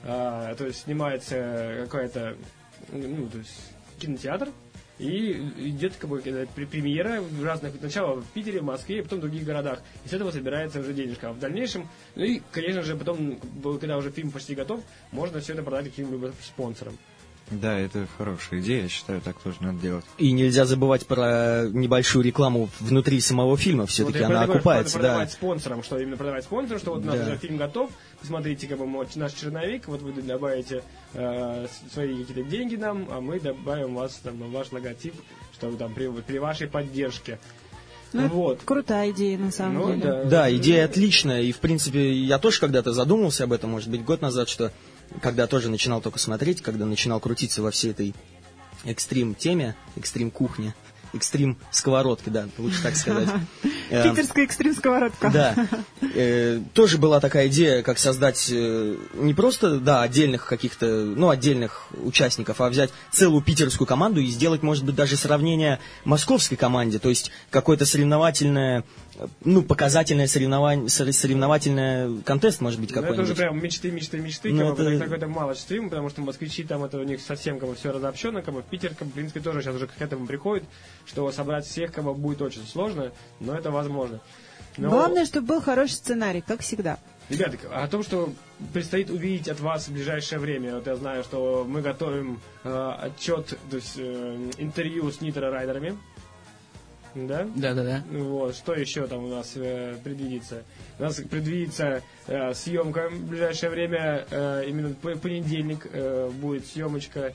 А, 0.03 0.55
то 0.55 0.65
есть 0.65 0.83
снимается 0.83 1.81
какая-то, 1.83 2.38
ну, 2.91 3.27
то 3.27 3.39
есть 3.39 3.73
кинотеатр, 3.99 4.49
и 4.97 5.31
идет 5.58 5.95
как 5.97 6.10
бы 6.10 6.19
пре- 6.19 6.67
премьера 6.67 7.21
в 7.21 7.43
разных, 7.43 7.73
сначала 7.79 8.21
в 8.21 8.25
Питере, 8.27 8.62
в 8.62 8.63
Москве, 8.63 9.03
потом 9.03 9.19
в 9.19 9.21
других 9.23 9.43
городах. 9.43 9.81
И 10.05 10.08
с 10.10 10.13
этого 10.13 10.31
собирается 10.31 10.79
уже 10.79 10.93
денежка. 10.93 11.29
А 11.29 11.34
в 11.34 11.39
дальнейшем, 11.39 11.88
ну 12.15 12.23
и, 12.23 12.41
конечно 12.51 12.81
же, 12.81 12.95
потом, 12.95 13.38
когда 13.79 13.97
уже 13.97 14.12
фильм 14.12 14.31
почти 14.31 14.55
готов, 14.55 14.81
можно 15.12 15.39
все 15.41 15.53
это 15.53 15.63
продать 15.63 15.86
каким-либо 15.86 16.31
спонсорам. 16.41 16.97
Да, 17.51 17.77
это 17.77 18.08
хорошая 18.17 18.60
идея, 18.62 18.84
я 18.84 18.89
считаю, 18.89 19.21
так 19.21 19.39
тоже 19.39 19.58
надо 19.60 19.79
делать. 19.79 20.03
И 20.17 20.31
нельзя 20.31 20.65
забывать 20.65 21.05
про 21.05 21.67
небольшую 21.71 22.25
рекламу 22.25 22.69
внутри 22.79 23.19
самого 23.19 23.55
фильма, 23.55 23.86
все-таки 23.86 24.17
Вот 24.17 24.25
она 24.25 24.34
про 24.34 24.41
такое, 24.41 24.55
окупается, 24.58 24.95
надо 24.95 25.03
да. 25.03 25.10
продавать 25.13 25.31
спонсорам, 25.31 25.84
что 25.84 25.99
именно 25.99 26.17
продавать 26.17 26.43
спонсорам, 26.43 26.79
что 26.79 26.95
вот 26.95 27.03
у 27.03 27.05
нас 27.05 27.17
Да. 27.19 27.23
уже 27.27 27.38
фильм 27.38 27.58
готов, 27.58 27.91
посмотрите, 28.25 28.65
как 28.67 28.79
бы 28.79 29.07
наш 29.15 29.33
черновик, 29.33 29.88
вот 29.88 30.01
вы 30.01 30.19
добавите 30.19 30.83
э, 31.13 31.67
свои 31.93 32.23
какие-то 32.23 32.49
деньги 32.49 32.75
нам, 32.75 33.07
а 33.11 33.21
мы 33.21 33.39
добавим 33.39 33.93
вас 33.93 34.19
там 34.23 34.38
ваш 34.51 34.71
логотип, 34.71 35.13
чтобы 35.53 35.77
там 35.77 35.93
при, 35.93 36.09
при 36.21 36.39
вашей 36.39 36.67
поддержке. 36.67 37.38
Ну, 38.13 38.27
вот. 38.29 38.61
Крутая 38.65 39.11
идея, 39.11 39.38
на 39.38 39.51
самом 39.51 39.75
Ну, 39.75 39.88
деле. 39.89 40.01
да. 40.01 40.23
Да, 40.23 40.55
идея 40.55 40.85
отличная, 40.85 41.41
и 41.43 41.51
в 41.51 41.59
принципе 41.59 42.13
я 42.13 42.39
тоже 42.39 42.59
когда-то 42.59 42.93
задумался 42.93 43.43
об 43.43 43.53
этом, 43.53 43.69
может 43.69 43.89
быть, 43.89 44.03
год 44.03 44.21
назад, 44.21 44.49
что 44.49 44.71
когда 45.21 45.45
тоже 45.45 45.69
начинал 45.69 46.01
только 46.01 46.17
смотреть, 46.17 46.61
когда 46.63 46.85
начинал 46.85 47.19
крутиться 47.19 47.61
во 47.61 47.69
всей 47.69 47.91
этой 47.91 48.15
экстрим-теме, 48.85 49.75
экстрим-кухне, 49.97 50.73
экстрим-сковородке, 51.13 52.31
да, 52.31 52.47
лучше 52.57 52.81
так 52.81 52.95
сказать. 52.95 53.29
Э, 53.89 54.03
Питерская 54.09 54.45
экстрим-сковородка. 54.45 55.29
Да. 55.31 55.55
Э, 56.13 56.59
тоже 56.73 56.97
была 56.97 57.19
такая 57.19 57.47
идея, 57.47 57.81
как 57.83 57.97
создать 57.99 58.49
э, 58.51 58.95
не 59.15 59.33
просто, 59.33 59.79
да, 59.79 60.01
отдельных 60.01 60.45
каких-то, 60.45 60.85
ну, 60.85 61.29
отдельных 61.29 61.87
участников, 62.03 62.62
а 62.62 62.69
взять 62.69 62.91
целую 63.12 63.41
питерскую 63.41 63.87
команду 63.87 64.19
и 64.21 64.27
сделать, 64.27 64.63
может 64.63 64.85
быть, 64.85 64.95
даже 64.95 65.17
сравнение 65.17 65.79
московской 66.03 66.58
команде, 66.58 66.99
то 66.99 67.10
есть 67.10 67.31
какое-то 67.49 67.85
соревновательное, 67.85 68.83
э, 69.19 69.27
ну, 69.43 69.62
показательное 69.62 70.27
соревнование, 70.27 70.89
сор- 70.89 71.12
соревновательное 71.12 72.21
контест, 72.23 72.62
может 72.62 72.79
быть, 72.79 72.91
Ну, 72.95 73.01
это 73.01 73.08
уже 73.12 73.15
какой-нибудь. 73.33 73.37
прям 73.37 73.63
мечты, 73.63 73.91
мечты, 73.91 74.19
мечты, 74.19 74.51
Ну, 74.53 74.75
как 74.75 74.79
это- 74.85 74.99
какой-то 74.99 75.27
малочтим, 75.27 75.89
потому 75.89 76.10
что 76.10 76.21
москвичи 76.21 76.63
там 76.63 76.83
это 76.83 76.97
у 76.99 77.03
них 77.03 77.21
совсем 77.21 77.60
как 77.60 77.69
бы 77.69 77.75
все 77.75 77.91
разобщено, 77.91 78.41
как 78.41 78.53
бы 78.53 78.62
в 78.62 78.65
Питер, 78.65 78.89
как 78.95 79.08
бы, 79.08 79.12
в 79.12 79.13
принципе, 79.15 79.39
тоже 79.41 79.62
сейчас 79.62 79.75
уже 79.75 79.87
к 79.87 80.01
этому 80.01 80.25
приходит, 80.27 80.63
что 81.06 81.31
собрать 81.31 81.65
всех 81.65 81.93
бы 82.03 82.13
будет 82.13 82.41
очень 82.41 82.65
сложно, 82.65 83.12
но 83.39 83.56
это 83.56 83.71
возможно. 83.71 84.19
Но- 84.77 84.89
Главное, 84.89 85.25
чтобы 85.25 85.47
был 85.47 85.62
хороший 85.62 85.93
сценарий, 85.93 86.41
как 86.41 86.62
всегда. 86.62 86.97
Ребята, 87.29 87.58
о 87.71 87.87
том, 87.87 88.03
что 88.03 88.31
предстоит 88.73 89.10
увидеть 89.10 89.47
от 89.47 89.60
вас 89.60 89.87
в 89.87 89.93
ближайшее 89.93 90.37
время. 90.37 90.75
Вот 90.75 90.85
я 90.85 90.95
знаю, 90.95 91.23
что 91.23 91.65
мы 91.67 91.81
готовим 91.81 92.39
э, 92.63 92.91
отчет, 93.01 93.58
то 93.69 93.75
есть 93.77 93.95
э, 93.97 94.51
интервью 94.58 95.12
с 95.12 95.21
Нитро 95.21 95.49
Райдерами. 95.49 95.97
Да? 97.15 97.47
Да, 97.56 97.73
да, 97.73 97.83
да. 97.83 98.03
Вот, 98.12 98.56
что 98.56 98.73
еще 98.73 99.08
там 99.08 99.23
у 99.23 99.27
нас 99.29 99.53
э, 99.56 99.95
предвидится? 100.03 100.63
У 100.99 101.03
нас 101.03 101.15
предвидится 101.15 102.03
э, 102.27 102.53
съемка 102.53 103.10
в 103.10 103.27
ближайшее 103.29 103.69
время, 103.69 104.25
э, 104.29 104.65
именно 104.67 104.89
в 104.89 105.17
понедельник 105.19 105.87
э, 105.91 106.29
будет 106.29 106.67
съемочка 106.67 107.33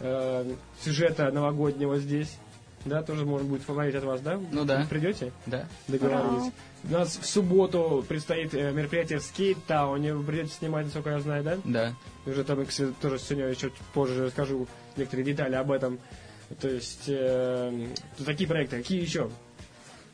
э, 0.00 0.54
сюжета 0.84 1.32
новогоднего 1.32 1.98
здесь. 1.98 2.36
Да, 2.84 3.02
тоже 3.02 3.24
может 3.24 3.46
быть 3.46 3.62
фаворит 3.62 3.94
от 3.94 4.04
вас, 4.04 4.20
да? 4.20 4.40
Ну 4.50 4.64
да. 4.64 4.80
Вы 4.80 4.86
придете? 4.86 5.32
Да. 5.46 5.66
Договорились. 5.88 6.52
У 6.84 6.92
нас 6.92 7.16
в 7.16 7.24
субботу 7.26 8.04
предстоит 8.08 8.54
э, 8.54 8.72
мероприятие 8.72 9.20
в 9.20 9.22
Скейттауне. 9.22 10.14
Вы 10.14 10.24
придете 10.24 10.52
снимать, 10.52 10.86
насколько 10.86 11.10
я 11.10 11.20
знаю, 11.20 11.44
да? 11.44 11.58
Да. 11.64 11.94
Уже 12.26 12.42
там, 12.42 12.64
кстати, 12.66 12.92
тоже 13.00 13.18
сегодня 13.18 13.46
еще 13.48 13.70
чуть 13.70 13.74
позже 13.94 14.26
расскажу 14.26 14.66
некоторые 14.96 15.24
детали 15.26 15.54
об 15.54 15.70
этом. 15.70 15.98
То 16.60 16.68
есть, 16.68 17.04
э, 17.06 17.88
такие 18.24 18.48
проекты. 18.48 18.78
Какие 18.78 19.00
еще? 19.00 19.30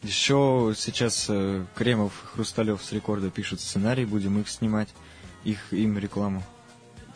Еще 0.03 0.75
сейчас 0.77 1.27
э, 1.29 1.65
Кремов 1.75 2.13
и 2.23 2.27
Хрусталев 2.37 2.83
с 2.83 2.93
рекорда 2.93 3.31
пишут 3.31 3.61
сценарий, 3.61 4.05
будем 4.05 4.39
их 4.39 4.49
снимать, 4.49 4.89
их 5.45 5.73
им 5.73 5.99
рекламу. 5.99 6.43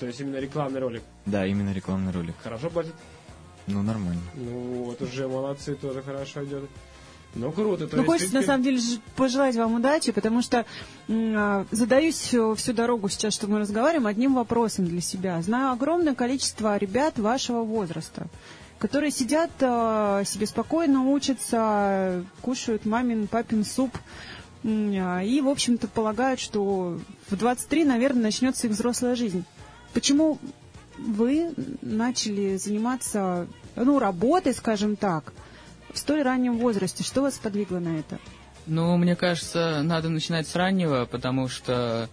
То 0.01 0.07
есть 0.07 0.21
именно 0.21 0.39
рекламный 0.39 0.81
ролик. 0.81 1.03
Да, 1.27 1.47
именно 1.47 1.73
рекламный 1.73 2.11
ролик. 2.11 2.35
Хорошо 2.43 2.71
платит? 2.71 2.95
Ну, 3.67 3.83
нормально. 3.83 4.23
Ну, 4.35 4.85
вот 4.85 5.01
уже 5.03 5.29
молодцы, 5.29 5.75
тоже 5.75 6.03
хорошо 6.03 6.45
идет. 6.45 6.65
Ну, 7.35 7.51
круто. 7.51 7.87
То 7.87 7.97
Ну, 7.97 8.03
есть, 8.03 8.13
хочется, 8.13 8.31
в 8.31 8.41
на 8.41 8.43
самом 8.43 8.63
деле, 8.63 8.79
пожелать 9.17 9.57
вам 9.57 9.75
удачи, 9.75 10.13
потому 10.13 10.43
что 10.43 10.67
а, 11.09 11.65
задаюсь 11.71 12.17
всю, 12.17 12.55
всю 12.55 12.73
дорогу 12.75 13.09
сейчас, 13.09 13.33
что 13.33 13.47
мы 13.47 13.59
разговариваем, 13.59 14.07
одним 14.07 14.35
вопросом 14.35 14.87
для 14.87 15.01
себя. 15.01 15.41
Знаю 15.41 15.73
огромное 15.73 16.15
количество 16.15 16.77
ребят 16.77 17.19
вашего 17.19 17.63
возраста, 17.63 18.27
которые 18.79 19.11
сидят 19.11 19.51
а, 19.61 20.25
себе 20.25 20.47
спокойно, 20.47 21.11
учатся, 21.11 22.23
кушают 22.43 22.85
мамин, 22.85 23.27
папин 23.29 23.65
суп, 23.65 23.97
а, 24.65 25.23
и, 25.23 25.41
в 25.41 25.49
общем-то, 25.49 25.89
полагают, 25.89 26.39
что 26.39 26.99
в 27.31 27.37
23, 27.37 27.85
наверное, 27.85 28.25
начнется 28.25 28.67
их 28.67 28.75
взрослая 28.75 29.15
жизнь. 29.15 29.45
Почему 29.95 30.39
вы 31.07 31.53
начали 31.83 32.57
заниматься, 32.57 33.47
ну, 33.77 33.99
работой, 33.99 34.55
скажем 34.55 34.97
так, 34.97 35.33
в 35.93 35.99
столь 35.99 36.23
раннем 36.23 36.59
возрасте? 36.59 37.03
Что 37.05 37.23
вас 37.23 37.39
подвигло 37.39 37.79
на 37.79 37.99
это? 37.99 38.19
Ну, 38.67 38.97
мне 38.97 39.17
кажется, 39.17 39.83
надо 39.83 40.09
начинать 40.09 40.47
с 40.47 40.55
раннего, 40.55 41.05
потому 41.07 41.49
что 41.49 42.09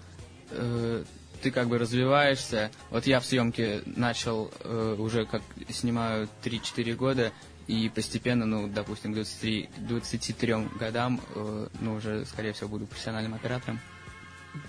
э, 0.52 1.04
ты 1.42 1.52
как 1.52 1.68
бы 1.68 1.78
развиваешься. 1.78 2.72
Вот 2.90 3.06
я 3.06 3.20
в 3.20 3.26
съемке 3.26 3.82
начал 3.86 4.52
э, 4.64 4.96
уже 4.98 5.26
как 5.26 5.42
снимаю 5.70 6.28
3-4 6.44 6.96
года, 6.96 7.32
и 7.68 7.88
постепенно, 7.90 8.46
ну, 8.48 8.68
допустим, 8.68 9.12
к 9.12 9.16
23, 9.16 9.70
23 9.78 10.56
годам, 10.80 11.22
э, 11.36 11.68
ну, 11.80 11.94
уже, 11.96 12.26
скорее 12.26 12.54
всего, 12.54 12.68
буду 12.70 12.88
профессиональным 12.88 13.36
оператором. 13.36 13.80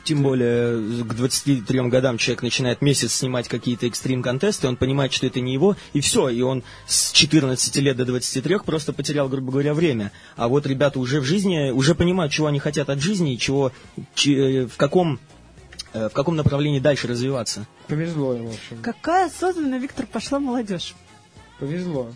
Тем 0.04 0.22
более 0.22 1.04
к 1.04 1.14
23 1.14 1.80
годам 1.88 2.18
человек 2.18 2.42
начинает 2.42 2.82
месяц 2.82 3.12
снимать 3.14 3.48
какие-то 3.48 3.86
экстрим-контесты, 3.86 4.68
он 4.68 4.76
понимает, 4.76 5.12
что 5.12 5.26
это 5.26 5.40
не 5.40 5.52
его, 5.52 5.76
и 5.92 6.00
все, 6.00 6.28
и 6.28 6.42
он 6.42 6.62
с 6.86 7.12
14 7.12 7.76
лет 7.76 7.96
до 7.96 8.04
23 8.04 8.58
просто 8.64 8.92
потерял, 8.92 9.28
грубо 9.28 9.52
говоря, 9.52 9.72
время. 9.74 10.12
А 10.36 10.48
вот 10.48 10.66
ребята 10.66 10.98
уже 10.98 11.20
в 11.20 11.24
жизни, 11.24 11.70
уже 11.70 11.94
понимают, 11.94 12.32
чего 12.32 12.46
они 12.46 12.58
хотят 12.58 12.90
от 12.90 13.00
жизни, 13.00 13.34
и 13.34 13.38
чего, 13.38 13.72
че- 14.14 14.66
в 14.66 14.76
каком 14.76 15.18
э, 15.92 16.08
в 16.08 16.12
каком 16.12 16.36
направлении 16.36 16.78
дальше 16.78 17.08
развиваться. 17.08 17.66
Повезло 17.88 18.34
им, 18.34 18.46
в 18.46 18.50
общем. 18.50 18.82
Какая 18.82 19.26
осознанно, 19.26 19.78
Виктор, 19.78 20.06
пошла 20.06 20.38
молодежь? 20.38 20.94
Повезло. 21.58 22.12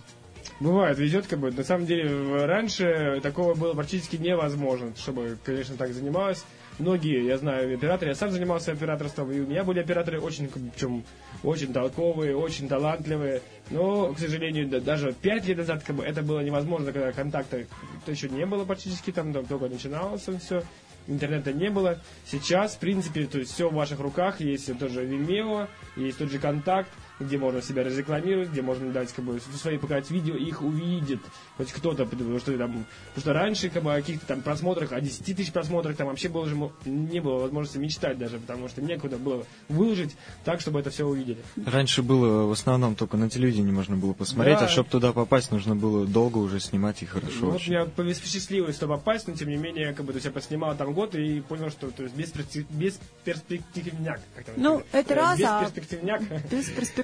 Бывает, 0.61 0.99
везет 0.99 1.27
как 1.27 1.41
бы. 1.41 1.51
На 1.51 1.65
самом 1.65 1.87
деле, 1.87 2.45
раньше 2.47 3.21
такого 3.23 3.55
было 3.55 3.75
практически 3.75 4.17
невозможно, 4.17 4.93
чтобы, 4.97 5.37
конечно, 5.45 5.77
так 5.77 5.93
занималось. 5.93 6.45
Многие, 6.79 7.25
я 7.25 7.39
знаю, 7.39 7.73
операторы, 7.73 8.11
я 8.11 8.15
сам 8.17 8.33
занимался 8.33 8.73
операторством, 8.73 9.31
и 9.31 9.39
у 9.41 9.47
меня 9.47 9.63
были 9.63 9.79
операторы 9.79 10.21
очень, 10.21 10.49
причем, 10.49 11.05
очень 11.45 11.73
толковые, 11.73 12.37
очень 12.37 12.69
талантливые. 12.69 13.43
Но, 13.71 14.13
к 14.13 14.19
сожалению, 14.19 14.69
да- 14.69 14.81
даже 14.81 15.13
пять 15.13 15.47
лет 15.47 15.59
назад 15.59 15.85
как 15.85 15.95
бы, 15.97 16.05
это 16.05 16.23
было 16.23 16.41
невозможно, 16.41 16.93
когда 16.93 17.13
контакта 17.13 17.65
еще 18.09 18.29
не 18.29 18.45
было 18.45 18.65
практически, 18.65 19.13
там, 19.13 19.33
там 19.33 19.47
только 19.47 19.69
начиналось 19.69 20.27
все. 20.41 20.65
Интернета 21.07 21.53
не 21.53 21.69
было. 21.69 22.01
Сейчас, 22.27 22.75
в 22.75 22.79
принципе, 22.79 23.27
то 23.27 23.39
есть 23.39 23.53
все 23.53 23.69
в 23.69 23.75
ваших 23.75 24.01
руках. 24.01 24.41
Есть 24.41 24.77
тоже 24.79 25.05
Vimeo, 25.05 25.69
есть 25.97 26.19
тот 26.19 26.31
же 26.31 26.39
контакт, 26.39 26.89
где 27.21 27.39
можно 27.39 27.63
себя 27.63 27.85
разрекламировать, 27.85 28.51
где 28.51 28.61
можно 28.63 28.91
дать 28.91 29.13
как 29.13 29.25
бы 29.25 29.41
свои 29.61 29.79
показать 29.79 30.11
видео, 30.11 30.35
их 30.35 30.63
увидит 30.63 31.21
хоть 31.57 31.73
кто-то, 31.73 32.07
потому 32.07 32.39
что 32.41 32.57
там, 32.59 32.85
потому 33.15 33.21
что 33.21 33.33
раньше 33.33 33.71
как 33.71 33.83
бы 33.85 33.93
о 33.95 33.97
каких-то 33.97 34.27
там 34.27 34.43
просмотрах, 34.43 34.93
о 34.93 35.01
10 35.01 35.37
тысяч 35.37 35.53
просмотрах 35.53 35.97
там 35.97 36.09
вообще 36.09 36.29
было 36.29 36.47
же 36.49 36.57
не 36.85 37.21
было 37.21 37.39
возможности 37.41 37.79
мечтать 37.79 38.19
даже, 38.19 38.39
потому 38.39 38.69
что 38.69 38.83
некуда 38.83 39.17
было 39.17 39.47
выложить 39.69 40.17
так, 40.45 40.61
чтобы 40.61 40.81
это 40.81 40.91
все 40.91 41.07
увидели. 41.07 41.39
Раньше 41.65 42.03
было 42.03 42.47
в 42.47 42.53
основном 42.53 42.97
только 42.97 43.17
на 43.17 43.31
телевидении 43.31 43.71
можно 43.71 43.97
было 43.97 44.13
посмотреть, 44.13 44.59
Да. 44.59 44.65
а 44.67 44.69
чтобы 44.69 44.89
туда 44.91 45.13
попасть, 45.13 45.53
нужно 45.53 45.77
было 45.77 46.07
долго 46.07 46.39
уже 46.39 46.59
снимать 46.61 47.03
и 47.03 47.07
хорошо. 47.07 47.37
Ну, 47.41 47.51
вот 47.51 47.67
меня 47.69 47.85
посчастливилось 47.87 48.77
туда 48.77 48.97
попасть, 48.97 49.29
но 49.29 49.35
тем 49.35 49.49
не 49.51 49.57
менее, 49.57 49.93
как 49.93 50.05
бы, 50.05 50.13
то 50.13 50.17
есть 50.17 50.27
я 50.27 50.33
поснимал 50.33 50.77
там 50.77 50.93
год 50.93 51.15
и 51.15 51.41
понял, 51.41 51.71
что 51.71 51.91
то 51.91 52.03
есть 52.03 52.15
без, 52.17 52.31
перспек- 52.33 52.67
без 52.71 52.99
перспективняк. 53.25 54.21
Ну, 54.57 54.83
это 54.93 55.15
раз, 55.15 55.39
Без 55.39 55.47
а- 55.47 55.61
перспективняк. 55.65 56.23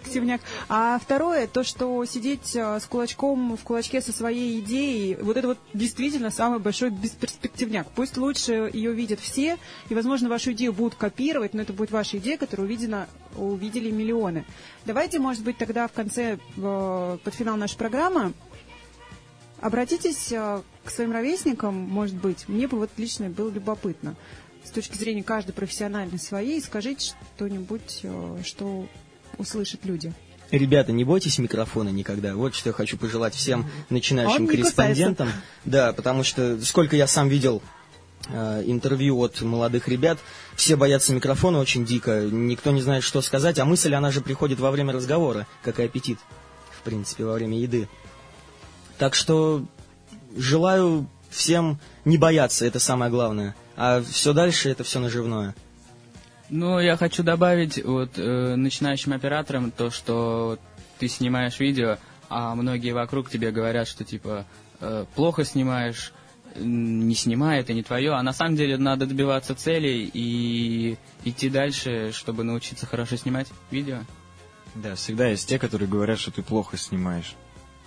Бесперспективняк. 0.01 0.41
А 0.69 0.99
второе, 0.99 1.47
то, 1.47 1.63
что 1.63 2.05
сидеть 2.05 2.57
а, 2.57 2.81
с 2.81 2.87
кулачком 2.87 3.57
в 3.57 3.63
кулачке 3.63 4.01
со 4.01 4.13
своей 4.13 4.61
идеей, 4.61 5.17
вот 5.17 5.37
это 5.37 5.49
вот 5.49 5.59
действительно 5.75 6.31
самый 6.31 6.59
большой 6.59 6.91
бесперспективняк. 6.91 7.89
Пусть 7.95 8.17
лучше 8.17 8.71
ее 8.73 8.93
видят 8.93 9.21
все, 9.21 9.59
и, 9.89 9.95
возможно, 9.95 10.29
вашу 10.29 10.53
идею 10.53 10.73
будут 10.73 10.95
копировать, 10.95 11.55
но 11.55 11.63
это 11.63 11.73
будет 11.73 11.91
ваша 11.91 12.19
идея, 12.19 12.37
которую 12.37 12.67
увидена, 12.67 13.09
увидели 13.37 13.91
миллионы. 13.91 14.45
Давайте, 14.85 15.19
может 15.19 15.45
быть, 15.45 15.59
тогда 15.59 15.87
в 15.87 15.93
конце, 15.93 16.39
э, 16.57 17.19
под 17.23 17.35
финал 17.35 17.57
нашей 17.57 17.77
программы, 17.77 18.33
обратитесь 19.61 20.33
э, 20.33 20.63
к 20.85 20.91
своим 20.91 21.13
ровесникам, 21.13 21.75
может 21.75 22.17
быть, 22.17 22.49
мне 22.49 22.67
бы 22.67 22.79
вот 22.79 22.91
лично 22.97 23.29
было 23.29 23.51
любопытно. 23.51 24.17
С 24.65 24.71
точки 24.71 24.97
зрения 24.97 25.23
каждой 25.23 25.53
профессиональной 25.53 26.19
своей, 26.19 26.61
скажите 26.61 27.15
что-нибудь, 27.37 28.01
э, 28.03 28.39
что 28.45 28.87
услышат 29.41 29.85
люди. 29.85 30.13
Ребята, 30.51 30.91
не 30.93 31.05
бойтесь 31.05 31.39
микрофона 31.39 31.91
никогда. 31.91 32.35
Вот 32.35 32.55
что 32.55 32.71
я 32.71 32.73
хочу 32.73 32.97
пожелать 32.97 33.35
всем 33.35 33.71
начинающим 33.89 34.47
корреспондентам. 34.47 35.31
Да, 35.65 35.93
потому 35.93 36.25
что 36.25 36.61
сколько 36.63 36.97
я 36.97 37.07
сам 37.07 37.29
видел 37.29 37.63
э, 38.29 38.63
интервью 38.67 39.19
от 39.21 39.41
молодых 39.43 39.87
ребят, 39.87 40.19
все 40.57 40.75
боятся 40.75 41.13
микрофона 41.15 41.59
очень 41.59 41.85
дико, 41.85 42.23
никто 42.23 42.73
не 42.73 42.83
знает, 42.83 43.05
что 43.05 43.21
сказать, 43.23 43.59
а 43.59 43.65
мысль, 43.65 43.95
она 43.95 44.11
же 44.11 44.21
приходит 44.21 44.59
во 44.59 44.71
время 44.73 44.93
разговора, 44.93 45.47
как 45.63 45.79
и 45.79 45.85
аппетит, 45.85 46.19
в 46.79 46.83
принципе, 46.83 47.25
во 47.25 47.35
время 47.35 47.59
еды. 47.59 47.89
Так 48.99 49.15
что 49.15 49.65
желаю 50.37 51.07
всем 51.31 51.79
не 52.05 52.19
бояться, 52.19 52.67
это 52.67 52.81
самое 52.81 53.11
главное. 53.11 53.55
А 53.77 54.03
все 54.03 54.33
дальше 54.33 54.69
это 54.69 54.85
все 54.85 54.99
наживное. 54.99 55.55
Ну, 56.51 56.81
я 56.81 56.97
хочу 56.97 57.23
добавить 57.23 57.83
вот 57.85 58.19
э, 58.19 58.57
начинающим 58.57 59.13
операторам 59.13 59.71
то, 59.71 59.91
что 59.91 60.59
ты 60.99 61.07
снимаешь 61.07 61.61
видео, 61.61 61.99
а 62.29 62.57
многие 62.57 62.91
вокруг 62.91 63.31
тебе 63.31 63.53
говорят, 63.53 63.87
что 63.87 64.03
типа 64.05 64.47
э, 64.81 65.05
плохо 65.15 65.45
снимаешь, 65.45 66.13
м, 66.57 67.07
не 67.07 67.15
снимай, 67.15 67.61
это 67.61 67.73
не 67.73 67.85
твое. 67.85 68.13
А 68.15 68.23
на 68.25 68.33
самом 68.33 68.57
деле 68.57 68.79
надо 68.79 69.07
добиваться 69.07 69.55
целей 69.55 70.11
и 70.13 70.99
идти 71.25 71.49
дальше, 71.49 72.11
чтобы 72.13 72.43
научиться 72.43 72.85
хорошо 72.85 73.17
снимать 73.17 73.47
видео. 73.71 73.99
Да, 74.75 74.97
всегда 74.97 75.29
есть 75.29 75.49
те, 75.49 75.57
которые 75.59 75.89
говорят, 75.89 76.19
что 76.19 76.33
ты 76.33 76.43
плохо 76.43 76.77
снимаешь. 76.77 77.37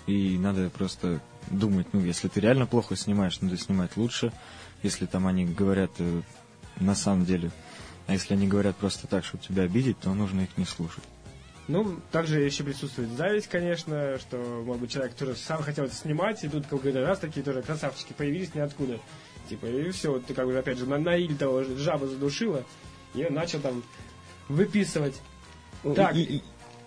И 0.07 0.37
надо 0.37 0.69
просто 0.69 1.19
думать, 1.51 1.87
ну, 1.91 1.99
если 1.99 2.29
ты 2.29 2.39
реально 2.39 2.65
плохо 2.65 2.95
снимаешь, 2.95 3.41
надо 3.41 3.57
снимать 3.57 3.97
лучше. 3.97 4.31
Если 4.83 5.05
там 5.05 5.27
они 5.27 5.45
говорят 5.45 5.91
э, 5.99 6.21
на 6.79 6.95
самом 6.95 7.25
деле. 7.25 7.51
А 8.07 8.13
если 8.13 8.33
они 8.33 8.47
говорят 8.47 8.75
просто 8.75 9.07
так, 9.07 9.23
чтобы 9.23 9.43
тебя 9.43 9.63
обидеть, 9.63 9.99
то 9.99 10.13
нужно 10.13 10.41
их 10.41 10.57
не 10.57 10.65
слушать. 10.65 11.03
Ну, 11.69 11.99
также 12.11 12.41
еще 12.41 12.63
присутствует 12.65 13.09
зависть, 13.11 13.47
конечно, 13.47 14.19
что, 14.19 14.37
может 14.65 14.81
быть, 14.81 14.91
человек 14.91 15.13
тоже 15.13 15.35
сам 15.35 15.61
хотел 15.63 15.85
это 15.85 15.95
снимать, 15.95 16.43
и 16.43 16.49
тут 16.49 16.67
какой-то 16.67 17.01
раз 17.05 17.19
такие 17.19 17.41
тоже 17.41 17.61
красавчики 17.61 18.11
появились 18.11 18.53
ниоткуда. 18.53 18.99
Типа, 19.47 19.65
и 19.67 19.89
все, 19.91 20.11
вот 20.11 20.25
ты 20.25 20.33
как 20.33 20.45
бы, 20.45 20.57
опять 20.57 20.77
же, 20.77 20.85
на, 20.85 20.97
на 20.97 21.15
иль 21.15 21.37
того 21.37 21.63
же 21.63 21.77
жаба 21.77 22.07
задушила, 22.07 22.65
и 23.13 23.25
он 23.25 23.33
начал 23.33 23.59
там 23.61 23.81
выписывать. 24.49 25.21
Так. 25.95 26.15
И- 26.15 26.23
и- 26.23 26.43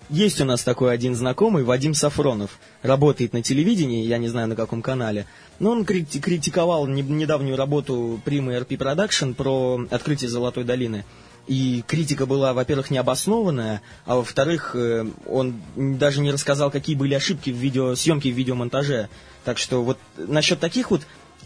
Есть 0.08 0.40
у 0.40 0.44
нас 0.44 0.62
такой 0.62 0.92
один 0.94 1.16
знакомый, 1.16 1.64
Вадим 1.64 1.92
Сафронов, 1.92 2.58
работает 2.82 3.32
на 3.32 3.42
телевидении, 3.42 4.04
я 4.04 4.18
не 4.18 4.28
знаю 4.28 4.46
на 4.46 4.54
каком 4.54 4.80
канале, 4.80 5.26
но 5.58 5.70
он 5.72 5.84
крити- 5.84 6.20
критиковал 6.20 6.86
не- 6.86 7.02
недавнюю 7.02 7.56
работу 7.56 8.20
Примы 8.24 8.52
RP 8.54 8.76
Production 8.76 9.34
про 9.34 9.80
открытие 9.90 10.30
Золотой 10.30 10.64
долины. 10.64 11.04
и 11.48 11.84
критика 11.86 12.26
была, 12.26 12.52
во-первых, 12.52 12.90
необоснованная, 12.90 13.80
а 14.04 14.16
во-вторых, 14.16 14.72
э, 14.74 15.06
он 15.26 15.54
даже 15.76 16.20
не 16.20 16.32
рассказал, 16.32 16.72
какие 16.72 16.96
были 16.96 17.14
ошибки 17.14 17.50
в 17.50 17.54
видеосъемке, 17.56 18.32
в 18.32 18.34
видеомонтаже. 18.34 19.08
Так 19.44 19.58
что 19.58 19.84
вот 19.84 19.96
насчет 20.16 20.58
таких 20.58 20.90
вот 20.90 21.02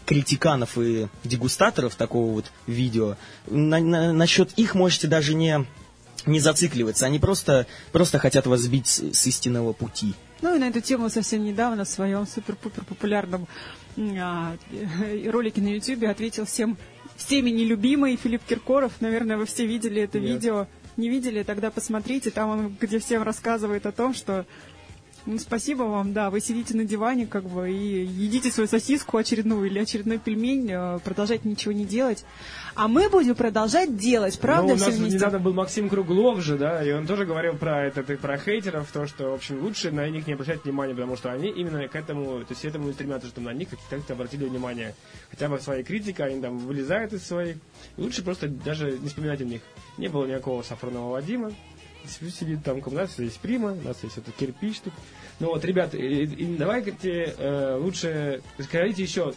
критиканов 0.07 0.75
и 0.79 1.05
дегустаторов 1.23 1.93
такого 1.93 2.31
вот 2.33 2.45
видео, 2.65 3.15
на, 3.45 3.77
на- 3.79 4.11
насчет 4.11 4.51
их 4.53 4.73
можете 4.73 5.05
даже 5.07 5.35
не, 5.35 5.67
не 6.25 6.39
зацикливаться. 6.39 7.05
Они 7.05 7.19
просто, 7.19 7.67
просто 7.91 8.19
хотят 8.19 8.47
вас 8.47 8.61
сбить 8.61 8.87
с, 8.87 9.13
с 9.13 9.27
истинного 9.27 9.73
пути. 9.73 10.13
Ну 10.41 10.55
и 10.55 10.59
на 10.59 10.69
эту 10.69 10.81
тему 10.81 11.09
совсем 11.09 11.43
недавно 11.43 11.85
в 11.85 11.89
своем 11.89 12.25
супер-пупер 12.25 12.83
популярном 12.83 13.47
а, 13.97 14.55
э, 14.71 15.29
ролике 15.29 15.61
на 15.61 15.67
YouTube 15.67 16.03
ответил 16.05 16.45
всем 16.45 16.77
всеми 17.15 17.51
нелюбимый 17.51 18.15
Филипп 18.15 18.43
Киркоров. 18.45 18.93
Наверное, 18.99 19.37
вы 19.37 19.45
все 19.45 19.65
видели 19.65 20.01
это 20.01 20.19
Нет. 20.19 20.29
видео. 20.29 20.67
Не 20.97 21.09
видели, 21.09 21.43
тогда 21.43 21.71
посмотрите. 21.71 22.31
Там 22.31 22.49
он, 22.49 22.77
где 22.79 22.99
всем 22.99 23.23
рассказывает 23.23 23.85
о 23.85 23.91
том, 23.91 24.13
что 24.13 24.45
ну, 25.25 25.37
спасибо 25.39 25.83
вам, 25.83 26.13
да, 26.13 26.29
вы 26.29 26.41
сидите 26.41 26.75
на 26.75 26.85
диване, 26.85 27.27
как 27.27 27.43
бы, 27.43 27.71
и 27.71 28.05
едите 28.05 28.51
свою 28.51 28.67
сосиску 28.67 29.17
очередную 29.17 29.65
или 29.67 29.79
очередной 29.79 30.17
пельмень, 30.17 30.69
э, 30.71 30.99
продолжайте 31.03 31.47
ничего 31.47 31.71
не 31.73 31.85
делать. 31.85 32.25
А 32.73 32.87
мы 32.87 33.09
будем 33.09 33.35
продолжать 33.35 33.97
делать, 33.97 34.39
правда, 34.39 34.69
Ну, 34.69 34.73
у 34.73 34.77
все 34.77 34.85
нас 34.87 34.95
вместе? 34.95 35.15
недавно 35.17 35.39
был 35.39 35.53
Максим 35.53 35.89
Круглов 35.89 36.41
же, 36.41 36.57
да, 36.57 36.83
и 36.83 36.91
он 36.91 37.05
тоже 37.05 37.25
говорил 37.25 37.55
про 37.55 37.85
это, 37.85 38.01
и 38.13 38.15
про 38.15 38.37
хейтеров, 38.37 38.91
то, 38.91 39.07
что, 39.07 39.31
в 39.31 39.33
общем, 39.33 39.61
лучше 39.61 39.91
на 39.91 40.09
них 40.09 40.25
не 40.27 40.33
обращать 40.33 40.63
внимания, 40.63 40.93
потому 40.93 41.17
что 41.17 41.31
они 41.31 41.49
именно 41.49 41.87
к 41.87 41.95
этому, 41.95 42.39
то 42.39 42.47
есть 42.49 42.63
этому 42.65 42.89
и 42.89 42.93
стремятся, 42.93 43.27
чтобы 43.27 43.47
на 43.51 43.53
них 43.53 43.69
как-то 43.89 44.13
обратили 44.13 44.45
внимание. 44.45 44.95
Хотя 45.29 45.49
бы 45.49 45.59
своей 45.59 45.83
критике, 45.83 46.23
они 46.23 46.41
там 46.41 46.57
вылезают 46.59 47.13
из 47.13 47.25
своих. 47.27 47.57
Лучше 47.97 48.23
просто 48.23 48.47
даже 48.47 48.97
не 48.97 49.07
вспоминать 49.07 49.41
о 49.41 49.45
них. 49.45 49.61
Не 49.97 50.07
было 50.07 50.25
никакого 50.25 50.63
Сафронова 50.63 51.11
Вадима, 51.11 51.51
сидит 52.07 52.63
там, 52.63 52.81
у 52.85 52.91
нас 52.91 53.17
есть 53.19 53.39
Прима, 53.39 53.71
у 53.73 53.81
нас 53.81 53.97
есть 54.03 54.17
этот 54.17 54.35
кирпич 54.35 54.79
тут. 54.79 54.93
Ну 55.39 55.47
вот, 55.47 55.63
ребят, 55.65 55.93
и- 55.95 56.23
и 56.23 56.55
давайте 56.57 57.35
э, 57.37 57.77
лучше 57.79 58.41
скажите 58.59 59.03
еще 59.03 59.33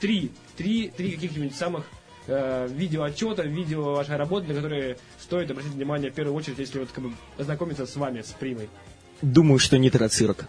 три, 0.00 0.30
три, 0.56 0.88
три 0.88 1.12
каких-нибудь 1.12 1.54
самых 1.56 1.84
э, 2.28 2.68
видеоотчета, 2.70 3.42
видео 3.42 3.94
вашей 3.94 4.16
работы, 4.16 4.46
на 4.48 4.54
которые 4.54 4.96
стоит 5.20 5.50
обратить 5.50 5.72
внимание 5.72 6.10
в 6.10 6.14
первую 6.14 6.36
очередь, 6.36 6.58
если 6.58 6.78
вот 6.78 6.90
как 6.92 7.04
бы 7.04 7.12
познакомиться 7.36 7.86
с 7.86 7.96
вами, 7.96 8.22
с 8.22 8.28
Примой. 8.28 8.68
Думаю, 9.22 9.58
что 9.58 9.78
нитроцирк. 9.78 10.46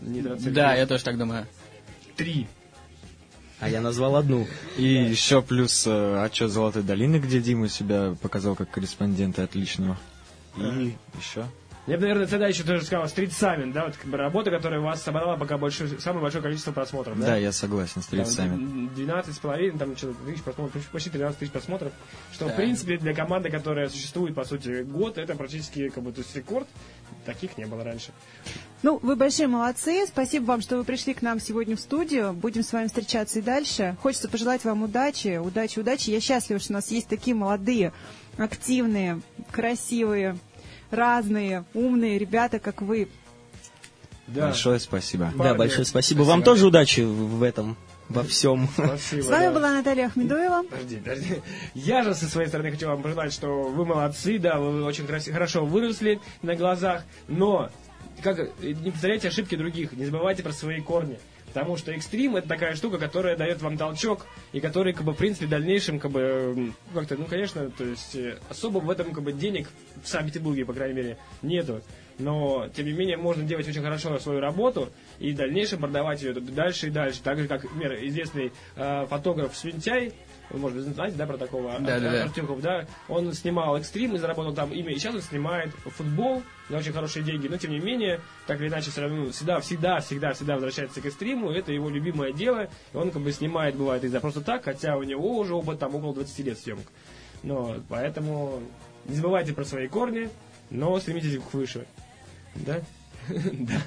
Нитроцель. 0.00 0.52
Да, 0.52 0.74
я 0.74 0.86
тоже 0.86 1.02
так 1.04 1.18
думаю. 1.18 1.46
Три. 2.16 2.46
А 3.60 3.68
я 3.68 3.80
назвал 3.80 4.14
одну. 4.14 4.46
И 4.76 4.84
еще 4.84 5.42
плюс 5.42 5.84
э, 5.88 6.22
отчет 6.22 6.50
Золотой 6.52 6.84
долины, 6.84 7.16
где 7.16 7.40
Дима 7.40 7.68
себя 7.68 8.14
показал 8.22 8.54
как 8.54 8.70
корреспондента 8.70 9.42
отличного. 9.42 9.98
И 10.58 10.94
еще. 11.18 11.44
Я 11.86 11.94
бы, 11.96 12.02
наверное, 12.02 12.26
тогда 12.26 12.46
еще 12.48 12.64
тоже 12.64 12.84
сказал 12.84 13.06
Street 13.06 13.30
Summit, 13.30 13.72
да, 13.72 13.86
вот 13.86 13.96
как 13.96 14.10
бы 14.10 14.18
работа, 14.18 14.50
которая 14.50 14.78
у 14.78 14.82
вас 14.82 15.02
собрала 15.02 15.38
пока 15.38 15.56
большое, 15.56 15.88
самое 15.98 16.20
большое 16.20 16.42
количество 16.42 16.70
просмотров, 16.70 17.18
Да, 17.18 17.28
да? 17.28 17.36
я 17.38 17.50
согласен 17.50 18.02
Там 18.02 18.10
тридцами. 18.10 18.88
12 18.94 19.34
с 19.34 19.38
половиной, 19.38 19.78
там 19.78 19.96
что-то 19.96 20.16
тысяч 20.26 20.42
просмотров, 20.42 20.74
почти- 20.74 20.90
почти 20.92 21.08
13 21.10 21.38
тысяч 21.38 21.50
просмотров. 21.50 21.92
Что, 22.34 22.44
в 22.44 22.48
Да. 22.48 22.54
принципе, 22.56 22.98
для 22.98 23.14
команды, 23.14 23.48
которая 23.48 23.88
существует, 23.88 24.34
по 24.34 24.44
сути, 24.44 24.82
год, 24.82 25.16
это 25.16 25.34
практически 25.34 25.88
как 25.88 26.04
бы, 26.04 26.12
то 26.12 26.20
есть 26.20 26.36
рекорд. 26.36 26.68
Таких 27.24 27.56
не 27.56 27.64
было 27.64 27.82
раньше. 27.82 28.12
Ну, 28.82 28.98
вы 29.02 29.16
большие 29.16 29.46
молодцы. 29.48 30.04
Спасибо 30.06 30.44
вам, 30.44 30.60
что 30.60 30.76
вы 30.76 30.84
пришли 30.84 31.14
к 31.14 31.22
нам 31.22 31.40
сегодня 31.40 31.74
в 31.74 31.80
студию. 31.80 32.34
Будем 32.34 32.64
с 32.64 32.70
вами 32.74 32.88
встречаться 32.88 33.38
и 33.38 33.42
дальше. 33.42 33.96
Хочется 34.02 34.28
пожелать 34.28 34.62
вам 34.66 34.82
удачи, 34.82 35.38
удачи, 35.38 35.78
удачи. 35.78 36.10
Я 36.10 36.20
счастлива, 36.20 36.60
что 36.60 36.74
у 36.74 36.76
нас 36.76 36.90
есть 36.90 37.08
такие 37.08 37.34
молодые, 37.34 37.94
активные, 38.36 39.22
красивые, 39.50 40.36
разные, 40.90 41.64
умные 41.74 42.18
ребята, 42.18 42.58
как 42.58 42.82
вы. 42.82 43.08
Да. 44.26 44.46
Большое 44.46 44.78
спасибо. 44.78 45.30
Да, 45.32 45.38
Парни, 45.38 45.58
большое 45.58 45.84
спасибо. 45.86 46.18
спасибо. 46.18 46.22
Вам 46.28 46.42
тоже 46.42 46.66
удачи 46.66 47.00
в 47.00 47.42
этом, 47.42 47.76
во 48.08 48.22
всем. 48.22 48.68
Спасибо. 48.74 49.22
С 49.22 49.26
вами 49.26 49.46
да. 49.46 49.52
была 49.52 49.72
Наталья 49.72 50.06
Ахмедуева. 50.06 50.64
Подожди, 50.64 50.96
подожди. 50.96 51.34
Я 51.74 52.02
же 52.02 52.14
со 52.14 52.26
своей 52.26 52.48
стороны 52.48 52.70
хочу 52.70 52.86
вам 52.88 53.02
пожелать, 53.02 53.32
что 53.32 53.46
вы 53.64 53.86
молодцы, 53.86 54.38
да, 54.38 54.58
вы 54.58 54.84
очень 54.84 55.04
краси- 55.04 55.32
хорошо 55.32 55.64
выросли 55.64 56.20
на 56.42 56.54
глазах, 56.56 57.04
но 57.26 57.70
как, 58.22 58.38
не 58.60 58.90
повторяйте 58.90 59.28
ошибки 59.28 59.54
других, 59.56 59.92
не 59.92 60.04
забывайте 60.04 60.42
про 60.42 60.52
свои 60.52 60.80
корни. 60.80 61.18
Потому 61.48 61.76
что 61.76 61.92
экстрим 61.92 62.36
это 62.36 62.48
такая 62.48 62.74
штука, 62.76 62.98
которая 62.98 63.36
дает 63.36 63.60
вам 63.62 63.76
толчок, 63.76 64.26
и 64.52 64.60
который, 64.60 64.92
как 64.92 65.04
бы, 65.04 65.12
в 65.12 65.16
принципе, 65.16 65.46
в 65.46 65.50
дальнейшем, 65.50 65.98
как 65.98 66.10
бы, 66.10 66.72
как-то, 66.94 67.16
ну, 67.16 67.24
конечно, 67.24 67.70
то 67.70 67.84
есть, 67.84 68.14
э, 68.16 68.38
особо 68.48 68.78
в 68.78 68.90
этом, 68.90 69.12
как 69.12 69.24
бы, 69.24 69.32
денег 69.32 69.68
в 70.02 70.08
Санкт-Петербурге, 70.08 70.64
по 70.64 70.72
крайней 70.72 70.94
мере, 70.94 71.18
нету. 71.42 71.82
Но, 72.18 72.68
тем 72.74 72.86
не 72.86 72.92
менее, 72.92 73.16
можно 73.16 73.44
делать 73.44 73.68
очень 73.68 73.82
хорошо 73.82 74.18
свою 74.18 74.40
работу 74.40 74.90
и 75.18 75.32
в 75.32 75.36
дальнейшем 75.36 75.80
продавать 75.80 76.20
ее 76.22 76.34
дальше 76.34 76.88
и 76.88 76.90
дальше. 76.90 77.20
Так 77.22 77.38
же, 77.38 77.46
как, 77.46 77.62
например, 77.62 77.94
известный 78.06 78.52
э, 78.76 79.06
фотограф 79.08 79.56
Свинтяй, 79.56 80.12
вы, 80.50 80.58
может 80.58 80.78
быть, 80.78 80.94
знаете, 80.94 81.16
да, 81.16 81.26
про 81.26 81.36
такого 81.36 81.78
Да, 81.78 81.96
Ар- 81.96 82.00
да, 82.00 82.12
да. 82.12 82.22
Артемков, 82.24 82.60
да? 82.60 82.86
Он 83.08 83.32
снимал 83.34 83.76
экстрим 83.76 84.14
и 84.14 84.18
заработал 84.18 84.54
там 84.54 84.72
имя. 84.72 84.92
И 84.92 84.98
сейчас 84.98 85.14
он 85.14 85.22
снимает 85.22 85.70
футбол 85.84 86.42
на 86.68 86.78
очень 86.78 86.92
хорошие 86.92 87.22
деньги. 87.24 87.48
Но, 87.48 87.56
тем 87.56 87.70
не 87.70 87.80
менее, 87.80 88.20
так 88.46 88.60
или 88.60 88.68
иначе, 88.68 88.90
все 88.90 89.02
равно 89.02 89.30
всегда, 89.30 89.60
всегда, 89.60 90.00
всегда, 90.00 90.32
всегда 90.32 90.54
возвращается 90.54 91.00
к 91.00 91.06
экстриму. 91.06 91.50
Это 91.50 91.72
его 91.72 91.90
любимое 91.90 92.32
дело. 92.32 92.68
И 92.92 92.96
он 92.96 93.10
как 93.10 93.22
бы 93.22 93.32
снимает, 93.32 93.76
бывает, 93.76 94.04
и 94.04 94.08
за 94.08 94.20
просто 94.20 94.40
так, 94.40 94.64
хотя 94.64 94.96
у 94.96 95.02
него 95.02 95.38
уже 95.38 95.54
опыт 95.54 95.78
там 95.78 95.94
около 95.94 96.14
20 96.14 96.38
лет 96.40 96.58
съемок. 96.58 96.86
Но, 97.42 97.76
поэтому 97.88 98.62
не 99.04 99.14
забывайте 99.14 99.52
про 99.52 99.64
свои 99.64 99.86
корни, 99.88 100.28
но 100.70 100.98
стремитесь 100.98 101.38
к 101.38 101.54
выше. 101.54 101.86
Да? 102.54 102.80
Да. 103.52 103.78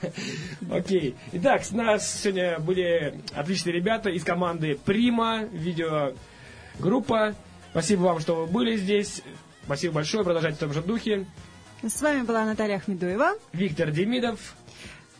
Окей. 0.69 1.15
Итак, 1.31 1.63
с 1.63 1.71
нас 1.71 2.21
сегодня 2.21 2.59
были 2.59 3.15
отличные 3.33 3.73
ребята 3.73 4.09
из 4.11 4.23
команды 4.23 4.77
Прима, 4.85 5.45
видеогруппа. 6.81 7.35
Спасибо 7.71 8.01
вам, 8.01 8.19
что 8.19 8.35
вы 8.35 8.47
были 8.47 8.75
здесь. 8.75 9.21
Спасибо 9.63 9.95
большое. 9.95 10.23
Продолжайте 10.23 10.57
в 10.57 10.59
том 10.59 10.73
же 10.73 10.81
духе. 10.81 11.25
С 11.83 12.01
вами 12.01 12.23
была 12.23 12.45
Наталья 12.45 12.75
Ахмедуева. 12.77 13.33
Виктор 13.53 13.91
Демидов 13.91 14.55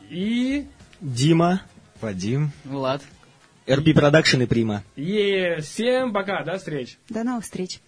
и... 0.10 0.68
Дима, 1.00 1.62
Вадим. 2.02 2.52
Влад. 2.64 3.02
RP 3.66 3.94
Production 3.94 4.44
и 4.44 4.46
Прима. 4.46 4.84
Е, 4.96 5.62
всем 5.62 6.14
пока, 6.14 6.44
до 6.44 6.58
встречи. 6.58 6.98
До 7.10 7.24
новых 7.24 7.44
встреч. 7.44 7.80